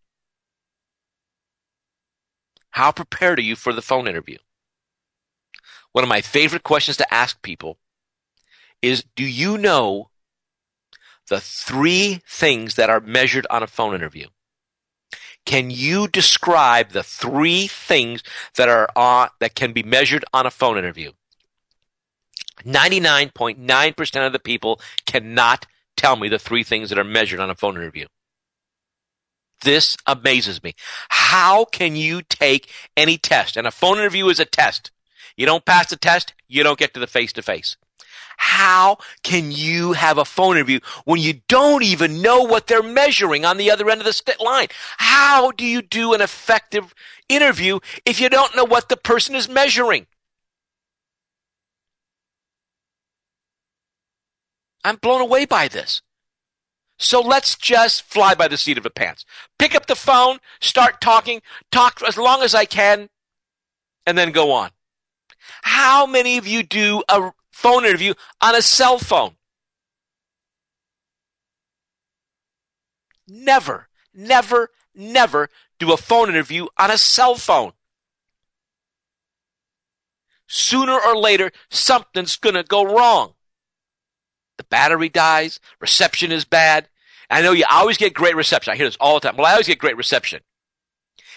How 2.72 2.92
prepared 2.92 3.38
are 3.38 3.44
you 3.44 3.56
for 3.56 3.74
the 3.74 3.84
phone 3.84 4.08
interview? 4.08 4.40
One 5.92 6.04
of 6.04 6.10
my 6.10 6.22
favorite 6.22 6.64
questions 6.64 6.98
to 6.98 7.14
ask 7.14 7.40
people 7.44 7.78
is 8.82 9.06
Do 9.16 9.24
you 9.24 9.60
know 9.60 10.10
the 11.30 11.40
three 11.40 12.24
things 12.28 12.74
that 12.74 12.90
are 12.90 13.00
measured 13.00 13.46
on 13.52 13.62
a 13.62 13.68
phone 13.68 13.94
interview? 13.94 14.30
Can 15.46 15.72
you 15.72 16.08
describe 16.08 16.92
the 16.92 17.04
three 17.04 17.68
things 17.68 18.24
that 18.56 18.70
are 18.70 18.90
on, 18.96 19.30
that 19.40 19.56
can 19.56 19.74
be 19.74 19.84
measured 19.84 20.24
on 20.34 20.46
a 20.46 20.52
phone 20.52 20.78
interview? 20.78 21.12
99.9% 22.64 24.28
of 24.28 24.34
the 24.34 24.40
people 24.40 24.80
cannot 25.06 25.66
tell 25.98 26.16
me 26.16 26.30
the 26.30 26.40
three 26.40 26.64
things 26.64 26.90
that 26.90 27.00
are 27.00 27.04
measured 27.04 27.40
on 27.40 27.50
a 27.50 27.56
phone 27.56 27.76
interview. 27.76 28.06
This 29.64 29.98
amazes 30.06 30.64
me. 30.64 30.74
How 31.10 31.66
can 31.66 31.96
you 31.96 32.22
take 32.22 32.70
any 32.98 33.18
test? 33.18 33.58
And 33.58 33.68
a 33.68 33.72
phone 33.72 34.00
interview 34.00 34.28
is 34.30 34.40
a 34.40 34.46
test. 34.46 34.92
You 35.36 35.46
don't 35.46 35.66
pass 35.66 35.90
the 35.90 35.96
test, 35.96 36.34
you 36.48 36.64
don't 36.64 36.80
get 36.80 36.94
to 36.94 37.00
the 37.00 37.08
face 37.08 37.34
to 37.34 37.42
face. 37.42 37.78
How 38.44 38.98
can 39.22 39.52
you 39.52 39.94
have 39.94 40.18
a 40.18 40.26
phone 40.26 40.58
interview 40.58 40.80
when 41.06 41.22
you 41.22 41.42
don't 41.48 41.84
even 41.84 42.24
know 42.24 42.42
what 42.42 42.66
they're 42.66 42.82
measuring 42.82 43.46
on 43.46 43.58
the 43.58 43.70
other 43.70 43.88
end 43.88 44.02
of 44.02 44.06
the 44.08 44.36
line? 44.40 44.68
How 44.98 45.52
do 45.52 45.64
you 45.64 45.84
do 45.84 46.16
an 46.16 46.22
effective 46.22 46.96
interview 47.30 47.80
if 48.04 48.20
you 48.20 48.30
don't 48.30 48.56
know 48.56 48.64
what 48.64 48.90
the 48.90 48.98
person 48.98 49.36
is 49.36 49.48
measuring? 49.48 50.08
I'm 54.84 54.96
blown 54.96 55.22
away 55.22 55.46
by 55.46 55.68
this. 55.68 56.02
So 56.98 57.22
let's 57.22 57.56
just 57.56 58.02
fly 58.02 58.34
by 58.34 58.48
the 58.48 58.58
seat 58.58 58.80
of 58.80 58.84
the 58.84 58.90
pants. 58.90 59.24
Pick 59.60 59.76
up 59.76 59.86
the 59.86 59.96
phone, 59.96 60.40
start 60.60 61.00
talking, 61.00 61.44
talk 61.72 62.02
as 62.02 62.18
long 62.18 62.42
as 62.42 62.56
I 62.56 62.66
can, 62.66 63.10
and 64.08 64.18
then 64.18 64.32
go 64.32 64.52
on. 64.52 64.72
How 65.62 66.08
many 66.08 66.40
of 66.40 66.48
you 66.48 66.64
do 66.64 67.04
a 67.08 67.32
phone 67.62 67.86
interview 67.86 68.14
on 68.42 68.56
a 68.56 68.62
cell 68.62 68.98
phone. 68.98 69.36
Never, 73.28 73.88
never, 74.14 74.70
never 74.96 75.50
do 75.80 75.94
a 75.94 75.98
phone 75.98 76.30
interview 76.30 76.68
on 76.78 76.92
a 76.92 76.98
cell 76.98 77.36
phone. 77.36 77.74
Sooner 80.48 81.00
or 81.00 81.16
later, 81.16 81.52
something's 81.70 82.36
going 82.36 82.56
to 82.56 82.64
go 82.64 82.84
wrong. 82.84 83.36
The 84.58 84.66
battery 84.66 85.08
dies, 85.10 85.60
reception 85.80 86.32
is 86.32 86.44
bad. 86.44 86.90
I 87.30 87.42
know 87.42 87.54
you 87.54 87.64
always 87.72 87.98
get 87.98 88.14
great 88.14 88.36
reception. 88.36 88.74
I 88.74 88.76
hear 88.76 88.88
this 88.88 88.98
all 89.00 89.14
the 89.14 89.22
time. 89.22 89.38
Well, 89.38 89.46
I 89.46 89.52
always 89.52 89.68
get 89.68 89.80
great 89.80 89.96
reception. 89.96 90.42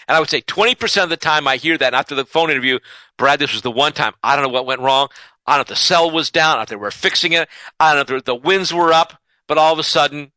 And 0.07 0.15
I 0.15 0.19
would 0.19 0.29
say 0.29 0.41
20% 0.41 1.03
of 1.03 1.09
the 1.09 1.17
time 1.17 1.47
I 1.47 1.55
hear 1.55 1.77
that 1.77 1.93
after 1.93 2.13
the 2.13 2.25
phone 2.25 2.51
interview, 2.51 2.79
Brad, 3.17 3.39
this 3.39 3.53
was 3.53 3.61
the 3.61 3.71
one 3.71 3.93
time. 3.93 4.13
I 4.21 4.35
don't 4.35 4.43
know 4.43 4.51
what 4.51 4.65
went 4.65 4.81
wrong. 4.81 5.07
I 5.45 5.53
don't 5.53 5.57
know 5.59 5.61
if 5.61 5.67
the 5.67 5.75
cell 5.75 6.11
was 6.11 6.31
down, 6.31 6.51
I 6.51 6.51
don't 6.51 6.57
know 6.57 6.63
if 6.63 6.69
they 6.69 6.75
were 6.75 6.91
fixing 6.91 7.33
it, 7.33 7.47
I 7.79 7.93
don't 7.93 8.09
know 8.09 8.15
if 8.17 8.23
the 8.25 8.35
winds 8.35 8.73
were 8.73 8.91
up, 8.91 9.21
but 9.47 9.57
all 9.57 9.73
of 9.73 9.79
a 9.79 9.83
sudden, 9.83 10.31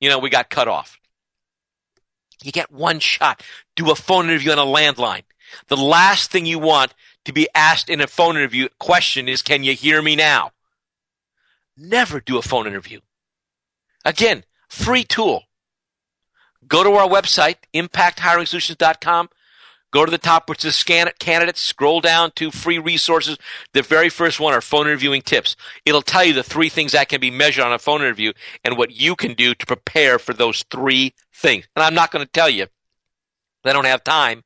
you 0.00 0.08
know, 0.08 0.18
we 0.18 0.30
got 0.30 0.50
cut 0.50 0.68
off. 0.68 0.98
You 2.42 2.52
get 2.52 2.72
one 2.72 3.00
shot. 3.00 3.42
Do 3.76 3.90
a 3.90 3.94
phone 3.94 4.26
interview 4.26 4.52
on 4.52 4.58
a 4.58 4.62
landline. 4.62 5.22
The 5.68 5.76
last 5.76 6.30
thing 6.30 6.46
you 6.46 6.58
want 6.58 6.94
to 7.24 7.32
be 7.32 7.48
asked 7.54 7.90
in 7.90 8.00
a 8.00 8.06
phone 8.06 8.36
interview 8.36 8.68
question 8.78 9.28
is, 9.28 9.42
can 9.42 9.62
you 9.62 9.74
hear 9.74 10.00
me 10.00 10.16
now? 10.16 10.52
Never 11.76 12.20
do 12.20 12.38
a 12.38 12.42
phone 12.42 12.66
interview. 12.66 13.00
Again, 14.04 14.44
free 14.68 15.04
tool. 15.04 15.44
Go 16.66 16.84
to 16.84 16.92
our 16.92 17.08
website, 17.08 17.56
impacthiringsolutions.com. 17.74 19.28
Go 19.92 20.04
to 20.04 20.10
the 20.10 20.18
top 20.18 20.48
which 20.48 20.64
is 20.64 20.76
scan 20.76 21.10
candidates, 21.18 21.60
scroll 21.60 22.00
down 22.00 22.30
to 22.36 22.50
free 22.50 22.78
resources. 22.78 23.38
The 23.72 23.82
very 23.82 24.08
first 24.08 24.38
one 24.38 24.54
are 24.54 24.60
phone 24.60 24.86
interviewing 24.86 25.22
tips. 25.22 25.56
It'll 25.84 26.02
tell 26.02 26.24
you 26.24 26.32
the 26.32 26.44
three 26.44 26.68
things 26.68 26.92
that 26.92 27.08
can 27.08 27.20
be 27.20 27.30
measured 27.30 27.64
on 27.64 27.72
a 27.72 27.78
phone 27.78 28.00
interview 28.00 28.32
and 28.64 28.78
what 28.78 28.92
you 28.92 29.16
can 29.16 29.34
do 29.34 29.54
to 29.54 29.66
prepare 29.66 30.18
for 30.18 30.32
those 30.32 30.64
three 30.70 31.14
things. 31.32 31.66
And 31.74 31.82
I'm 31.82 31.94
not 31.94 32.12
going 32.12 32.24
to 32.24 32.30
tell 32.30 32.48
you. 32.48 32.66
I 33.64 33.72
don't 33.72 33.84
have 33.84 34.04
time. 34.04 34.44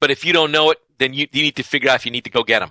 But 0.00 0.10
if 0.10 0.24
you 0.24 0.32
don't 0.32 0.52
know 0.52 0.70
it, 0.70 0.78
then 0.98 1.12
you, 1.12 1.26
you 1.32 1.42
need 1.42 1.56
to 1.56 1.62
figure 1.62 1.90
out 1.90 1.96
if 1.96 2.06
you 2.06 2.12
need 2.12 2.24
to 2.24 2.30
go 2.30 2.42
get 2.42 2.60
them. 2.60 2.70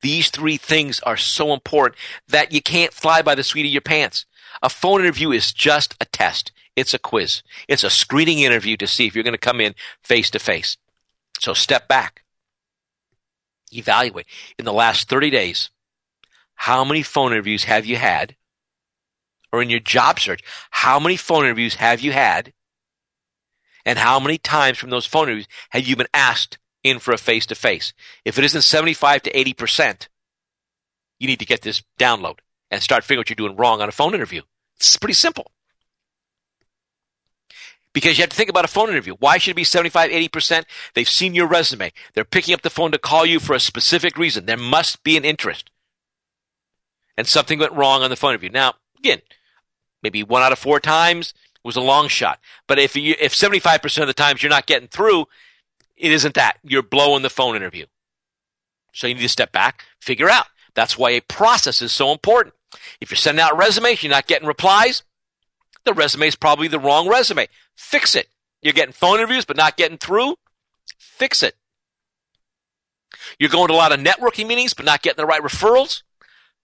These 0.00 0.30
three 0.30 0.56
things 0.56 1.00
are 1.00 1.16
so 1.16 1.52
important 1.52 1.98
that 2.28 2.52
you 2.52 2.62
can't 2.62 2.92
fly 2.92 3.20
by 3.22 3.34
the 3.34 3.42
seat 3.42 3.66
of 3.66 3.72
your 3.72 3.80
pants. 3.80 4.26
A 4.62 4.68
phone 4.68 5.00
interview 5.00 5.32
is 5.32 5.52
just 5.52 5.96
a 6.00 6.04
test. 6.04 6.52
It's 6.78 6.94
a 6.94 6.98
quiz. 6.98 7.42
It's 7.66 7.82
a 7.82 7.90
screening 7.90 8.38
interview 8.38 8.76
to 8.76 8.86
see 8.86 9.06
if 9.06 9.14
you're 9.14 9.24
going 9.24 9.32
to 9.32 9.38
come 9.38 9.60
in 9.60 9.74
face 10.04 10.30
to 10.30 10.38
face. 10.38 10.76
So 11.40 11.52
step 11.52 11.88
back. 11.88 12.22
Evaluate. 13.72 14.26
In 14.60 14.64
the 14.64 14.72
last 14.72 15.08
30 15.08 15.30
days, 15.30 15.70
how 16.54 16.84
many 16.84 17.02
phone 17.02 17.32
interviews 17.32 17.64
have 17.64 17.84
you 17.84 17.96
had? 17.96 18.36
Or 19.52 19.60
in 19.60 19.70
your 19.70 19.80
job 19.80 20.20
search, 20.20 20.42
how 20.70 21.00
many 21.00 21.16
phone 21.16 21.44
interviews 21.44 21.74
have 21.76 22.00
you 22.00 22.12
had? 22.12 22.52
And 23.84 23.98
how 23.98 24.20
many 24.20 24.38
times 24.38 24.78
from 24.78 24.90
those 24.90 25.06
phone 25.06 25.24
interviews 25.24 25.48
have 25.70 25.84
you 25.84 25.96
been 25.96 26.06
asked 26.14 26.58
in 26.84 27.00
for 27.00 27.12
a 27.12 27.18
face 27.18 27.46
to 27.46 27.56
face? 27.56 27.92
If 28.24 28.38
it 28.38 28.44
isn't 28.44 28.62
75 28.62 29.22
to 29.22 29.32
80%, 29.32 30.06
you 31.18 31.26
need 31.26 31.40
to 31.40 31.46
get 31.46 31.62
this 31.62 31.82
download 31.98 32.38
and 32.70 32.80
start 32.80 33.02
figuring 33.02 33.20
what 33.20 33.30
you're 33.30 33.48
doing 33.48 33.56
wrong 33.56 33.80
on 33.80 33.88
a 33.88 33.92
phone 33.92 34.14
interview. 34.14 34.42
It's 34.76 34.96
pretty 34.96 35.14
simple. 35.14 35.50
Because 37.98 38.16
you 38.16 38.22
have 38.22 38.30
to 38.30 38.36
think 38.36 38.48
about 38.48 38.64
a 38.64 38.68
phone 38.68 38.90
interview. 38.90 39.16
Why 39.18 39.38
should 39.38 39.50
it 39.50 39.56
be 39.56 39.64
75, 39.64 40.12
80%? 40.12 40.64
They've 40.94 41.08
seen 41.08 41.34
your 41.34 41.48
resume. 41.48 41.92
They're 42.14 42.24
picking 42.24 42.54
up 42.54 42.62
the 42.62 42.70
phone 42.70 42.92
to 42.92 42.98
call 42.98 43.26
you 43.26 43.40
for 43.40 43.54
a 43.54 43.58
specific 43.58 44.16
reason. 44.16 44.46
There 44.46 44.56
must 44.56 45.02
be 45.02 45.16
an 45.16 45.24
interest. 45.24 45.72
And 47.16 47.26
something 47.26 47.58
went 47.58 47.72
wrong 47.72 48.04
on 48.04 48.10
the 48.10 48.14
phone 48.14 48.30
interview. 48.30 48.50
Now, 48.50 48.74
again, 49.00 49.18
maybe 50.00 50.22
one 50.22 50.44
out 50.44 50.52
of 50.52 50.60
four 50.60 50.78
times 50.78 51.34
was 51.64 51.74
a 51.74 51.80
long 51.80 52.06
shot. 52.06 52.38
But 52.68 52.78
if 52.78 52.94
you, 52.94 53.16
if 53.20 53.32
75% 53.32 54.00
of 54.00 54.06
the 54.06 54.14
times 54.14 54.44
you're 54.44 54.50
not 54.50 54.66
getting 54.66 54.86
through, 54.86 55.26
it 55.96 56.12
isn't 56.12 56.36
that. 56.36 56.58
You're 56.62 56.84
blowing 56.84 57.22
the 57.22 57.30
phone 57.30 57.56
interview. 57.56 57.86
So 58.92 59.08
you 59.08 59.14
need 59.14 59.22
to 59.22 59.28
step 59.28 59.50
back, 59.50 59.86
figure 60.00 60.30
out. 60.30 60.46
That's 60.74 60.96
why 60.96 61.10
a 61.10 61.20
process 61.20 61.82
is 61.82 61.90
so 61.90 62.12
important. 62.12 62.54
If 63.00 63.10
you're 63.10 63.16
sending 63.16 63.42
out 63.42 63.58
resumes, 63.58 64.04
you're 64.04 64.12
not 64.12 64.28
getting 64.28 64.46
replies, 64.46 65.02
the 65.88 65.94
resume 65.94 66.28
is 66.28 66.36
probably 66.36 66.68
the 66.68 66.78
wrong 66.78 67.08
resume. 67.08 67.48
Fix 67.74 68.14
it. 68.14 68.28
You're 68.62 68.74
getting 68.74 68.92
phone 68.92 69.18
interviews 69.18 69.44
but 69.44 69.56
not 69.56 69.76
getting 69.76 69.98
through. 69.98 70.36
Fix 70.98 71.42
it. 71.42 71.56
You're 73.38 73.50
going 73.50 73.68
to 73.68 73.74
a 73.74 73.76
lot 73.76 73.92
of 73.92 74.00
networking 74.00 74.46
meetings 74.46 74.74
but 74.74 74.84
not 74.84 75.02
getting 75.02 75.22
the 75.22 75.26
right 75.26 75.42
referrals. 75.42 76.02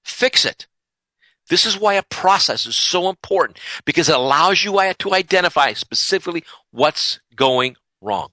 Fix 0.05 0.45
it. 0.45 0.67
This 1.49 1.67
is 1.67 1.79
why 1.79 1.95
a 1.95 2.03
process 2.03 2.67
is 2.67 2.77
so 2.77 3.09
important 3.09 3.59
because 3.85 4.09
it 4.09 4.15
allows 4.15 4.65
you 4.65 4.73
to 4.99 5.15
identify 5.15 5.73
specifically 5.75 6.45
what's 6.71 7.21
going 7.35 7.77
wrong. 8.01 8.29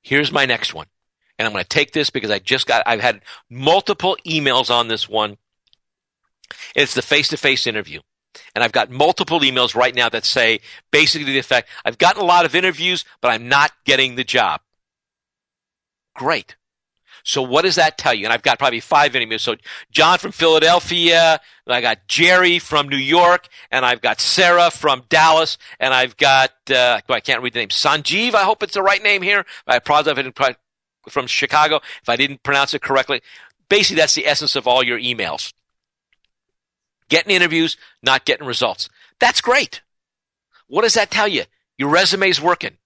Here's 0.00 0.32
my 0.32 0.46
next 0.46 0.74
one. 0.74 0.86
And 1.38 1.46
I'm 1.46 1.52
going 1.52 1.64
to 1.64 1.68
take 1.68 1.92
this 1.92 2.10
because 2.10 2.30
I 2.30 2.38
just 2.38 2.66
got, 2.66 2.82
I've 2.86 3.00
had 3.00 3.22
multiple 3.48 4.16
emails 4.26 4.70
on 4.70 4.88
this 4.88 5.08
one 5.08 5.38
it's 6.74 6.94
the 6.94 7.02
face 7.02 7.28
to 7.28 7.36
face 7.36 7.66
interview. 7.66 8.00
And 8.54 8.64
I've 8.64 8.72
got 8.72 8.90
multiple 8.90 9.40
emails 9.40 9.74
right 9.74 9.94
now 9.94 10.08
that 10.08 10.24
say 10.24 10.60
basically 10.90 11.32
the 11.32 11.38
effect, 11.38 11.68
I've 11.84 11.98
gotten 11.98 12.22
a 12.22 12.24
lot 12.24 12.44
of 12.44 12.54
interviews, 12.54 13.04
but 13.20 13.30
I'm 13.30 13.48
not 13.48 13.72
getting 13.84 14.14
the 14.14 14.24
job. 14.24 14.60
Great. 16.14 16.56
So 17.24 17.42
what 17.42 17.62
does 17.62 17.76
that 17.76 17.98
tell 17.98 18.14
you? 18.14 18.24
And 18.24 18.32
I've 18.32 18.42
got 18.42 18.58
probably 18.58 18.80
five 18.80 19.14
interviews. 19.14 19.42
So 19.42 19.56
John 19.90 20.18
from 20.18 20.32
Philadelphia, 20.32 21.40
I 21.66 21.80
got 21.80 22.08
Jerry 22.08 22.58
from 22.58 22.88
New 22.88 22.96
York, 22.96 23.48
and 23.70 23.86
I've 23.86 24.00
got 24.00 24.20
Sarah 24.20 24.70
from 24.70 25.04
Dallas, 25.08 25.56
and 25.78 25.94
I've 25.94 26.16
got, 26.16 26.50
uh, 26.68 27.00
I 27.08 27.20
can't 27.20 27.42
read 27.42 27.52
the 27.52 27.60
name, 27.60 27.68
Sanjeev, 27.68 28.34
I 28.34 28.42
hope 28.42 28.62
it's 28.62 28.74
the 28.74 28.82
right 28.82 29.02
name 29.02 29.22
here. 29.22 29.46
I 29.66 29.76
apologize 29.76 30.32
from 31.08 31.26
Chicago, 31.26 31.80
if 32.02 32.08
I 32.08 32.16
didn't 32.16 32.42
pronounce 32.42 32.74
it 32.74 32.82
correctly. 32.82 33.22
Basically, 33.68 34.00
that's 34.00 34.14
the 34.14 34.26
essence 34.26 34.56
of 34.56 34.66
all 34.66 34.82
your 34.82 34.98
emails 34.98 35.52
getting 37.12 37.36
interviews, 37.36 37.76
not 38.02 38.24
getting 38.24 38.46
results. 38.46 38.88
That's 39.20 39.42
great. 39.42 39.82
What 40.66 40.80
does 40.80 40.94
that 40.94 41.10
tell 41.10 41.28
you? 41.28 41.44
Your 41.76 41.90
resume's 41.90 42.40
working. 42.40 42.78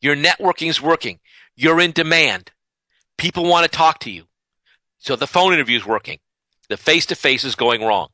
Your 0.00 0.14
networking's 0.14 0.80
working. 0.80 1.18
You're 1.56 1.80
in 1.80 1.90
demand. 1.90 2.52
People 3.18 3.44
want 3.44 3.64
to 3.64 3.76
talk 3.76 3.98
to 4.00 4.10
you. 4.10 4.26
So 4.98 5.16
the 5.16 5.26
phone 5.26 5.52
interview's 5.52 5.84
working. 5.84 6.20
The 6.68 6.76
face 6.76 7.06
to 7.06 7.16
face 7.16 7.42
is 7.42 7.56
going 7.56 7.82
wrong. 7.82 8.10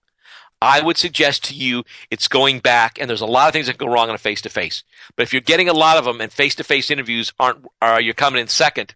I 0.62 0.80
would 0.80 0.96
suggest 0.96 1.44
to 1.44 1.54
you 1.54 1.84
it's 2.10 2.28
going 2.28 2.60
back, 2.60 2.98
and 2.98 3.10
there's 3.10 3.20
a 3.20 3.26
lot 3.26 3.48
of 3.48 3.52
things 3.52 3.66
that 3.66 3.76
go 3.76 3.88
wrong 3.88 4.08
on 4.08 4.14
a 4.14 4.18
face 4.18 4.40
to 4.42 4.48
face. 4.48 4.84
But 5.16 5.24
if 5.24 5.34
you're 5.34 5.42
getting 5.42 5.68
a 5.68 5.74
lot 5.74 5.98
of 5.98 6.06
them 6.06 6.22
and 6.22 6.32
face 6.32 6.54
to 6.54 6.64
face 6.64 6.90
interviews 6.90 7.32
aren't, 7.38 7.66
are 7.82 8.00
you're 8.00 8.14
coming 8.14 8.40
in 8.40 8.48
second, 8.48 8.94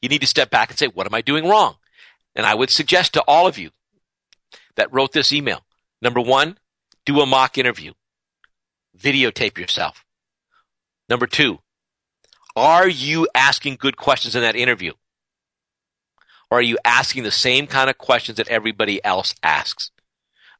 you 0.00 0.08
need 0.08 0.22
to 0.22 0.26
step 0.26 0.50
back 0.50 0.70
and 0.70 0.78
say, 0.78 0.88
what 0.88 1.06
am 1.06 1.14
I 1.14 1.20
doing 1.20 1.46
wrong? 1.46 1.76
And 2.34 2.46
I 2.46 2.54
would 2.54 2.70
suggest 2.70 3.12
to 3.12 3.22
all 3.28 3.46
of 3.46 3.58
you, 3.58 3.70
that 4.76 4.92
wrote 4.92 5.12
this 5.12 5.32
email. 5.32 5.64
Number 6.00 6.20
one, 6.20 6.58
do 7.04 7.20
a 7.20 7.26
mock 7.26 7.58
interview. 7.58 7.92
Videotape 8.98 9.58
yourself. 9.58 10.04
Number 11.08 11.26
two, 11.26 11.58
are 12.56 12.88
you 12.88 13.28
asking 13.34 13.76
good 13.76 13.96
questions 13.96 14.36
in 14.36 14.42
that 14.42 14.56
interview? 14.56 14.92
Or 16.50 16.58
are 16.58 16.62
you 16.62 16.78
asking 16.84 17.24
the 17.24 17.30
same 17.30 17.66
kind 17.66 17.90
of 17.90 17.98
questions 17.98 18.36
that 18.36 18.48
everybody 18.48 19.04
else 19.04 19.34
asks? 19.42 19.90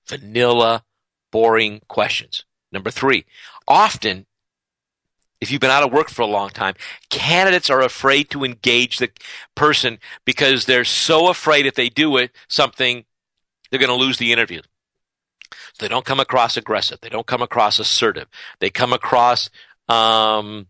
Vanilla, 0.08 0.84
boring 1.30 1.80
questions. 1.88 2.44
Number 2.72 2.90
three, 2.90 3.24
often, 3.68 4.26
if 5.40 5.50
you've 5.50 5.60
been 5.60 5.70
out 5.70 5.84
of 5.84 5.92
work 5.92 6.10
for 6.10 6.22
a 6.22 6.26
long 6.26 6.50
time, 6.50 6.74
candidates 7.10 7.70
are 7.70 7.80
afraid 7.80 8.30
to 8.30 8.44
engage 8.44 8.98
the 8.98 9.10
person 9.54 9.98
because 10.24 10.64
they're 10.64 10.84
so 10.84 11.28
afraid 11.28 11.66
if 11.66 11.74
they 11.74 11.88
do 11.88 12.16
it, 12.16 12.32
something 12.48 13.04
they're 13.74 13.84
going 13.84 13.98
to 13.98 14.04
lose 14.04 14.18
the 14.18 14.32
interview. 14.32 14.62
They 15.80 15.88
don't 15.88 16.04
come 16.04 16.20
across 16.20 16.56
aggressive. 16.56 17.00
They 17.00 17.08
don't 17.08 17.26
come 17.26 17.42
across 17.42 17.80
assertive. 17.80 18.28
They 18.60 18.70
come 18.70 18.92
across 18.92 19.50
um, 19.88 20.68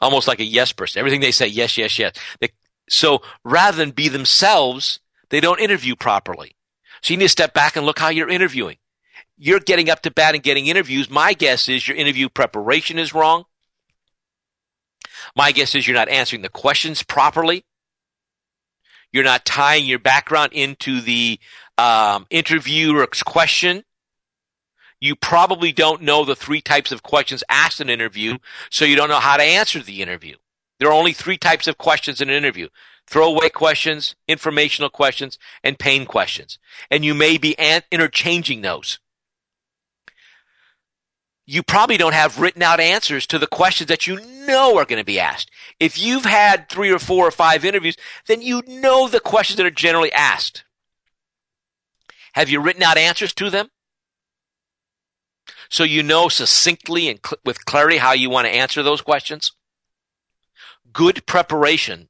almost 0.00 0.28
like 0.28 0.40
a 0.40 0.44
yes 0.44 0.72
person. 0.72 1.00
Everything 1.00 1.20
they 1.20 1.30
say, 1.30 1.46
yes, 1.46 1.78
yes, 1.78 1.98
yes. 1.98 2.14
They, 2.40 2.50
so 2.90 3.22
rather 3.44 3.78
than 3.78 3.92
be 3.92 4.08
themselves, 4.08 5.00
they 5.30 5.40
don't 5.40 5.60
interview 5.60 5.96
properly. 5.96 6.54
So 7.02 7.14
you 7.14 7.18
need 7.18 7.24
to 7.24 7.30
step 7.30 7.54
back 7.54 7.76
and 7.76 7.86
look 7.86 7.98
how 7.98 8.08
you're 8.08 8.28
interviewing. 8.28 8.76
You're 9.38 9.60
getting 9.60 9.88
up 9.88 10.02
to 10.02 10.10
bat 10.10 10.34
and 10.34 10.42
getting 10.42 10.66
interviews. 10.66 11.08
My 11.08 11.32
guess 11.32 11.68
is 11.68 11.88
your 11.88 11.96
interview 11.96 12.28
preparation 12.28 12.98
is 12.98 13.14
wrong. 13.14 13.44
My 15.34 15.52
guess 15.52 15.74
is 15.74 15.86
you're 15.86 15.96
not 15.96 16.10
answering 16.10 16.42
the 16.42 16.50
questions 16.50 17.02
properly. 17.02 17.64
You're 19.12 19.24
not 19.24 19.44
tying 19.44 19.86
your 19.86 19.98
background 19.98 20.52
into 20.52 21.00
the 21.00 21.38
um, 21.78 22.26
interviewer's 22.30 23.22
question. 23.22 23.84
You 25.00 25.16
probably 25.16 25.72
don't 25.72 26.02
know 26.02 26.24
the 26.24 26.36
three 26.36 26.60
types 26.60 26.92
of 26.92 27.02
questions 27.02 27.42
asked 27.48 27.80
in 27.80 27.88
an 27.88 27.94
interview, 27.94 28.38
so 28.70 28.84
you 28.84 28.96
don't 28.96 29.08
know 29.08 29.20
how 29.20 29.36
to 29.36 29.42
answer 29.42 29.80
the 29.80 30.00
interview. 30.00 30.36
There 30.78 30.88
are 30.88 30.94
only 30.94 31.12
three 31.12 31.38
types 31.38 31.66
of 31.66 31.76
questions 31.78 32.20
in 32.20 32.30
an 32.30 32.36
interview. 32.36 32.68
Throwaway 33.06 33.48
questions, 33.48 34.14
informational 34.28 34.90
questions, 34.90 35.38
and 35.62 35.78
pain 35.78 36.06
questions. 36.06 36.58
And 36.90 37.04
you 37.04 37.14
may 37.14 37.36
be 37.36 37.58
an- 37.58 37.82
interchanging 37.90 38.62
those. 38.62 39.00
You 41.46 41.62
probably 41.62 41.96
don't 41.96 42.14
have 42.14 42.38
written 42.38 42.62
out 42.62 42.80
answers 42.80 43.26
to 43.28 43.38
the 43.38 43.46
questions 43.46 43.88
that 43.88 44.06
you 44.06 44.20
know 44.46 44.78
are 44.78 44.84
going 44.84 45.00
to 45.00 45.04
be 45.04 45.18
asked. 45.18 45.50
If 45.80 45.98
you've 45.98 46.24
had 46.24 46.68
three 46.68 46.90
or 46.90 46.98
four 46.98 47.26
or 47.26 47.32
five 47.32 47.64
interviews, 47.64 47.96
then 48.26 48.42
you 48.42 48.62
know 48.66 49.08
the 49.08 49.20
questions 49.20 49.56
that 49.56 49.66
are 49.66 49.70
generally 49.70 50.12
asked. 50.12 50.64
Have 52.34 52.48
you 52.48 52.60
written 52.60 52.82
out 52.82 52.96
answers 52.96 53.32
to 53.34 53.50
them? 53.50 53.68
So 55.68 55.84
you 55.84 56.02
know 56.02 56.28
succinctly 56.28 57.08
and 57.08 57.18
cl- 57.24 57.40
with 57.44 57.64
clarity 57.64 57.96
how 57.96 58.12
you 58.12 58.30
want 58.30 58.46
to 58.46 58.54
answer 58.54 58.82
those 58.82 59.00
questions? 59.00 59.52
Good 60.92 61.26
preparation 61.26 62.08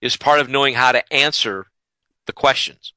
is 0.00 0.16
part 0.16 0.40
of 0.40 0.48
knowing 0.48 0.74
how 0.74 0.92
to 0.92 1.12
answer 1.12 1.66
the 2.26 2.32
questions 2.32 2.92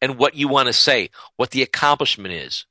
and 0.00 0.16
what 0.16 0.34
you 0.34 0.48
want 0.48 0.68
to 0.68 0.72
say, 0.72 1.10
what 1.36 1.50
the 1.50 1.62
accomplishment 1.62 2.32
is. 2.32 2.66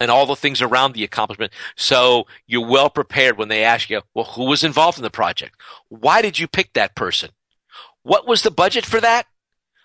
And 0.00 0.10
all 0.10 0.26
the 0.26 0.36
things 0.36 0.62
around 0.62 0.92
the 0.92 1.04
accomplishment. 1.04 1.52
So 1.76 2.26
you're 2.46 2.66
well 2.66 2.90
prepared 2.90 3.36
when 3.36 3.48
they 3.48 3.64
ask 3.64 3.90
you, 3.90 4.02
well, 4.14 4.24
who 4.24 4.44
was 4.44 4.64
involved 4.64 4.98
in 4.98 5.02
the 5.02 5.10
project? 5.10 5.60
Why 5.88 6.22
did 6.22 6.38
you 6.38 6.46
pick 6.46 6.72
that 6.74 6.94
person? 6.94 7.30
What 8.02 8.26
was 8.26 8.42
the 8.42 8.50
budget 8.50 8.86
for 8.86 9.00
that? 9.00 9.26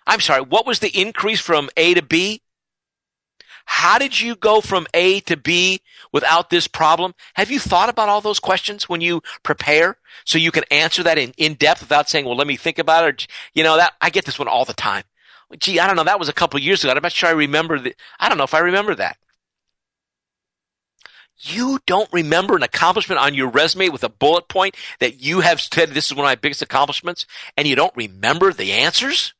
I'm 0.06 0.20
sorry, 0.20 0.42
what 0.42 0.66
was 0.68 0.80
the 0.80 1.00
increase 1.00 1.40
from 1.40 1.70
A 1.78 1.94
to 1.94 2.02
B? 2.02 2.42
How 3.66 3.98
did 3.98 4.20
you 4.20 4.36
go 4.36 4.60
from 4.60 4.88
A 4.94 5.22
to 5.22 5.38
B 5.38 5.82
without 6.12 6.50
this 6.50 6.68
problem? 6.68 7.16
Have 7.36 7.50
you 7.50 7.60
thought 7.60 7.88
about 7.88 8.10
all 8.10 8.20
those 8.20 8.40
questions 8.40 8.90
when 8.90 9.00
you 9.00 9.22
prepare 9.42 9.98
so 10.26 10.38
you 10.38 10.52
can 10.52 10.66
answer 10.70 11.02
that 11.04 11.18
in, 11.18 11.34
in 11.38 11.54
depth 11.54 11.80
without 11.80 12.10
saying, 12.10 12.26
well, 12.26 12.36
let 12.36 12.48
me 12.48 12.58
think 12.58 12.78
about 12.78 13.06
it? 13.06 13.24
Or, 13.24 13.28
you 13.54 13.64
know, 13.64 13.78
that 13.78 13.94
I 14.02 14.10
get 14.10 14.26
this 14.26 14.38
one 14.38 14.50
all 14.50 14.66
the 14.66 14.74
time. 14.74 15.04
Gee, 15.60 15.80
I 15.80 15.88
don't 15.88 15.96
know. 15.96 16.04
That 16.04 16.20
was 16.20 16.30
a 16.30 16.34
couple 16.34 16.60
years 16.60 16.84
ago. 16.84 16.92
I'm 16.92 17.02
not 17.02 17.12
sure 17.14 17.30
I 17.30 17.34
remember 17.34 17.80
the, 17.80 17.96
I 18.20 18.28
don't 18.28 18.38
know 18.38 18.44
if 18.44 18.54
I 18.54 18.60
remember 18.60 18.96
that. 18.96 19.18
You 21.46 21.80
don't 21.86 22.12
remember 22.14 22.56
an 22.56 22.64
accomplishment 22.64 23.20
on 23.20 23.34
your 23.34 23.50
resume 23.50 23.90
with 23.90 24.04
a 24.04 24.10
bullet 24.10 24.48
point 24.48 24.76
that 25.00 25.22
you 25.22 25.42
have 25.42 25.60
said 25.60 25.90
this 25.90 26.06
is 26.06 26.16
one 26.16 26.26
of 26.26 26.30
my 26.30 26.36
biggest 26.36 26.62
accomplishments 26.62 27.26
and 27.58 27.68
you 27.68 27.76
don't 27.76 27.96
remember 27.98 28.54
the 28.54 28.72
answers? 28.72 29.34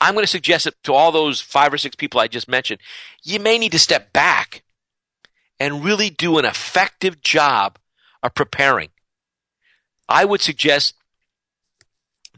I'm 0.00 0.14
going 0.14 0.24
to 0.24 0.28
suggest 0.30 0.66
it 0.66 0.74
to 0.84 0.94
all 0.94 1.12
those 1.12 1.40
five 1.40 1.72
or 1.72 1.78
six 1.78 1.94
people 1.94 2.20
I 2.20 2.26
just 2.26 2.48
mentioned. 2.48 2.80
You 3.22 3.38
may 3.38 3.56
need 3.58 3.72
to 3.72 3.78
step 3.78 4.12
back 4.12 4.64
and 5.60 5.84
really 5.84 6.10
do 6.10 6.38
an 6.38 6.44
effective 6.44 7.20
job 7.20 7.78
of 8.22 8.34
preparing. 8.34 8.90
I 10.08 10.24
would 10.24 10.40
suggest 10.40 10.94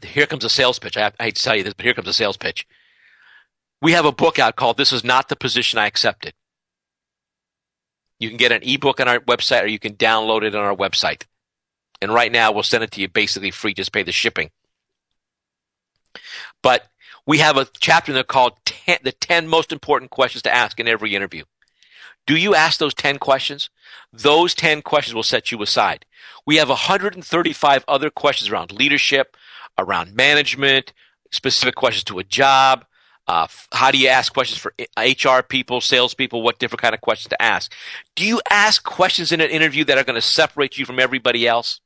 here 0.03 0.27
comes 0.27 0.43
a 0.43 0.49
sales 0.49 0.79
pitch. 0.79 0.97
I, 0.97 1.11
I 1.19 1.25
hate 1.25 1.35
to 1.35 1.43
tell 1.43 1.55
you 1.55 1.63
this, 1.63 1.73
but 1.73 1.85
here 1.85 1.93
comes 1.93 2.07
a 2.07 2.13
sales 2.13 2.37
pitch. 2.37 2.67
We 3.81 3.93
have 3.93 4.05
a 4.05 4.11
book 4.11 4.37
out 4.37 4.55
called 4.55 4.77
This 4.77 4.93
Is 4.93 5.03
Not 5.03 5.29
the 5.29 5.35
Position 5.35 5.79
I 5.79 5.87
Accepted. 5.87 6.33
You 8.21 8.29
can 8.29 8.37
get 8.37 8.51
an 8.51 8.61
ebook 8.61 8.99
on 8.99 9.07
our 9.07 9.19
website 9.19 9.63
or 9.63 9.67
you 9.67 9.79
can 9.79 9.95
download 9.95 10.43
it 10.43 10.53
on 10.53 10.63
our 10.63 10.75
website. 10.75 11.23
And 12.03 12.13
right 12.13 12.31
now 12.31 12.51
we'll 12.51 12.61
send 12.61 12.83
it 12.83 12.91
to 12.91 13.01
you 13.01 13.09
basically 13.09 13.49
free, 13.49 13.73
just 13.73 13.91
pay 13.91 14.03
the 14.03 14.11
shipping. 14.11 14.51
But 16.61 16.87
we 17.25 17.39
have 17.39 17.57
a 17.57 17.67
chapter 17.79 18.11
in 18.11 18.13
there 18.13 18.23
called 18.23 18.53
10, 18.65 18.99
the 19.03 19.11
10 19.11 19.47
most 19.47 19.71
important 19.71 20.11
questions 20.11 20.43
to 20.43 20.53
ask 20.53 20.79
in 20.79 20.87
every 20.87 21.15
interview. 21.15 21.45
Do 22.27 22.37
you 22.37 22.53
ask 22.53 22.79
those 22.79 22.93
10 22.93 23.17
questions? 23.17 23.71
Those 24.13 24.53
10 24.53 24.83
questions 24.83 25.15
will 25.15 25.23
set 25.23 25.51
you 25.51 25.59
aside. 25.63 26.05
We 26.45 26.57
have 26.57 26.69
135 26.69 27.83
other 27.87 28.11
questions 28.11 28.51
around 28.51 28.71
leadership, 28.71 29.35
around 29.79 30.13
management, 30.13 30.93
specific 31.31 31.73
questions 31.73 32.03
to 32.03 32.19
a 32.19 32.23
job, 32.23 32.85
uh, 33.31 33.47
how 33.71 33.91
do 33.91 33.97
you 33.97 34.09
ask 34.09 34.33
questions 34.33 34.59
for 34.59 34.73
HR 34.97 35.41
people, 35.41 35.79
salespeople? 35.79 36.41
What 36.41 36.59
different 36.59 36.81
kind 36.81 36.93
of 36.93 36.99
questions 36.99 37.29
to 37.29 37.41
ask? 37.41 37.71
Do 38.13 38.25
you 38.25 38.41
ask 38.49 38.83
questions 38.83 39.31
in 39.31 39.39
an 39.39 39.49
interview 39.49 39.85
that 39.85 39.97
are 39.97 40.03
going 40.03 40.19
to 40.19 40.21
separate 40.21 40.77
you 40.77 40.85
from 40.85 40.99
everybody 40.99 41.47
else? 41.47 41.79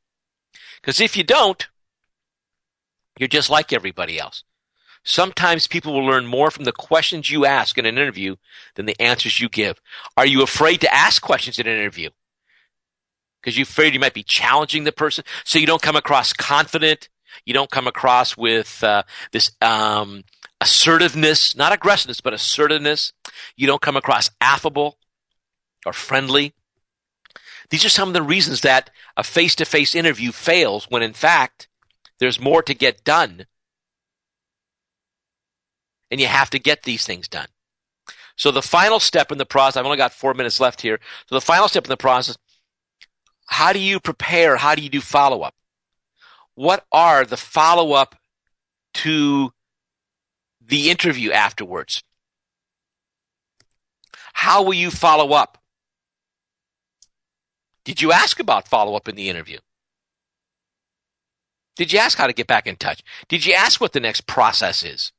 Because 0.81 0.99
if 0.99 1.15
you 1.15 1.23
don't, 1.23 1.67
you're 3.19 3.27
just 3.27 3.51
like 3.51 3.71
everybody 3.71 4.19
else. 4.19 4.43
Sometimes 5.03 5.67
people 5.67 5.93
will 5.93 6.07
learn 6.07 6.25
more 6.25 6.49
from 6.49 6.63
the 6.63 6.71
questions 6.71 7.29
you 7.29 7.45
ask 7.45 7.77
in 7.77 7.85
an 7.85 7.99
interview 7.99 8.37
than 8.73 8.87
the 8.87 8.99
answers 8.99 9.39
you 9.39 9.47
give. 9.47 9.79
Are 10.17 10.25
you 10.25 10.41
afraid 10.41 10.81
to 10.81 10.91
ask 10.91 11.21
questions 11.21 11.59
in 11.59 11.67
an 11.67 11.77
interview? 11.77 12.09
Because 13.39 13.55
you're 13.55 13.65
afraid 13.65 13.93
you 13.93 13.99
might 13.99 14.15
be 14.15 14.23
challenging 14.23 14.83
the 14.83 14.91
person, 14.91 15.23
so 15.43 15.59
you 15.59 15.67
don't 15.67 15.81
come 15.83 15.95
across 15.95 16.33
confident. 16.33 17.07
You 17.45 17.53
don't 17.53 17.69
come 17.69 17.85
across 17.85 18.35
with 18.35 18.83
uh, 18.83 19.03
this 19.31 19.51
um, 19.61 20.23
assertiveness, 20.61 21.55
not 21.55 21.73
aggressiveness, 21.73 22.21
but 22.21 22.33
assertiveness. 22.33 23.13
You 23.55 23.67
don't 23.67 23.81
come 23.81 23.97
across 23.97 24.31
affable 24.41 24.97
or 25.85 25.93
friendly. 25.93 26.53
These 27.69 27.85
are 27.85 27.89
some 27.89 28.09
of 28.09 28.13
the 28.13 28.21
reasons 28.21 28.61
that 28.61 28.89
a 29.17 29.23
face 29.23 29.55
to 29.55 29.65
face 29.65 29.95
interview 29.95 30.31
fails 30.31 30.85
when 30.89 31.03
in 31.03 31.13
fact 31.13 31.67
there's 32.19 32.39
more 32.39 32.61
to 32.63 32.73
get 32.73 33.03
done. 33.03 33.45
And 36.11 36.21
you 36.21 36.27
have 36.27 36.49
to 36.51 36.59
get 36.59 36.83
these 36.83 37.05
things 37.05 37.27
done. 37.27 37.47
So 38.37 38.51
the 38.51 38.61
final 38.61 38.99
step 38.99 39.31
in 39.31 39.37
the 39.37 39.45
process, 39.45 39.77
I've 39.77 39.85
only 39.85 39.97
got 39.97 40.13
four 40.13 40.33
minutes 40.33 40.59
left 40.59 40.81
here. 40.81 40.99
So 41.27 41.35
the 41.35 41.41
final 41.41 41.67
step 41.67 41.85
in 41.85 41.89
the 41.89 41.97
process, 41.97 42.37
how 43.47 43.73
do 43.73 43.79
you 43.79 43.99
prepare? 43.99 44.57
How 44.57 44.75
do 44.75 44.81
you 44.81 44.89
do 44.89 45.01
follow 45.01 45.41
up? 45.41 45.55
What 46.53 46.85
are 46.91 47.25
the 47.25 47.37
follow 47.37 47.93
up 47.93 48.15
to 48.95 49.51
the 50.67 50.89
interview 50.89 51.31
afterwards? 51.31 52.03
How 54.33 54.63
will 54.63 54.73
you 54.73 54.91
follow 54.91 55.33
up? 55.33 55.57
Did 57.83 58.01
you 58.01 58.11
ask 58.11 58.39
about 58.39 58.67
follow 58.67 58.95
up 58.95 59.07
in 59.07 59.15
the 59.15 59.29
interview? 59.29 59.59
Did 61.75 61.93
you 61.93 61.99
ask 61.99 62.17
how 62.17 62.27
to 62.27 62.33
get 62.33 62.47
back 62.47 62.67
in 62.67 62.77
touch? 62.77 63.03
Did 63.27 63.45
you 63.45 63.53
ask 63.53 63.79
what 63.79 63.93
the 63.93 63.99
next 63.99 64.27
process 64.27 64.83
is? 64.83 65.11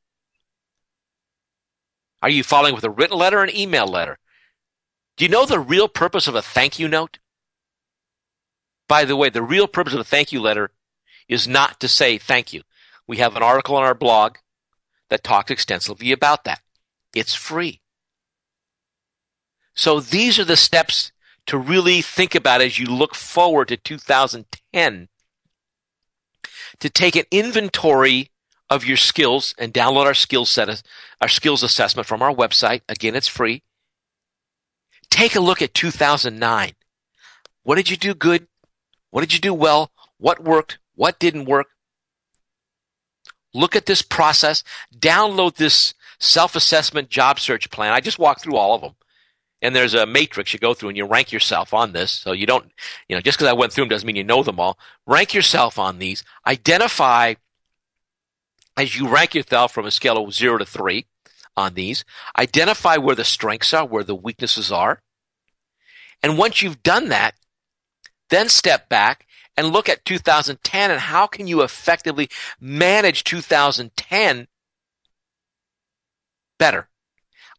Are 2.23 2.31
you 2.31 2.43
following 2.43 2.75
with 2.75 2.85
a 2.85 2.91
written 2.91 3.17
letter 3.17 3.39
or 3.39 3.45
an 3.45 3.55
email 3.55 3.87
letter? 3.87 4.19
Do 5.17 5.25
you 5.25 5.31
know 5.31 5.47
the 5.47 5.61
real 5.61 5.89
purpose 5.89 6.27
of 6.27 6.35
a 6.35 6.43
thank 6.43 6.79
you 6.79 6.89
note? 6.89 7.19
By 8.89 9.05
the 9.05 9.17
way, 9.17 9.31
the 9.31 9.43
real 9.43 9.67
purpose 9.67 9.95
of 9.95 10.01
a 10.01 10.05
thank 10.05 10.33
you 10.33 10.41
letter 10.41 10.71
is 11.29 11.47
not 11.47 11.81
to 11.81 11.89
say 11.89 12.19
thank 12.19 12.53
you. 12.53 12.63
We 13.07 13.19
have 13.19 13.37
an 13.37 13.43
article 13.43 13.77
on 13.77 13.85
our 13.85 13.95
blog 13.95 14.37
that 15.11 15.25
talks 15.25 15.51
extensively 15.51 16.13
about 16.13 16.45
that. 16.45 16.61
It's 17.15 17.35
free. 17.35 17.81
So 19.75 20.01
these 20.01 20.39
are 20.39 20.45
the 20.45 20.57
steps 20.57 21.13
to 21.47 21.59
really 21.59 22.03
think 22.03 22.35
about 22.35 22.61
as 22.61 22.79
you 22.79 22.87
look 22.87 23.15
forward 23.15 23.69
to 23.69 23.77
2010 23.77 25.09
to 26.81 26.91
take 26.91 27.17
an 27.17 27.25
inventory 27.31 28.31
of 28.69 28.85
your 28.85 28.97
skills 28.97 29.55
and 29.59 29.73
download 29.73 30.07
our 30.07 30.15
skills 30.15 30.51
set, 30.51 30.83
our 31.21 31.29
skills 31.29 31.63
assessment 31.63 32.07
from 32.07 32.23
our 32.23 32.35
website. 32.35 32.83
Again, 32.89 33.15
it's 33.15 33.29
free. 33.29 33.63
Take 35.09 35.37
a 35.37 35.41
look 35.41 35.63
at 35.63 35.75
2009. 35.75 36.73
What 37.63 37.77
did 37.77 37.91
you 37.91 37.97
do 37.97 38.15
good? 38.15 38.49
What 39.11 39.21
did 39.21 39.33
you 39.33 39.41
do 39.41 39.55
well? 39.55 39.93
What 40.19 40.43
worked? 40.43 40.79
What 40.95 41.19
didn't 41.19 41.45
work? 41.45 41.69
Look 43.57 43.75
at 43.75 43.87
this 43.87 44.03
process. 44.03 44.63
Download 44.97 45.55
this 45.55 45.95
self-assessment 46.19 47.09
job 47.09 47.41
search 47.41 47.71
plan. 47.71 47.93
I 47.93 48.01
just 48.01 48.19
walked 48.19 48.43
through 48.43 48.57
all 48.57 48.75
of 48.75 48.83
them. 48.83 48.95
And 49.63 49.75
there's 49.75 49.95
a 49.95 50.07
matrix 50.07 50.53
you 50.53 50.59
go 50.59 50.75
through 50.75 50.91
and 50.91 50.99
you 50.99 51.07
rank 51.07 51.33
yourself 51.33 51.73
on 51.73 51.93
this. 51.93 52.13
So 52.13 52.33
you 52.33 52.47
don't, 52.47 52.71
you 53.09 53.17
know, 53.17 53.23
just 53.23 53.39
because 53.39 53.49
I 53.49 53.55
went 53.55 53.73
through 53.73 53.85
them 53.85 53.89
doesn't 53.89 54.07
mean 54.07 54.17
you 54.17 54.25
know 54.25 54.43
them 54.43 54.61
all. 54.61 54.79
Rank 55.07 55.33
yourself 55.33 55.79
on 55.79 55.99
these. 55.99 56.23
Identify 56.47 57.35
as 58.77 58.97
you 58.97 59.09
rank 59.09 59.35
yourself 59.35 59.73
from 59.73 59.87
a 59.87 59.91
scale 59.91 60.23
of 60.23 60.35
zero 60.35 60.59
to 60.59 60.67
three 60.67 61.07
on 61.57 61.75
these. 61.75 62.05
Identify 62.39 62.99
where 62.99 63.17
the 63.17 63.25
strengths 63.25 63.73
are, 63.73 63.87
where 63.87 64.05
the 64.05 64.15
weaknesses 64.15 64.71
are. 64.71 65.01
And 66.23 66.37
once 66.37 66.61
you've 66.61 66.83
done 66.83 67.09
that, 67.09 67.35
then 68.29 68.49
step 68.49 68.89
back 68.89 69.26
and 69.57 69.69
look 69.69 69.89
at 69.89 70.05
2010 70.05 70.91
and 70.91 71.01
how 71.01 71.27
can 71.27 71.47
you 71.47 71.63
effectively 71.63 72.29
manage 72.61 73.25
2010 73.25 74.49
better. 76.59 76.89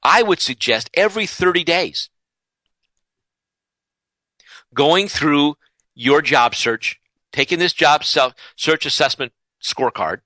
I 0.04 0.24
would 0.24 0.40
suggest 0.40 0.90
every 0.94 1.26
30 1.26 1.64
days 1.64 2.10
going 4.74 5.08
through 5.08 5.56
your 5.96 6.22
job 6.22 6.56
search, 6.56 7.00
taking 7.32 7.60
this 7.60 7.74
job 7.74 8.04
search 8.04 8.86
assessment 8.86 9.34
scorecard 9.62 10.22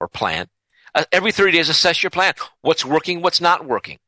or 0.00 0.08
plan. 0.08 0.48
Uh, 0.94 1.04
every 1.12 1.32
30 1.32 1.52
days, 1.52 1.68
assess 1.68 2.02
your 2.02 2.10
plan. 2.10 2.34
What's 2.60 2.84
working, 2.84 3.22
what's 3.22 3.40
not 3.40 3.66
working. 3.66 3.98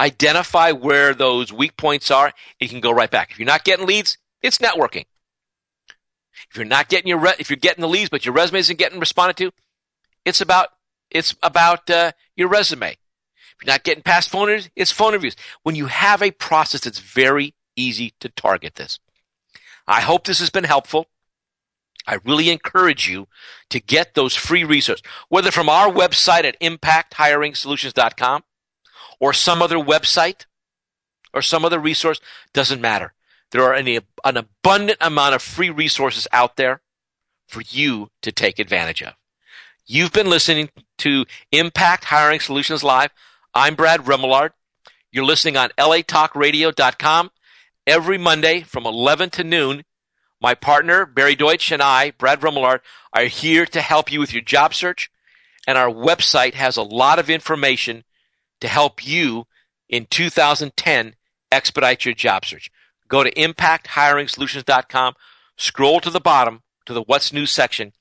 Identify 0.00 0.72
where 0.72 1.14
those 1.14 1.52
weak 1.52 1.76
points 1.76 2.10
are. 2.10 2.32
You 2.58 2.68
can 2.68 2.80
go 2.80 2.90
right 2.90 3.10
back. 3.10 3.30
If 3.30 3.38
you're 3.38 3.46
not 3.46 3.64
getting 3.64 3.86
leads, 3.86 4.18
it's 4.42 4.58
networking. 4.58 5.04
If 6.50 6.56
you're 6.56 6.64
not 6.64 6.88
getting 6.88 7.08
your 7.08 7.18
re- 7.18 7.34
if 7.38 7.50
you're 7.50 7.56
getting 7.56 7.82
the 7.82 7.88
leads 7.88 8.10
but 8.10 8.24
your 8.24 8.34
resume 8.34 8.60
isn't 8.60 8.78
getting 8.78 9.00
responded 9.00 9.36
to, 9.38 9.52
it's 10.24 10.40
about 10.40 10.68
it's 11.10 11.34
about 11.42 11.90
uh, 11.90 12.12
your 12.36 12.48
resume. 12.48 12.90
If 12.90 13.66
you're 13.66 13.72
not 13.72 13.84
getting 13.84 14.02
past 14.02 14.30
phone 14.30 14.48
interviews, 14.48 14.70
it's 14.76 14.92
phone 14.92 15.12
interviews. 15.12 15.36
When 15.62 15.74
you 15.74 15.86
have 15.86 16.22
a 16.22 16.30
process, 16.30 16.86
it's 16.86 16.98
very 16.98 17.54
easy 17.76 18.14
to 18.20 18.28
target 18.28 18.76
this. 18.76 18.98
I 19.86 20.00
hope 20.00 20.24
this 20.24 20.38
has 20.38 20.50
been 20.50 20.64
helpful. 20.64 21.06
I 22.06 22.18
really 22.24 22.48
encourage 22.50 23.08
you 23.08 23.28
to 23.68 23.80
get 23.80 24.14
those 24.14 24.34
free 24.34 24.64
resources, 24.64 25.02
whether 25.28 25.50
from 25.50 25.68
our 25.68 25.90
website 25.90 26.44
at 26.44 26.58
impacthiringsolutions.com 26.60 28.44
or 29.18 29.32
some 29.32 29.60
other 29.60 29.76
website 29.76 30.46
or 31.34 31.42
some 31.42 31.64
other 31.64 31.78
resource, 31.78 32.20
doesn't 32.52 32.80
matter. 32.80 33.12
There 33.50 33.64
are 33.64 33.74
an, 33.74 33.88
an 34.24 34.36
abundant 34.36 34.98
amount 35.00 35.34
of 35.34 35.42
free 35.42 35.70
resources 35.70 36.26
out 36.32 36.56
there 36.56 36.80
for 37.48 37.62
you 37.68 38.10
to 38.22 38.30
take 38.30 38.58
advantage 38.58 39.02
of. 39.02 39.14
You've 39.86 40.12
been 40.12 40.30
listening 40.30 40.70
to 40.98 41.24
Impact 41.50 42.04
Hiring 42.04 42.38
Solutions 42.38 42.84
Live. 42.84 43.10
I'm 43.52 43.74
Brad 43.74 44.00
Remillard. 44.00 44.50
You're 45.10 45.24
listening 45.24 45.56
on 45.56 45.70
latalkradio.com 45.76 47.30
every 47.86 48.18
Monday 48.18 48.60
from 48.60 48.86
11 48.86 49.30
to 49.30 49.44
noon. 49.44 49.82
My 50.40 50.54
partner, 50.54 51.04
Barry 51.04 51.34
Deutsch, 51.34 51.72
and 51.72 51.82
I, 51.82 52.12
Brad 52.12 52.40
Remillard, 52.40 52.80
are 53.12 53.24
here 53.24 53.66
to 53.66 53.80
help 53.80 54.12
you 54.12 54.20
with 54.20 54.32
your 54.32 54.42
job 54.42 54.74
search. 54.74 55.10
And 55.66 55.76
our 55.76 55.90
website 55.90 56.54
has 56.54 56.76
a 56.76 56.82
lot 56.82 57.18
of 57.18 57.28
information 57.28 58.04
to 58.60 58.68
help 58.68 59.04
you 59.04 59.46
in 59.88 60.06
2010 60.06 61.16
expedite 61.50 62.04
your 62.04 62.14
job 62.14 62.44
search. 62.44 62.70
Go 63.10 63.22
to 63.22 63.30
impacthiringsolutions.com, 63.34 65.14
scroll 65.58 66.00
to 66.00 66.08
the 66.10 66.20
bottom 66.20 66.62
to 66.86 66.94
the 66.94 67.02
What's 67.02 67.32
New 67.32 67.44
section, 67.44 67.92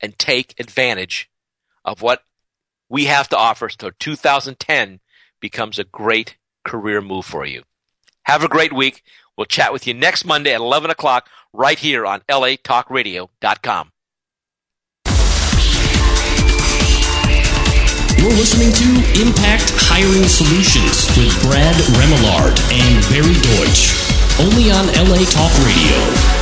and 0.00 0.18
take 0.18 0.58
advantage 0.58 1.28
of 1.84 2.00
what 2.00 2.22
we 2.88 3.04
have 3.04 3.28
to 3.28 3.36
offer 3.36 3.68
so 3.68 3.90
2010 3.90 5.00
becomes 5.40 5.78
a 5.78 5.84
great 5.84 6.36
career 6.64 7.02
move 7.02 7.26
for 7.26 7.44
you. 7.44 7.64
Have 8.22 8.44
a 8.44 8.48
great 8.48 8.72
week. 8.72 9.02
We'll 9.36 9.46
chat 9.46 9.72
with 9.72 9.86
you 9.86 9.94
next 9.94 10.24
Monday 10.24 10.54
at 10.54 10.60
11 10.60 10.90
o'clock 10.90 11.28
right 11.52 11.78
here 11.78 12.06
on 12.06 12.20
latalkradio.com. 12.20 13.90
You're 18.22 18.30
listening 18.38 18.70
to 18.70 18.86
Impact 19.26 19.66
Hiring 19.82 20.28
Solutions 20.30 21.10
with 21.18 21.34
Brad 21.42 21.74
Remillard 21.98 22.54
and 22.70 23.02
Barry 23.10 23.34
Deutsch, 23.34 23.90
only 24.40 24.70
on 24.70 24.86
LA 24.86 25.24
Talk 25.24 25.52
Radio. 25.64 26.41